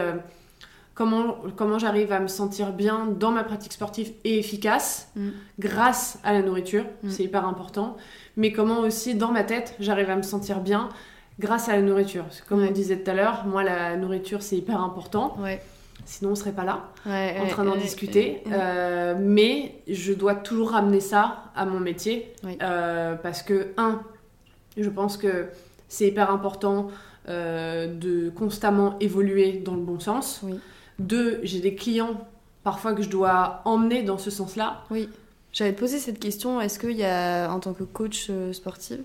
comment, 0.94 1.36
comment 1.56 1.78
j'arrive 1.78 2.12
à 2.12 2.20
me 2.20 2.28
sentir 2.28 2.72
bien 2.72 3.06
dans 3.06 3.30
ma 3.30 3.44
pratique 3.44 3.72
sportive 3.72 4.12
et 4.24 4.38
efficace 4.38 5.10
mm. 5.16 5.28
grâce 5.58 6.18
à 6.24 6.32
la 6.32 6.42
nourriture, 6.42 6.84
mm. 7.02 7.10
c'est 7.10 7.24
hyper 7.24 7.46
important, 7.46 7.96
mais 8.36 8.52
comment 8.52 8.80
aussi 8.80 9.14
dans 9.14 9.30
ma 9.30 9.44
tête 9.44 9.74
j'arrive 9.80 10.10
à 10.10 10.16
me 10.16 10.22
sentir 10.22 10.60
bien 10.60 10.88
grâce 11.38 11.68
à 11.68 11.72
la 11.72 11.82
nourriture. 11.82 12.26
comme 12.48 12.62
on 12.62 12.70
disait 12.70 12.98
tout 12.98 13.10
à 13.10 13.14
l'heure, 13.14 13.44
moi 13.46 13.62
la 13.62 13.96
nourriture 13.96 14.42
c'est 14.42 14.56
hyper 14.56 14.80
important. 14.80 15.36
Sinon, 16.04 16.32
on 16.32 16.34
serait 16.34 16.52
pas 16.52 16.64
là 16.64 16.88
en 17.06 17.46
train 17.46 17.64
d'en 17.64 17.76
discuter. 17.76 18.42
Euh, 18.52 19.14
mais 19.18 19.76
je 19.88 20.12
dois 20.12 20.34
toujours 20.34 20.70
ramener 20.70 21.00
ça 21.00 21.44
à 21.54 21.64
mon 21.64 21.80
métier. 21.80 22.32
Euh, 22.60 23.14
parce 23.14 23.42
que, 23.42 23.68
un, 23.76 24.02
je 24.76 24.88
pense 24.88 25.16
que 25.16 25.46
c'est 25.88 26.08
hyper 26.08 26.30
important 26.30 26.88
euh, 27.28 27.86
de 27.86 28.30
constamment 28.30 28.96
évoluer 28.98 29.62
dans 29.64 29.74
le 29.74 29.82
bon 29.82 30.00
sens. 30.00 30.40
Oui. 30.42 30.58
Deux, 30.98 31.40
j'ai 31.42 31.60
des 31.60 31.74
clients 31.74 32.26
parfois 32.64 32.94
que 32.94 33.02
je 33.02 33.08
dois 33.08 33.62
emmener 33.64 34.02
dans 34.02 34.18
ce 34.18 34.30
sens-là. 34.30 34.84
Oui. 34.90 35.08
J'allais 35.52 35.74
te 35.74 35.78
poser 35.78 35.98
cette 35.98 36.18
question. 36.18 36.60
Est-ce 36.60 36.78
qu'il 36.78 36.96
y 36.96 37.04
a, 37.04 37.50
en 37.50 37.60
tant 37.60 37.74
que 37.74 37.84
coach 37.84 38.28
euh, 38.30 38.52
sportif, 38.52 39.00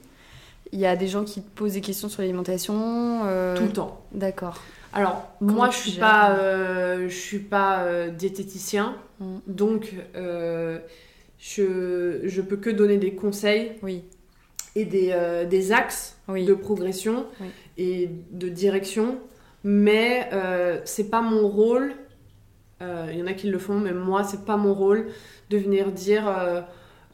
il 0.71 0.79
y 0.79 0.85
a 0.85 0.95
des 0.95 1.07
gens 1.07 1.23
qui 1.23 1.41
te 1.41 1.49
posent 1.55 1.73
des 1.73 1.81
questions 1.81 2.07
sur 2.09 2.21
l'alimentation 2.21 3.21
euh, 3.25 3.57
Tout 3.57 3.63
le 3.63 3.73
temps. 3.73 4.01
D'accord. 4.13 4.61
Alors, 4.93 5.27
moi, 5.41 5.69
je 5.69 5.77
suis, 5.77 5.99
pas, 5.99 6.31
euh, 6.31 7.09
je 7.09 7.15
suis 7.15 7.39
pas 7.39 8.07
diététicien, 8.09 8.95
mm. 9.19 9.37
donc 9.47 9.93
je, 11.39 12.21
je 12.23 12.41
peux 12.41 12.57
que 12.57 12.69
donner 12.69 12.97
des 12.97 13.13
conseils 13.13 13.73
oui. 13.83 14.03
et 14.75 14.85
des, 14.85 15.45
des 15.49 15.71
axes 15.71 16.17
de 16.29 16.53
progression 16.53 17.25
et 17.77 18.09
de 18.31 18.49
direction 18.49 19.19
mais 19.69 20.29
euh, 20.31 20.79
c'est 20.85 21.09
pas 21.09 21.19
mon 21.19 21.45
rôle. 21.45 21.93
Il 22.79 22.85
euh, 22.85 23.11
y 23.11 23.21
en 23.21 23.27
a 23.27 23.33
qui 23.33 23.47
le 23.47 23.59
font, 23.59 23.77
mais 23.77 23.91
moi, 23.91 24.23
c'est 24.23 24.45
pas 24.45 24.55
mon 24.55 24.73
rôle 24.73 25.07
de 25.49 25.57
venir 25.57 25.91
dire 25.91 26.23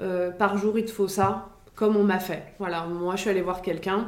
euh, 0.01 0.29
par 0.29 0.55
jour 0.59 0.77
il 0.77 0.85
te 0.85 0.91
faut 0.91 1.07
ça, 1.07 1.49
comme 1.73 1.97
on 1.97 2.03
m'a 2.03 2.19
fait. 2.19 2.53
Voilà, 2.59 2.85
moi, 2.85 3.15
je 3.15 3.21
suis 3.21 3.29
allée 3.31 3.41
voir 3.41 3.63
quelqu'un 3.63 4.07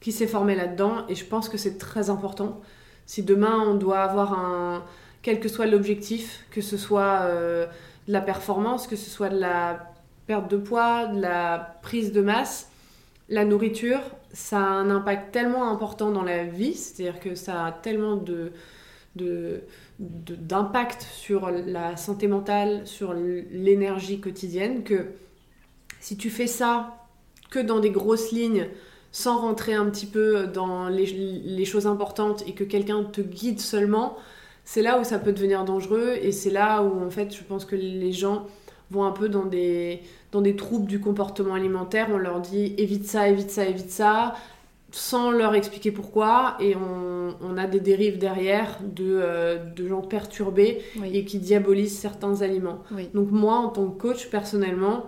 qui 0.00 0.12
s'est 0.12 0.26
formé 0.26 0.54
là-dedans 0.54 1.06
et 1.08 1.14
je 1.14 1.24
pense 1.24 1.48
que 1.48 1.56
c'est 1.56 1.78
très 1.78 2.10
important. 2.10 2.60
Si 3.06 3.22
demain 3.22 3.60
on 3.66 3.76
doit 3.76 4.00
avoir 4.00 4.38
un. 4.38 4.84
quel 5.22 5.40
que 5.40 5.48
soit 5.48 5.64
l'objectif, 5.64 6.44
que 6.50 6.60
ce 6.60 6.76
soit 6.76 7.26
de 7.30 8.12
la 8.12 8.20
performance, 8.20 8.86
que 8.86 8.96
ce 8.96 9.08
soit 9.08 9.30
de 9.30 9.38
la 9.38 9.94
perte 10.26 10.50
de 10.50 10.58
poids, 10.58 11.06
de 11.06 11.22
la 11.22 11.78
prise 11.80 12.12
de 12.12 12.20
masse, 12.20 12.70
la 13.30 13.46
nourriture, 13.46 14.00
ça 14.36 14.58
a 14.58 14.68
un 14.68 14.90
impact 14.90 15.32
tellement 15.32 15.70
important 15.70 16.10
dans 16.10 16.22
la 16.22 16.44
vie, 16.44 16.74
c'est-à-dire 16.74 17.20
que 17.20 17.34
ça 17.34 17.64
a 17.64 17.72
tellement 17.72 18.16
de, 18.16 18.52
d'impact 19.98 21.02
sur 21.10 21.50
la 21.50 21.96
santé 21.96 22.28
mentale, 22.28 22.86
sur 22.86 23.14
l'énergie 23.14 24.20
quotidienne, 24.20 24.84
que 24.84 25.06
si 26.00 26.18
tu 26.18 26.28
fais 26.28 26.46
ça 26.46 26.98
que 27.50 27.58
dans 27.58 27.80
des 27.80 27.88
grosses 27.88 28.30
lignes, 28.30 28.68
sans 29.10 29.38
rentrer 29.38 29.72
un 29.72 29.86
petit 29.86 30.04
peu 30.04 30.46
dans 30.46 30.90
les, 30.90 31.06
les 31.06 31.64
choses 31.64 31.86
importantes 31.86 32.44
et 32.46 32.52
que 32.52 32.64
quelqu'un 32.64 33.04
te 33.04 33.22
guide 33.22 33.58
seulement, 33.58 34.18
c'est 34.66 34.82
là 34.82 35.00
où 35.00 35.04
ça 35.04 35.18
peut 35.18 35.32
devenir 35.32 35.64
dangereux 35.64 36.12
et 36.20 36.30
c'est 36.30 36.50
là 36.50 36.82
où 36.82 37.02
en 37.02 37.08
fait 37.08 37.34
je 37.34 37.42
pense 37.42 37.64
que 37.64 37.74
les 37.74 38.12
gens 38.12 38.46
vont 38.90 39.04
un 39.04 39.12
peu 39.12 39.28
dans 39.28 39.44
des, 39.44 40.00
dans 40.32 40.40
des 40.40 40.56
troubles 40.56 40.86
du 40.86 41.00
comportement 41.00 41.54
alimentaire. 41.54 42.08
On 42.12 42.18
leur 42.18 42.40
dit 42.40 42.74
évite 42.78 43.06
ça, 43.06 43.28
évite 43.28 43.50
ça, 43.50 43.64
évite 43.66 43.90
ça, 43.90 44.34
sans 44.92 45.30
leur 45.30 45.54
expliquer 45.54 45.90
pourquoi. 45.90 46.56
Et 46.60 46.76
on, 46.76 47.34
on 47.40 47.56
a 47.56 47.66
des 47.66 47.80
dérives 47.80 48.18
derrière 48.18 48.78
de, 48.82 49.20
euh, 49.22 49.64
de 49.64 49.88
gens 49.88 50.02
perturbés 50.02 50.82
et 51.04 51.24
qui 51.24 51.38
diabolisent 51.38 51.98
certains 51.98 52.42
aliments. 52.42 52.82
Donc 53.14 53.30
moi, 53.30 53.56
en 53.56 53.68
tant 53.68 53.86
que 53.86 54.00
coach, 54.00 54.30
personnellement, 54.30 55.06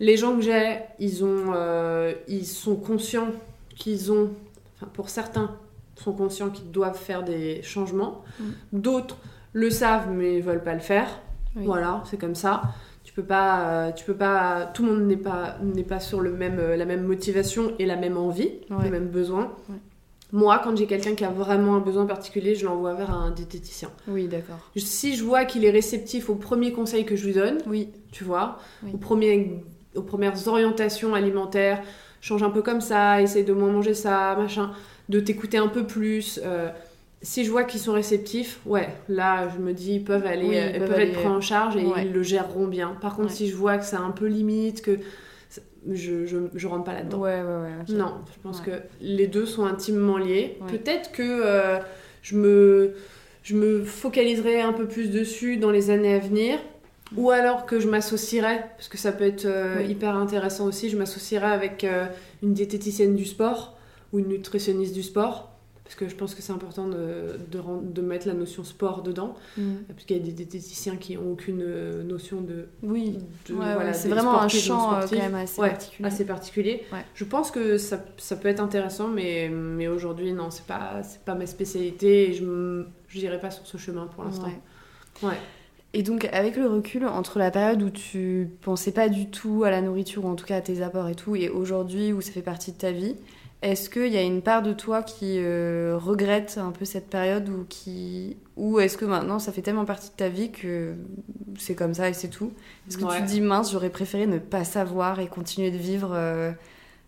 les 0.00 0.16
gens 0.16 0.36
que 0.36 0.42
j'ai, 0.42 0.78
ils, 0.98 1.24
ont, 1.24 1.52
euh, 1.54 2.12
ils 2.28 2.46
sont 2.46 2.76
conscients 2.76 3.28
qu'ils 3.76 4.12
ont, 4.12 4.30
enfin 4.76 4.90
pour 4.92 5.08
certains, 5.08 5.56
sont 5.96 6.12
conscients 6.12 6.50
qu'ils 6.50 6.70
doivent 6.70 6.98
faire 6.98 7.22
des 7.22 7.62
changements. 7.62 8.22
Mm. 8.38 8.44
D'autres 8.72 9.16
le 9.52 9.70
savent 9.70 10.10
mais 10.10 10.36
ne 10.36 10.42
veulent 10.42 10.62
pas 10.62 10.74
le 10.74 10.80
faire. 10.80 11.08
Voilà, 11.54 12.02
c'est 12.10 12.18
comme 12.18 12.34
ça 12.34 12.62
peux 13.14 13.26
pas, 13.26 13.68
euh, 13.68 13.92
tu 13.92 14.04
peux 14.04 14.14
pas, 14.14 14.70
tout 14.74 14.84
le 14.84 14.92
monde 14.92 15.06
n'est 15.06 15.16
pas, 15.16 15.56
n'est 15.62 15.84
pas 15.84 16.00
sur 16.00 16.20
le 16.20 16.32
même, 16.32 16.58
euh, 16.58 16.76
la 16.76 16.84
même 16.84 17.04
motivation 17.04 17.72
et 17.78 17.86
la 17.86 17.96
même 17.96 18.16
envie, 18.16 18.50
le 18.70 18.90
même 18.90 19.08
besoin. 19.08 19.52
Moi, 20.32 20.60
quand 20.64 20.76
j'ai 20.76 20.86
quelqu'un 20.86 21.14
qui 21.14 21.24
a 21.24 21.30
vraiment 21.30 21.76
un 21.76 21.80
besoin 21.80 22.06
particulier, 22.06 22.56
je 22.56 22.64
l'envoie 22.64 22.94
vers 22.94 23.12
un 23.12 23.30
diététicien. 23.30 23.90
Oui, 24.08 24.26
d'accord. 24.26 24.58
Si 24.76 25.14
je 25.14 25.22
vois 25.22 25.44
qu'il 25.44 25.64
est 25.64 25.70
réceptif 25.70 26.28
au 26.28 26.34
premier 26.34 26.72
conseil 26.72 27.04
que 27.04 27.14
je 27.14 27.26
lui 27.26 27.34
donne, 27.34 27.58
oui. 27.68 27.90
tu 28.10 28.24
vois, 28.24 28.58
Aux, 28.92 28.96
premiers, 28.96 29.62
aux 29.94 30.02
premières 30.02 30.48
orientations 30.48 31.14
alimentaires, 31.14 31.82
change 32.20 32.42
un 32.42 32.50
peu 32.50 32.62
comme 32.62 32.80
ça, 32.80 33.22
essaye 33.22 33.44
de 33.44 33.52
moins 33.52 33.70
manger 33.70 33.94
ça, 33.94 34.34
machin, 34.36 34.72
de 35.08 35.20
t'écouter 35.20 35.58
un 35.58 35.68
peu 35.68 35.86
plus. 35.86 36.40
Euh, 36.42 36.70
si 37.24 37.44
je 37.44 37.50
vois 37.50 37.64
qu'ils 37.64 37.80
sont 37.80 37.92
réceptifs, 37.94 38.60
ouais, 38.66 38.88
là 39.08 39.48
je 39.48 39.58
me 39.60 39.72
dis 39.72 39.94
ils 39.94 40.04
peuvent 40.04 40.26
aller, 40.26 40.46
Oui, 40.46 40.56
ils 40.74 40.78
peuvent 40.78 40.88
peuvent 40.90 41.00
être 41.00 41.14
pris 41.14 41.26
en 41.26 41.40
charge 41.40 41.74
et 41.76 41.84
ouais. 41.84 42.04
ils 42.06 42.12
le 42.12 42.22
géreront 42.22 42.66
bien. 42.68 42.96
Par 43.00 43.16
contre, 43.16 43.30
Ouais. 43.30 43.34
si 43.34 43.48
je 43.48 43.56
vois 43.56 43.78
que 43.78 43.84
c'est 43.84 43.96
un 43.96 44.10
peu 44.12 44.26
limite, 44.26 44.80
que 44.82 44.98
je, 45.90 46.24
je, 46.26 46.36
je 46.54 46.66
rentre 46.66 46.84
pas 46.84 46.94
là-dedans. 46.94 47.18
Ouais, 47.18 47.40
ouais, 47.40 47.42
ouais. 47.42 47.94
Non, 47.94 48.14
je 48.32 48.40
pense 48.42 48.60
Ouais. 48.60 48.66
que 48.66 48.70
les 49.00 49.26
deux 49.26 49.46
sont 49.46 49.64
intimement 49.66 50.16
liés. 50.18 50.58
Peut-être 50.68 51.12
que 51.12 51.22
euh, 51.22 51.78
je, 52.22 52.36
me, 52.36 52.94
je 53.42 53.54
me 53.54 53.84
focaliserai 53.84 54.60
un 54.62 54.72
peu 54.72 54.86
plus 54.86 55.10
dessus 55.10 55.56
dans 55.58 55.70
les 55.70 55.90
années 55.90 56.14
à 56.14 56.18
venir. 56.20 56.58
Ou 57.16 57.30
alors 57.30 57.66
que 57.66 57.78
je 57.80 57.88
m'associerais, 57.88 58.64
parce 58.76 58.88
que 58.88 58.96
ça 58.98 59.12
peut 59.12 59.24
être 59.24 59.44
euh, 59.44 59.76
Oui. 59.80 59.90
hyper 59.92 60.16
intéressant 60.16 60.64
aussi, 60.66 60.88
je 60.88 60.96
m'associerais 60.96 61.52
avec 61.52 61.84
euh, 61.84 62.06
une 62.42 62.54
diététicienne 62.54 63.14
du 63.14 63.24
sport 63.26 63.76
ou 64.12 64.18
une 64.18 64.28
nutritionniste 64.28 64.94
du 64.94 65.02
sport. 65.02 65.53
Parce 65.84 65.96
que 65.96 66.08
je 66.08 66.14
pense 66.14 66.34
que 66.34 66.40
c'est 66.40 66.52
important 66.52 66.88
de, 66.88 67.38
de, 67.50 68.00
mettre 68.00 68.26
la 68.26 68.32
notion 68.32 68.64
sport 68.64 69.02
dedans. 69.02 69.34
Mm. 69.58 69.74
Parce 69.88 70.04
qu'il 70.04 70.16
y 70.16 70.20
a 70.20 70.22
des 70.22 70.32
diététiciens 70.32 70.96
qui 70.96 71.14
n'ont 71.14 71.32
aucune 71.32 71.60
euh, 71.62 72.02
notion 72.02 72.40
de. 72.40 72.68
Oui, 72.82 73.18
Ouais, 73.50 73.74
voilà, 73.74 73.92
c'est 73.92 74.08
vraiment 74.08 74.40
un 74.40 74.48
champ 74.48 74.94
euh, 74.94 75.06
quand 75.08 75.18
même 75.18 75.34
assez 75.34 75.60
Ouais, 75.60 75.70
particulier. 75.70 76.08
assez 76.08 76.24
particulier. 76.24 76.82
Ouais. 76.90 77.04
Je 77.14 77.24
pense 77.24 77.50
que 77.50 77.76
ça, 77.76 78.02
ça 78.16 78.36
peut 78.36 78.48
être 78.48 78.60
intéressant, 78.60 79.08
mais, 79.08 79.50
mais 79.50 79.86
aujourd'hui, 79.86 80.32
non, 80.32 80.50
c'est 80.50 80.64
pas, 80.64 81.02
pas 81.26 81.34
ma 81.34 81.46
spécialité 81.46 82.30
et 82.30 82.32
je 82.32 82.86
n'irai 83.14 83.38
pas 83.38 83.50
sur 83.50 83.66
ce 83.66 83.76
chemin 83.76 84.06
pour 84.06 84.24
l'instant. 84.24 84.48
Ouais. 85.22 85.36
Et 85.92 86.02
donc, 86.02 86.28
avec 86.32 86.56
le 86.56 86.66
recul, 86.66 87.06
entre 87.06 87.38
la 87.38 87.52
période 87.52 87.80
où 87.82 87.90
tu 87.90 88.50
pensais 88.62 88.90
pas 88.90 89.08
du 89.08 89.30
tout 89.30 89.62
à 89.64 89.70
la 89.70 89.80
nourriture, 89.80 90.24
ou 90.24 90.28
en 90.28 90.34
tout 90.34 90.44
cas 90.44 90.56
à 90.56 90.60
tes 90.60 90.82
apports 90.82 91.08
et 91.08 91.14
tout, 91.14 91.36
et 91.36 91.48
aujourd'hui 91.48 92.12
où 92.12 92.20
ça 92.20 92.32
fait 92.32 92.42
partie 92.42 92.72
de 92.72 92.76
ta 92.78 92.90
vie, 92.90 93.14
est-ce 93.64 93.90
qu'il 93.90 94.08
y 94.12 94.16
a 94.18 94.22
une 94.22 94.42
part 94.42 94.62
de 94.62 94.72
toi 94.72 95.02
qui 95.02 95.38
euh, 95.38 95.96
regrette 95.98 96.58
un 96.58 96.70
peu 96.72 96.84
cette 96.84 97.08
période 97.10 97.48
ou 97.48 97.64
qui 97.68 98.36
ou 98.56 98.78
est-ce 98.80 98.96
que 98.98 99.04
maintenant 99.06 99.38
ça 99.40 99.52
fait 99.52 99.62
tellement 99.62 99.84
partie 99.86 100.10
de 100.10 100.14
ta 100.16 100.28
vie 100.28 100.52
que 100.52 100.94
c'est 101.58 101.74
comme 101.74 101.94
ça 101.94 102.08
et 102.08 102.14
c'est 102.14 102.28
tout? 102.28 102.52
Est-ce 102.88 102.98
que 102.98 103.04
Ouais. 103.04 103.16
tu 103.16 103.22
te 103.22 103.26
dis 103.26 103.40
mince, 103.40 103.72
j'aurais 103.72 103.90
préféré 103.90 104.26
ne 104.26 104.38
pas 104.38 104.64
savoir 104.64 105.20
et 105.20 105.28
continuer 105.28 105.70
de 105.70 105.78
vivre 105.78 106.12
euh, 106.14 106.52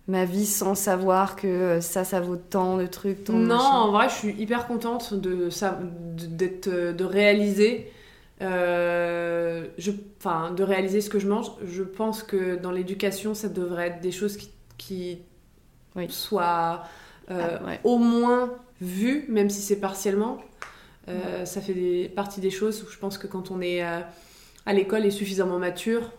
ma 0.09 0.25
vie 0.25 0.47
sans 0.47 0.75
savoir 0.75 1.37
que 1.37 1.47
euh, 1.49 1.81
ça, 1.83 2.05
ça 2.05 2.21
vaut 2.21 2.37
tant 2.37 2.77
de 2.79 2.87
trucs, 2.87 3.25
tant 3.25 3.35
Non, 3.35 3.41
machin 3.41 3.77
en 3.81 3.91
vrai, 3.93 4.09
je 4.09 4.15
suis 4.15 4.33
hyper 4.41 4.67
contente 4.67 5.15
de, 5.15 5.49
d'être, 6.29 6.69
de 6.93 7.05
réaliser. 7.05 7.91
euh, 8.43 9.67
je, 9.79 9.91
enfin, 10.19 10.53
de 10.53 10.63
réaliser 10.63 11.01
ce 11.01 11.11
que 11.11 11.19
je 11.19 11.29
mange. 11.29 11.51
Je 11.67 11.83
pense 11.83 12.23
que 12.23 12.57
dans 12.57 12.71
l'éducation, 12.71 13.35
ça 13.35 13.49
devrait 13.49 13.89
être 13.89 14.01
des 14.01 14.13
choses 14.13 14.37
qui, 14.37 14.51
qui 14.79 15.19
Oui. 15.97 16.07
soient 16.11 16.85
euh, 17.31 17.59
Ah, 17.61 17.65
ouais. 17.67 17.81
au 17.85 17.99
moins 17.99 18.53
vues, 18.81 19.25
même 19.29 19.51
si 19.51 19.61
c'est 19.63 19.81
partiellement. 19.81 20.39
Euh, 21.09 21.45
Ça 21.45 21.61
fait 21.61 21.75
des, 21.75 22.09
partie 22.15 22.41
des 22.41 22.51
choses 22.51 22.83
où 22.83 22.91
je 22.91 22.99
pense 22.99 23.17
que 23.19 23.27
quand 23.27 23.51
on 23.51 23.61
est 23.61 23.85
euh, 23.85 24.01
à 24.67 24.73
l'école 24.73 25.07
et 25.07 25.11
suffisamment 25.11 25.59
mature, 25.59 26.13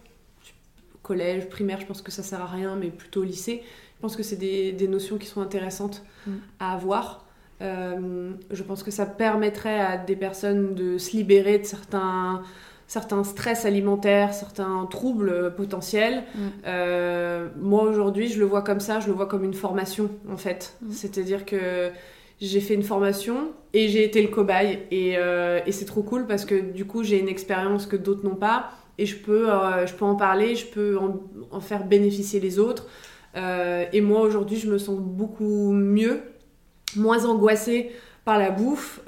collège, 1.04 1.48
primaire, 1.50 1.80
je 1.80 1.86
pense 1.86 2.02
que 2.02 2.12
ça 2.12 2.24
sert 2.24 2.42
à 2.42 2.48
rien, 2.48 2.76
mais 2.76 2.88
plutôt 2.90 3.22
au 3.22 3.24
lycée, 3.26 3.64
je 3.96 4.02
pense 4.02 4.16
que 4.16 4.24
c'est 4.24 4.36
des, 4.36 4.72
des 4.74 4.88
notions 4.88 5.18
qui 5.18 5.28
sont 5.28 5.42
intéressantes 5.42 6.04
Mm. 6.26 6.32
à 6.60 6.74
avoir. 6.74 7.24
Je 7.62 8.64
pense 8.64 8.84
que 8.84 8.92
ça 8.92 9.06
permettrait 9.06 9.80
à 9.80 9.98
des 9.98 10.16
personnes 10.16 10.76
de 10.76 10.98
se 10.98 11.12
libérer 11.18 11.58
de 11.58 11.64
certains, 11.66 12.44
certains 12.88 13.24
stress 13.26 13.66
alimentaires, 13.66 14.34
certains 14.34 14.88
troubles 14.90 15.30
euh, 15.30 15.50
potentiels. 15.50 16.24
Mm. 16.34 16.40
Euh, 16.66 17.50
moi 17.60 17.84
aujourd'hui, 17.84 18.30
je 18.30 18.40
le 18.40 18.46
vois 18.46 18.62
comme 18.62 18.80
ça, 18.80 19.02
je 19.02 19.08
le 19.08 19.14
vois 19.14 19.28
comme 19.28 19.44
une 19.44 19.54
formation 19.54 20.10
en 20.32 20.38
fait. 20.38 20.78
Mm. 20.82 20.92
C'est-à-dire 20.92 21.46
que 21.46 21.92
j'ai 22.40 22.62
fait 22.62 22.76
une 22.76 22.84
formation 22.84 23.52
et 23.74 23.90
j'ai 23.90 24.06
été 24.06 24.22
le 24.22 24.30
cobaye 24.30 24.80
et, 24.92 25.16
euh, 25.18 25.60
et 25.66 25.72
c'est 25.72 25.86
trop 25.86 26.02
cool 26.02 26.28
parce 26.28 26.46
que 26.46 26.56
du 26.56 26.86
coup 26.86 27.04
j'ai 27.04 27.20
une 27.20 27.28
expérience 27.28 27.88
que 27.88 27.96
d'autres 27.96 28.24
n'ont 28.24 28.36
pas 28.36 28.72
et 28.98 29.06
je 29.06 29.18
peux, 29.18 29.52
euh, 29.52 29.86
je 29.86 29.94
peux 29.94 30.06
en 30.06 30.16
parler, 30.16 30.56
je 30.56 30.68
peux 30.68 30.98
en, 30.98 31.20
en 31.52 31.60
faire 31.60 31.86
bénéficier 31.86 32.40
les 32.40 32.58
autres. 32.58 32.88
Et 33.94 34.02
moi 34.02 34.22
aujourd'hui 34.22 34.58
je 34.58 34.68
me 34.68 34.80
sens 34.80 35.00
beaucoup 35.00 35.72
mieux, 35.72 36.22
moins 36.96 37.24
angoissée 37.26 37.92
par 38.26 38.40
la 38.40 38.50
bouffe. 38.50 39.00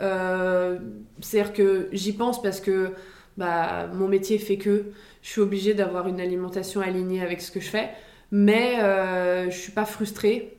C'est-à-dire 1.19 1.51
que 1.51 1.87
j'y 1.93 2.13
pense 2.13 2.39
parce 2.39 2.59
que 2.59 2.91
bah, 3.37 3.87
mon 3.93 4.07
métier 4.07 4.37
fait 4.37 4.57
que 4.57 4.85
je 5.21 5.29
suis 5.29 5.41
obligée 5.41 5.73
d'avoir 5.73 6.07
une 6.07 6.19
alimentation 6.19 6.81
alignée 6.81 7.21
avec 7.21 7.41
ce 7.41 7.51
que 7.51 7.59
je 7.59 7.69
fais, 7.69 7.89
mais 8.31 8.79
euh, 8.81 9.49
je 9.49 9.57
suis 9.57 9.71
pas 9.71 9.85
frustrée. 9.85 10.57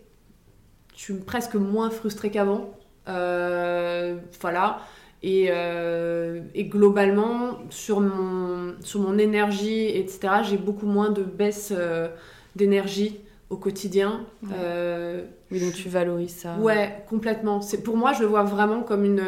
Je 0.96 1.00
suis 1.02 1.14
presque 1.14 1.54
moins 1.54 1.90
frustrée 1.90 2.30
qu'avant. 2.30 2.70
Euh, 3.08 4.16
voilà. 4.40 4.80
Et, 5.22 5.48
euh, 5.50 6.40
et 6.54 6.64
globalement, 6.64 7.58
sur 7.70 8.00
mon, 8.00 8.74
sur 8.82 9.00
mon 9.00 9.18
énergie, 9.18 9.86
etc., 9.86 10.42
j'ai 10.48 10.56
beaucoup 10.56 10.86
moins 10.86 11.10
de 11.10 11.22
baisse 11.22 11.72
euh, 11.76 12.08
d'énergie 12.56 13.20
au 13.50 13.56
quotidien. 13.56 14.26
Ouais. 14.42 14.50
Euh, 14.58 15.24
Oui, 15.50 15.60
donc 15.60 15.74
tu 15.74 15.88
valorises 15.88 16.36
ça. 16.36 16.56
Ouais, 16.58 17.04
complètement. 17.08 17.60
Pour 17.84 17.96
moi, 17.96 18.12
je 18.12 18.20
le 18.20 18.26
vois 18.26 18.44
vraiment 18.44 18.82
comme 18.82 19.04
une 19.04 19.22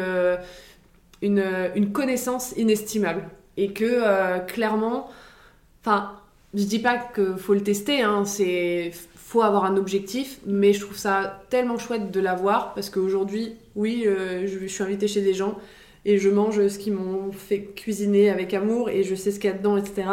une, 1.23 1.39
euh, 1.39 1.69
une 1.75 1.91
connaissance 1.91 2.53
inestimable 2.57 3.23
et 3.57 3.71
que 3.71 3.85
euh, 3.85 4.39
clairement, 4.39 5.09
enfin, 5.81 6.11
je 6.53 6.65
dis 6.65 6.79
pas 6.79 6.97
que 6.97 7.35
faut 7.35 7.53
le 7.53 7.63
tester, 7.63 8.01
hein, 8.01 8.25
c'est 8.25 8.91
faut 9.15 9.41
avoir 9.41 9.65
un 9.65 9.77
objectif, 9.77 10.39
mais 10.45 10.73
je 10.73 10.81
trouve 10.81 10.97
ça 10.97 11.41
tellement 11.49 11.79
chouette 11.79 12.11
de 12.11 12.19
l'avoir 12.19 12.75
parce 12.75 12.91
qu'aujourd'hui, 12.91 13.55
oui, 13.75 14.03
euh, 14.05 14.45
je, 14.45 14.59
je 14.59 14.67
suis 14.67 14.83
invitée 14.83 15.07
chez 15.07 15.21
des 15.21 15.33
gens 15.33 15.57
et 16.05 16.19
je 16.19 16.29
mange 16.29 16.67
ce 16.67 16.77
qu'ils 16.77 16.93
m'ont 16.93 17.31
fait 17.31 17.63
cuisiner 17.63 18.29
avec 18.29 18.53
amour 18.53 18.89
et 18.89 19.03
je 19.03 19.15
sais 19.15 19.31
ce 19.31 19.39
qu'il 19.39 19.49
y 19.49 19.53
a 19.53 19.57
dedans, 19.57 19.77
etc. 19.77 20.03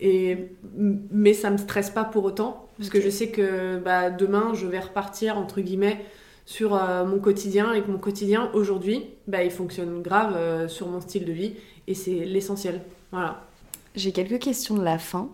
Et, 0.00 0.48
mais 0.74 1.34
ça 1.34 1.50
me 1.50 1.58
stresse 1.58 1.90
pas 1.90 2.04
pour 2.04 2.24
autant 2.24 2.68
parce 2.78 2.88
que 2.88 3.00
je 3.00 3.10
sais 3.10 3.28
que 3.28 3.78
bah, 3.78 4.10
demain 4.10 4.52
je 4.54 4.66
vais 4.66 4.80
repartir 4.80 5.36
entre 5.36 5.60
guillemets 5.60 6.00
sur 6.44 6.74
euh, 6.74 7.04
mon 7.04 7.18
quotidien 7.18 7.72
et 7.72 7.82
que 7.82 7.90
mon 7.90 7.98
quotidien 7.98 8.50
aujourd'hui 8.52 9.06
bah, 9.26 9.44
il 9.44 9.50
fonctionne 9.50 10.02
grave 10.02 10.34
euh, 10.36 10.68
sur 10.68 10.88
mon 10.88 11.00
style 11.00 11.24
de 11.24 11.32
vie 11.32 11.54
et 11.86 11.94
c'est 11.94 12.24
l'essentiel. 12.24 12.82
Voilà. 13.10 13.46
J'ai 13.94 14.12
quelques 14.12 14.40
questions 14.40 14.76
de 14.76 14.82
la 14.82 14.98
fin. 14.98 15.28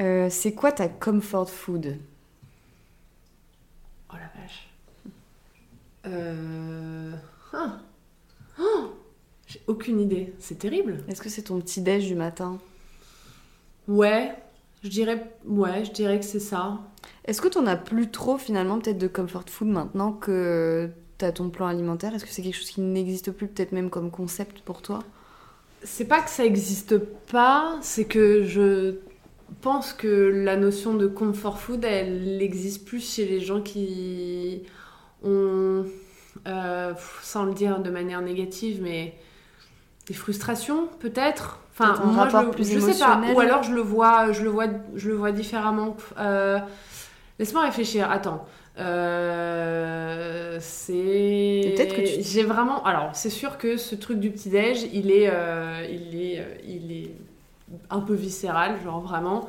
Euh, 0.00 0.28
c'est 0.30 0.54
quoi 0.54 0.72
ta 0.72 0.88
comfort 0.88 1.50
food? 1.50 1.98
Oh 4.12 4.16
la 4.16 4.40
vache. 4.40 4.68
Euh... 6.06 7.12
ah. 7.52 7.78
Oh 8.58 8.94
J'ai 9.46 9.60
aucune 9.66 10.00
idée. 10.00 10.32
C'est 10.38 10.58
terrible. 10.58 11.04
Est-ce 11.08 11.20
que 11.20 11.28
c'est 11.28 11.42
ton 11.42 11.60
petit 11.60 11.82
déj 11.82 12.06
du 12.06 12.14
matin? 12.14 12.58
Ouais, 13.86 14.34
je 14.82 14.88
dirais, 14.88 15.30
ouais, 15.44 15.84
je 15.84 15.92
dirais 15.92 16.18
que 16.18 16.24
c'est 16.24 16.40
ça. 16.40 16.80
Est-ce 17.24 17.40
que 17.40 17.48
t'en 17.48 17.66
as 17.66 17.76
plus 17.76 18.10
trop 18.10 18.38
finalement 18.38 18.78
peut-être 18.78 18.98
de 18.98 19.08
comfort 19.08 19.44
food 19.48 19.68
maintenant 19.68 20.12
que 20.12 20.88
t'as 21.18 21.32
ton 21.32 21.50
plan 21.50 21.66
alimentaire? 21.66 22.14
Est-ce 22.14 22.24
que 22.24 22.30
c'est 22.30 22.42
quelque 22.42 22.56
chose 22.56 22.70
qui 22.70 22.80
n'existe 22.80 23.30
plus 23.30 23.46
peut-être 23.46 23.72
même 23.72 23.90
comme 23.90 24.10
concept 24.10 24.60
pour 24.60 24.82
toi? 24.82 25.00
C'est 25.82 26.06
pas 26.06 26.20
que 26.20 26.30
ça 26.30 26.44
existe 26.44 26.98
pas, 26.98 27.78
c'est 27.82 28.04
que 28.04 28.42
je 28.44 28.96
pense 29.60 29.92
que 29.92 30.06
la 30.06 30.56
notion 30.56 30.94
de 30.94 31.06
comfort 31.06 31.58
food, 31.58 31.84
elle 31.84 32.40
existe 32.42 32.86
plus 32.86 33.14
chez 33.14 33.26
les 33.26 33.40
gens 33.40 33.60
qui 33.60 34.62
ont, 35.22 35.84
euh, 36.46 36.92
sans 37.22 37.44
le 37.44 37.54
dire 37.54 37.80
de 37.80 37.90
manière 37.90 38.20
négative, 38.22 38.80
mais 38.82 39.14
des 40.06 40.14
frustrations 40.14 40.88
peut-être. 40.98 41.60
Enfin, 41.72 41.98
moi, 42.04 42.28
je, 42.28 42.50
plus 42.50 42.70
je 42.70 42.78
sais 42.78 42.98
pas. 42.98 43.20
Ou 43.34 43.40
alors 43.40 43.62
je 43.62 43.72
le 43.72 43.80
vois, 43.80 44.32
je 44.32 44.42
le 44.42 44.50
vois, 44.50 44.66
je 44.96 45.08
le 45.08 45.14
vois 45.14 45.32
différemment. 45.32 45.96
Euh, 46.18 46.58
Laisse-moi 47.40 47.64
réfléchir. 47.64 48.08
Attends. 48.10 48.44
Euh, 48.78 50.58
c'est. 50.60 51.72
Peut-être 51.74 51.96
que 51.96 52.02
tu- 52.02 52.22
J'ai 52.22 52.44
vraiment. 52.44 52.84
Alors, 52.84 53.10
c'est 53.14 53.30
sûr 53.30 53.58
que 53.58 53.76
ce 53.76 53.94
truc 53.94 54.20
du 54.20 54.30
petit 54.30 54.50
déj, 54.50 54.84
il 54.92 55.10
est, 55.10 55.28
euh, 55.30 55.84
il 55.90 56.20
est, 56.20 56.38
euh, 56.40 56.44
il 56.66 56.92
est 56.92 57.10
un 57.88 58.00
peu 58.00 58.14
viscéral, 58.14 58.76
genre 58.84 59.00
vraiment. 59.00 59.48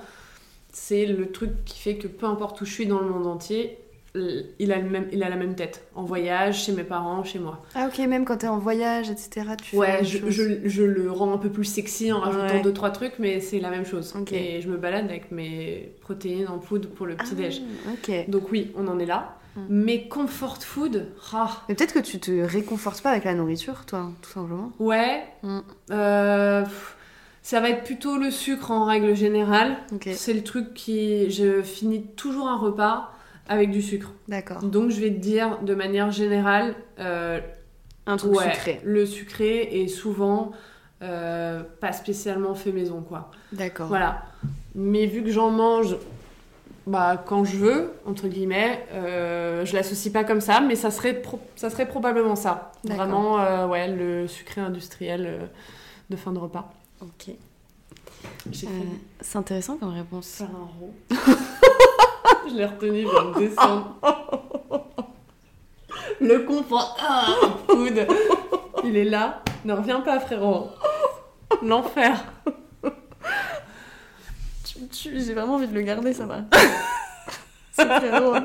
C'est 0.71 1.05
le 1.05 1.31
truc 1.31 1.51
qui 1.65 1.79
fait 1.79 1.95
que 1.97 2.07
peu 2.07 2.25
importe 2.25 2.61
où 2.61 2.65
je 2.65 2.71
suis 2.73 2.87
dans 2.87 2.99
le 2.99 3.09
monde 3.09 3.27
entier, 3.27 3.77
il 4.13 4.71
a, 4.73 4.77
le 4.77 4.89
même, 4.89 5.07
il 5.11 5.23
a 5.23 5.29
la 5.29 5.35
même 5.37 5.55
tête. 5.55 5.87
En 5.95 6.03
voyage, 6.03 6.63
chez 6.65 6.71
mes 6.73 6.83
parents, 6.83 7.23
chez 7.23 7.39
moi. 7.39 7.61
Ah 7.75 7.87
ok, 7.87 7.97
même 8.07 8.25
quand 8.25 8.37
t'es 8.37 8.47
en 8.47 8.57
voyage, 8.57 9.09
etc. 9.09 9.47
Tu 9.63 9.75
Ouais, 9.77 10.03
je, 10.03 10.29
je, 10.29 10.43
je 10.65 10.83
le 10.83 11.11
rends 11.11 11.33
un 11.33 11.37
peu 11.37 11.49
plus 11.49 11.63
sexy 11.65 12.11
en 12.11 12.19
rajoutant 12.19 12.55
Ouais. 12.55 12.61
deux 12.61 12.73
trois 12.73 12.89
trucs, 12.91 13.19
mais 13.19 13.39
c'est 13.39 13.59
la 13.59 13.69
même 13.69 13.85
chose. 13.85 14.13
Ok. 14.19 14.33
Et 14.33 14.61
je 14.61 14.69
me 14.69 14.77
balade 14.77 15.05
avec 15.05 15.31
mes 15.31 15.93
protéines 16.01 16.47
en 16.49 16.57
poudre 16.59 16.89
pour 16.89 17.05
le 17.05 17.15
petit 17.15 17.35
déj. 17.35 17.61
Ah, 17.87 17.91
ok. 17.93 18.29
Donc 18.29 18.51
oui, 18.51 18.71
on 18.75 18.87
en 18.87 18.99
est 18.99 19.05
là. 19.05 19.37
Mm. 19.55 19.61
Mais 19.69 20.07
comfort 20.07 20.61
food, 20.63 21.07
ah, 21.33 21.61
Mais 21.69 21.75
peut-être 21.75 21.93
que 21.93 21.99
tu 21.99 22.19
te 22.19 22.31
réconfortes 22.41 23.01
pas 23.01 23.11
avec 23.11 23.25
la 23.25 23.33
nourriture, 23.33 23.85
toi, 23.85 24.09
tout 24.21 24.29
simplement. 24.31 24.71
ouais, 24.79 25.23
Mm. 25.43 25.59
euh, 25.91 26.63
ça 27.43 27.59
va 27.59 27.69
être 27.69 27.83
plutôt 27.83 28.17
le 28.17 28.29
sucre 28.31 28.71
en 28.71 28.85
règle 28.85 29.15
générale. 29.15 29.77
Ok, 29.93 30.09
C'est 30.13 30.33
le 30.33 30.43
truc 30.43 30.73
qui, 30.73 31.29
je 31.31 31.61
finis 31.61 32.03
toujours 32.15 32.47
un 32.47 32.57
repas 32.57 33.11
avec 33.47 33.71
du 33.71 33.81
sucre. 33.81 34.11
d'accord. 34.27 34.63
Donc 34.63 34.91
je 34.91 35.01
vais 35.01 35.09
te 35.09 35.19
dire 35.19 35.59
de 35.61 35.75
manière 35.75 36.11
générale, 36.11 36.75
euh, 36.99 37.39
Un 38.05 38.17
truc 38.17 38.35
sucré. 38.39 38.79
Le 38.83 39.05
sucré 39.05 39.83
est 39.83 39.87
souvent 39.87 40.51
euh, 41.01 41.63
pas 41.79 41.93
spécialement 41.93 42.55
fait 42.55 42.71
maison, 42.71 43.01
quoi. 43.01 43.31
D'accord. 43.51 43.87
Voilà. 43.87 44.23
Mais 44.75 45.05
vu 45.05 45.23
que 45.23 45.31
j'en 45.31 45.49
mange 45.49 45.97
bah, 46.87 47.21
quand 47.25 47.43
je 47.43 47.57
veux, 47.57 47.93
entre 48.05 48.27
guillemets, 48.27 48.85
euh, 48.93 49.65
je 49.65 49.75
l'associe 49.75 50.11
pas 50.11 50.23
comme 50.23 50.41
ça, 50.41 50.61
mais 50.61 50.75
ça 50.75 50.89
serait, 50.89 51.21
ça 51.55 51.69
serait 51.69 51.87
probablement 51.87 52.35
ça. 52.35 52.71
Vraiment, 52.83 53.39
euh, 53.39 53.67
ouais, 53.67 53.87
le 53.87 54.27
sucré 54.27 54.61
industriel 54.61 55.25
euh, 55.27 55.45
de 56.09 56.15
fin 56.15 56.31
de 56.31 56.39
repas. 56.39 56.73
Ok. 57.01 57.35
C'est 58.51 59.37
intéressant 59.37 59.77
comme 59.77 59.93
réponse. 59.93 60.27
Faire 60.27 60.49
un. 60.49 61.15
je 62.49 62.55
l'ai 62.55 62.65
retenu, 62.65 63.03
pour 63.03 63.23
me 63.23 63.39
descendre. 63.39 63.95
Le 66.21 66.39
confort. 66.39 66.97
Ah, 66.99 67.35
coude. 67.67 68.07
Il 68.83 68.95
est 68.95 69.05
là. 69.05 69.41
Ne 69.65 69.73
reviens 69.73 70.01
pas, 70.01 70.19
frérot. 70.19 70.69
L'enfer. 71.63 72.23
J'ai 74.91 75.33
vraiment 75.33 75.55
envie 75.55 75.67
de 75.67 75.73
le 75.73 75.81
garder, 75.81 76.13
ça 76.13 76.25
va. 76.25 76.41
c'est 77.71 77.85
très 77.85 78.19
drôle. 78.19 78.43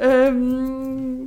Euh, 0.00 1.24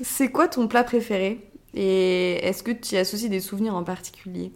c'est 0.00 0.30
quoi 0.30 0.48
ton 0.48 0.68
plat 0.68 0.84
préféré? 0.84 1.50
Et 1.74 2.34
est-ce 2.46 2.62
que 2.62 2.70
tu 2.70 2.94
y 2.94 2.98
associes 2.98 3.30
des 3.30 3.40
souvenirs 3.40 3.74
en 3.74 3.84
particulier? 3.84 4.52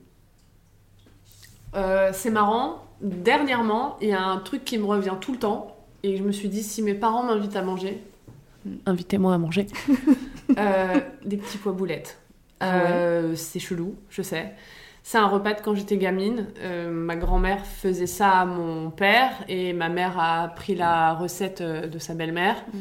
Euh, 1.74 2.10
C'est 2.12 2.30
marrant. 2.30 2.84
Dernièrement, 3.02 3.96
il 4.00 4.08
y 4.08 4.12
a 4.12 4.22
un 4.22 4.38
truc 4.38 4.64
qui 4.64 4.78
me 4.78 4.84
revient 4.84 5.16
tout 5.20 5.32
le 5.32 5.38
temps. 5.38 5.76
Et 6.02 6.16
je 6.16 6.22
me 6.22 6.32
suis 6.32 6.48
dit, 6.48 6.62
si 6.62 6.82
mes 6.82 6.94
parents 6.94 7.22
m'invitent 7.22 7.56
à 7.56 7.62
manger, 7.62 8.02
invitez-moi 8.86 9.34
à 9.34 9.38
manger, 9.38 9.66
euh, 10.58 11.00
des 11.24 11.36
petits 11.36 11.58
pois 11.58 11.72
boulettes. 11.72 12.18
Ah 12.60 13.34
c'est 13.34 13.58
chelou, 13.58 13.96
je 14.08 14.22
sais. 14.22 14.52
C'est 15.04 15.18
un 15.18 15.26
repas 15.26 15.54
de 15.54 15.60
quand 15.60 15.74
j'étais 15.74 15.96
gamine. 15.96 16.46
Euh, 16.60 16.90
ma 16.90 17.16
grand-mère 17.16 17.66
faisait 17.66 18.06
ça 18.06 18.30
à 18.30 18.44
mon 18.44 18.90
père 18.90 19.32
et 19.48 19.72
ma 19.72 19.88
mère 19.88 20.18
a 20.18 20.48
pris 20.48 20.74
la 20.74 21.14
recette 21.14 21.60
euh, 21.60 21.88
de 21.88 21.98
sa 21.98 22.14
belle-mère. 22.14 22.64
Mm. 22.72 22.78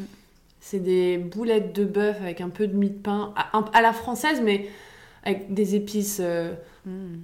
C'est 0.60 0.78
des 0.78 1.18
boulettes 1.18 1.74
de 1.74 1.84
bœuf 1.84 2.16
avec 2.22 2.40
un 2.40 2.48
peu 2.48 2.68
de 2.68 2.76
mie 2.76 2.90
de 2.90 2.98
pain, 2.98 3.34
à, 3.34 3.82
la 3.82 3.92
française, 3.92 4.40
mais 4.42 4.68
avec 5.24 5.52
des 5.52 5.74
épices. 5.74 6.20
Euh, 6.20 6.54
mm. 6.86 7.22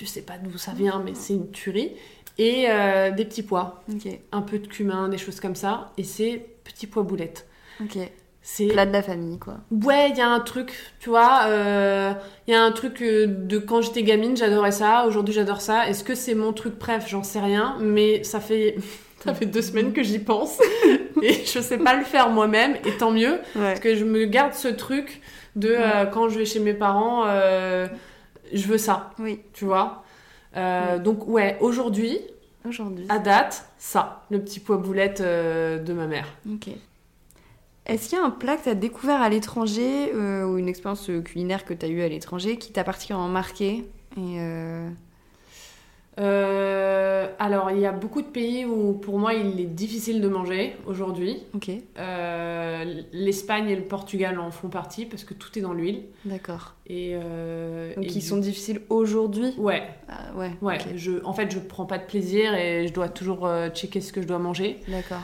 Tu 0.00 0.06
sais 0.06 0.22
pas 0.22 0.38
d'où 0.38 0.56
ça 0.56 0.72
vient, 0.72 1.02
mais 1.04 1.12
c'est 1.12 1.34
une 1.34 1.50
tuerie. 1.50 1.92
Et 2.38 2.68
des 3.14 3.24
petits 3.26 3.42
pois. 3.42 3.84
Un 4.32 4.40
peu 4.40 4.58
de 4.58 4.66
cumin, 4.66 5.10
des 5.10 5.18
choses 5.18 5.40
comme 5.40 5.54
ça. 5.54 5.92
Et 5.98 6.04
c'est 6.04 6.42
petits 6.64 6.86
pois 6.86 7.02
boulettes. 7.02 7.46
Ok. 7.82 7.98
C'est 8.42 8.68
plat 8.68 8.86
de 8.86 8.92
la 8.92 9.02
famille, 9.02 9.38
quoi. 9.38 9.58
Ouais, 9.70 10.10
il 10.10 10.16
y 10.16 10.22
a 10.22 10.28
un 10.28 10.40
truc, 10.40 10.72
tu 10.98 11.10
vois, 11.10 11.42
il 11.44 11.50
euh, 11.50 12.12
y 12.48 12.54
a 12.54 12.62
un 12.62 12.72
truc 12.72 13.02
euh, 13.02 13.26
de 13.26 13.58
quand 13.58 13.82
j'étais 13.82 14.02
gamine, 14.02 14.34
j'adorais 14.34 14.72
ça. 14.72 15.04
Aujourd'hui, 15.06 15.34
j'adore 15.34 15.60
ça. 15.60 15.88
Est-ce 15.88 16.02
que 16.02 16.14
c'est 16.14 16.34
mon 16.34 16.54
truc 16.54 16.78
bref 16.78 17.04
J'en 17.06 17.22
sais 17.22 17.40
rien, 17.40 17.76
mais 17.80 18.24
ça 18.24 18.40
fait 18.40 18.76
ça 19.24 19.34
fait 19.34 19.44
deux 19.44 19.60
semaines 19.60 19.92
que 19.92 20.02
j'y 20.02 20.18
pense 20.18 20.58
et 21.22 21.34
je 21.44 21.60
sais 21.60 21.76
pas 21.76 21.94
le 21.94 22.04
faire 22.04 22.30
moi-même. 22.30 22.76
Et 22.86 22.96
tant 22.96 23.10
mieux, 23.10 23.40
parce 23.54 23.80
que 23.80 23.94
je 23.94 24.06
me 24.06 24.24
garde 24.24 24.54
ce 24.54 24.68
truc 24.68 25.20
de 25.56 25.74
euh, 25.76 26.06
quand 26.06 26.30
je 26.30 26.38
vais 26.38 26.46
chez 26.46 26.60
mes 26.60 26.74
parents, 26.74 27.26
je 28.52 28.66
veux 28.66 28.78
ça. 28.78 29.10
Oui. 29.18 29.40
Tu 29.52 29.64
vois. 29.64 30.04
Donc 30.54 31.26
ouais, 31.28 31.56
aujourd'hui. 31.60 32.18
Aujourd'hui. 32.68 33.06
À 33.08 33.18
date, 33.18 33.66
ça, 33.78 34.22
le 34.30 34.40
petit 34.40 34.60
pois 34.60 34.76
boulette 34.76 35.22
de 35.22 35.92
ma 35.92 36.06
mère. 36.06 36.26
Ok. 36.52 36.70
Est-ce 37.90 38.08
qu'il 38.08 38.18
y 38.18 38.20
a 38.20 38.24
un 38.24 38.30
plat 38.30 38.56
que 38.56 38.62
tu 38.62 38.68
as 38.68 38.76
découvert 38.76 39.20
à 39.20 39.28
l'étranger 39.28 40.12
euh, 40.14 40.44
ou 40.44 40.58
une 40.58 40.68
expérience 40.68 41.10
euh, 41.10 41.20
culinaire 41.22 41.64
que 41.64 41.74
tu 41.74 41.86
as 41.86 41.88
eue 41.88 42.02
à 42.02 42.08
l'étranger 42.08 42.56
qui 42.56 42.72
t'a 42.72 42.84
particulièrement 42.84 43.28
marqué 43.28 43.84
et 44.16 44.38
euh, 46.20 47.26
alors, 47.38 47.70
il 47.70 47.80
y 47.80 47.86
a 47.86 47.92
beaucoup 47.92 48.22
de 48.22 48.26
pays 48.26 48.64
où 48.64 48.92
pour 48.92 49.18
moi 49.18 49.34
il 49.34 49.58
est 49.60 49.64
difficile 49.64 50.20
de 50.20 50.28
manger 50.28 50.76
aujourd'hui. 50.86 51.38
Ok. 51.54 51.70
L'Espagne 53.12 53.70
et 53.70 53.76
le 53.76 53.82
Portugal 53.82 54.38
en 54.38 54.50
font 54.50 54.68
partie 54.68 55.06
parce 55.06 55.24
que 55.24 55.34
tout 55.34 55.58
est 55.58 55.62
dans 55.62 55.72
l'huile. 55.72 56.02
D'accord. 56.24 56.74
Et, 56.86 57.14
Donc 57.96 58.14
ils 58.14 58.22
sont 58.22 58.36
difficiles 58.36 58.82
aujourd'hui? 58.90 59.54
Ouais. 59.58 59.82
Ah, 60.08 60.34
ouais. 60.36 60.52
Ouais. 60.60 60.78
Je, 60.94 61.24
en 61.24 61.32
fait, 61.32 61.50
je 61.50 61.58
prends 61.58 61.86
pas 61.86 61.98
de 61.98 62.04
plaisir 62.04 62.54
et 62.54 62.86
je 62.86 62.92
dois 62.92 63.08
toujours 63.08 63.48
checker 63.74 64.00
ce 64.00 64.12
que 64.12 64.20
je 64.20 64.26
dois 64.26 64.38
manger. 64.38 64.80
D'accord. 64.88 65.22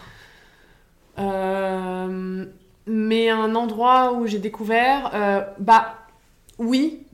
Euh, 1.19 2.45
mais 2.87 3.31
un 3.31 3.55
endroit 3.55 4.13
où 4.13 4.27
j'ai 4.27 4.39
découvert, 4.39 5.11
euh, 5.15 5.41
bah 5.59 5.95
oui, 6.59 7.06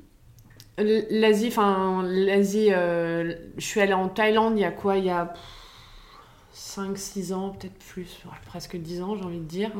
l'Asie, 0.78 1.48
enfin 1.48 2.02
l'Asie, 2.04 2.68
euh, 2.72 3.34
je 3.56 3.64
suis 3.64 3.80
allée 3.80 3.92
en 3.92 4.08
Thaïlande 4.08 4.54
il 4.56 4.62
y 4.62 4.64
a 4.64 4.70
quoi 4.70 4.96
Il 4.96 5.04
y 5.04 5.10
a 5.10 5.34
5-6 6.54 7.32
ans, 7.32 7.50
peut-être 7.50 7.78
plus, 7.78 8.22
presque 8.46 8.76
10 8.76 9.02
ans 9.02 9.16
j'ai 9.16 9.24
envie 9.24 9.38
de 9.38 9.44
dire. 9.44 9.70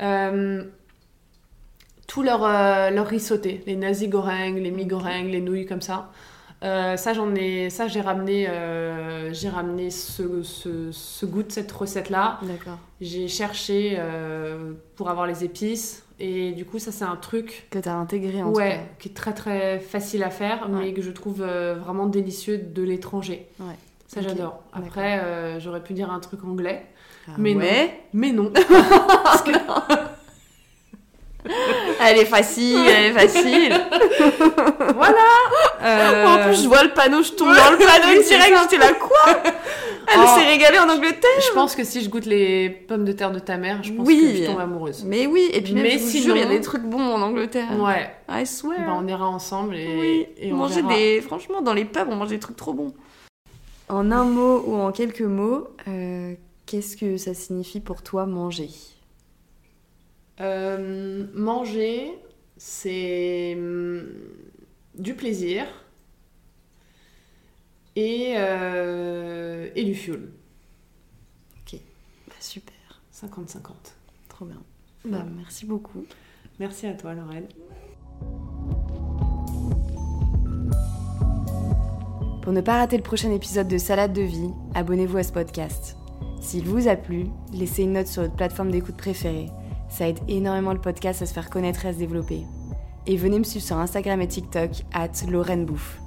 Mm. 0.00 0.64
tout 2.06 2.22
leur, 2.22 2.40
leur 2.90 3.06
riz 3.06 3.20
sauté, 3.20 3.62
les 3.66 3.76
nasi 3.76 4.08
goreng, 4.08 4.54
les 4.56 4.70
mi 4.70 4.86
goreng, 4.86 5.24
les 5.24 5.40
nouilles 5.40 5.66
comme 5.66 5.82
ça. 5.82 6.10
Euh, 6.62 6.96
ça, 6.96 7.12
j'en 7.12 7.34
ai, 7.34 7.70
ça, 7.70 7.86
j'ai 7.86 8.00
ramené, 8.00 8.48
euh, 8.48 9.32
j'ai 9.32 9.48
ramené 9.48 9.90
ce, 9.90 10.42
ce, 10.42 11.26
goût 11.26 11.42
de 11.42 11.52
cette 11.52 11.70
recette-là. 11.70 12.38
D'accord. 12.42 12.78
J'ai 13.00 13.28
cherché 13.28 13.96
euh, 13.98 14.72
pour 14.96 15.10
avoir 15.10 15.26
les 15.26 15.44
épices. 15.44 16.04
Et 16.18 16.52
du 16.52 16.64
coup, 16.64 16.78
ça, 16.78 16.92
c'est 16.92 17.04
un 17.04 17.16
truc. 17.16 17.66
Que 17.70 17.78
tu 17.78 17.88
as 17.88 17.94
intégré 17.94 18.42
en 18.42 18.50
Ouais, 18.50 18.80
qui 18.98 19.10
est 19.10 19.12
très 19.12 19.34
très 19.34 19.78
facile 19.78 20.22
à 20.22 20.30
faire, 20.30 20.68
mais 20.70 20.94
que 20.94 21.02
je 21.02 21.10
trouve 21.10 21.42
vraiment 21.42 22.06
délicieux 22.06 22.56
de 22.58 22.82
l'étranger. 22.82 23.48
Ouais. 23.60 23.76
Ça, 24.06 24.22
j'adore. 24.22 24.62
Après, 24.72 25.60
j'aurais 25.60 25.82
pu 25.82 25.92
dire 25.92 26.10
un 26.10 26.20
truc 26.20 26.42
anglais. 26.44 26.86
Ah 27.28 27.32
mais 27.38 27.54
non. 27.54 27.60
Mais 28.12 28.32
non. 28.32 28.52
Parce 29.24 29.42
que... 29.42 29.50
elle 32.00 32.18
est 32.18 32.24
facile, 32.24 32.78
elle 32.88 33.04
est 33.06 33.18
facile. 33.18 33.72
voilà. 34.94 35.16
Euh, 35.82 36.26
en 36.26 36.44
plus, 36.44 36.62
je 36.62 36.68
vois 36.68 36.84
le 36.84 36.90
panneau, 36.90 37.22
je 37.22 37.32
tombe 37.32 37.54
dans 37.54 37.70
le 37.70 37.78
panneau 37.86 38.22
direct. 38.22 38.54
J'étais 38.62 38.78
là, 38.78 38.92
quoi 38.94 39.42
Elle 40.06 40.20
oh. 40.20 40.38
s'est 40.38 40.46
régalée 40.46 40.78
en 40.78 40.88
Angleterre. 40.88 41.30
Je 41.48 41.52
pense 41.52 41.74
que 41.74 41.84
si 41.84 42.02
je 42.02 42.08
goûte 42.08 42.26
les 42.26 42.68
pommes 42.68 43.04
de 43.04 43.12
terre 43.12 43.32
de 43.32 43.38
ta 43.38 43.56
mère, 43.56 43.82
je 43.82 43.92
pense 43.92 44.06
que 44.06 44.14
je 44.14 44.46
tombe 44.46 44.60
amoureuse. 44.60 45.04
Mais 45.04 45.26
oui, 45.26 45.48
et 45.52 45.60
puis 45.60 45.74
même, 45.74 45.82
Mais 45.82 45.98
sinon, 45.98 46.34
il 46.34 46.40
y 46.40 46.44
a 46.44 46.48
des 46.48 46.60
trucs 46.60 46.82
bons 46.82 47.14
en 47.14 47.22
Angleterre. 47.22 47.68
Ouais. 47.78 48.10
I 48.28 48.46
swear. 48.46 48.86
Bah, 48.86 48.96
on 48.98 49.06
ira 49.06 49.28
ensemble 49.28 49.76
et, 49.76 50.28
et 50.38 50.52
on 50.52 50.56
manger 50.56 50.82
des. 50.82 51.20
Franchement, 51.20 51.62
dans 51.62 51.74
les 51.74 51.84
pubs, 51.84 52.08
on 52.10 52.16
mange 52.16 52.30
des 52.30 52.38
trucs 52.38 52.56
trop 52.56 52.72
bons. 52.72 52.92
En 53.88 54.10
un 54.10 54.24
mot 54.24 54.64
ou 54.66 54.74
en 54.74 54.90
quelques 54.90 55.20
mots, 55.20 55.68
euh, 55.86 56.34
qu'est-ce 56.66 56.96
que 56.96 57.16
ça 57.16 57.34
signifie 57.34 57.80
pour 57.80 58.02
toi 58.02 58.26
manger? 58.26 58.68
Euh, 60.40 61.26
manger, 61.34 62.12
c'est 62.56 63.54
hum, 63.56 64.06
du 64.94 65.14
plaisir 65.14 65.66
et, 67.94 68.34
euh, 68.36 69.70
et 69.74 69.84
du 69.84 69.94
fuel. 69.94 70.30
Ok, 71.62 71.80
bah, 72.28 72.34
super. 72.40 72.74
50-50. 73.14 73.70
Trop 74.28 74.44
bien. 74.44 74.62
Bah, 75.04 75.24
merci 75.36 75.64
beaucoup. 75.64 76.04
Merci 76.58 76.86
à 76.86 76.94
toi, 76.94 77.14
Laurel. 77.14 77.48
Pour 82.42 82.52
ne 82.52 82.60
pas 82.60 82.78
rater 82.78 82.96
le 82.96 83.02
prochain 83.02 83.32
épisode 83.32 83.66
de 83.68 83.78
Salade 83.78 84.12
de 84.12 84.22
vie, 84.22 84.50
abonnez-vous 84.74 85.16
à 85.16 85.22
ce 85.22 85.32
podcast. 85.32 85.96
S'il 86.40 86.64
vous 86.64 86.86
a 86.86 86.94
plu, 86.94 87.26
laissez 87.52 87.82
une 87.82 87.94
note 87.94 88.06
sur 88.06 88.22
votre 88.22 88.36
plateforme 88.36 88.70
d'écoute 88.70 88.96
préférée 88.96 89.48
ça 89.96 90.08
aide 90.08 90.20
énormément 90.28 90.74
le 90.74 90.80
podcast 90.80 91.22
à 91.22 91.26
se 91.26 91.32
faire 91.32 91.48
connaître 91.48 91.86
et 91.86 91.88
à 91.88 91.92
se 91.94 91.98
développer. 91.98 92.42
Et 93.06 93.16
venez 93.16 93.38
me 93.38 93.44
suivre 93.44 93.64
sur 93.64 93.78
Instagram 93.78 94.20
et 94.20 94.28
TikTok, 94.28 94.70
at 94.92 95.08
Bouffe. 95.64 95.98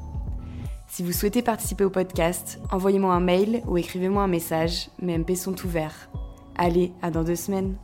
Si 0.88 1.02
vous 1.02 1.12
souhaitez 1.12 1.42
participer 1.42 1.86
au 1.86 1.90
podcast, 1.90 2.60
envoyez-moi 2.72 3.14
un 3.14 3.20
mail 3.20 3.64
ou 3.66 3.78
écrivez-moi 3.78 4.22
un 4.22 4.28
message, 4.28 4.90
mes 5.02 5.18
MP 5.18 5.36
sont 5.36 5.56
ouverts. 5.66 6.12
Allez, 6.56 6.92
à 7.02 7.10
dans 7.10 7.24
deux 7.24 7.36
semaines 7.36 7.78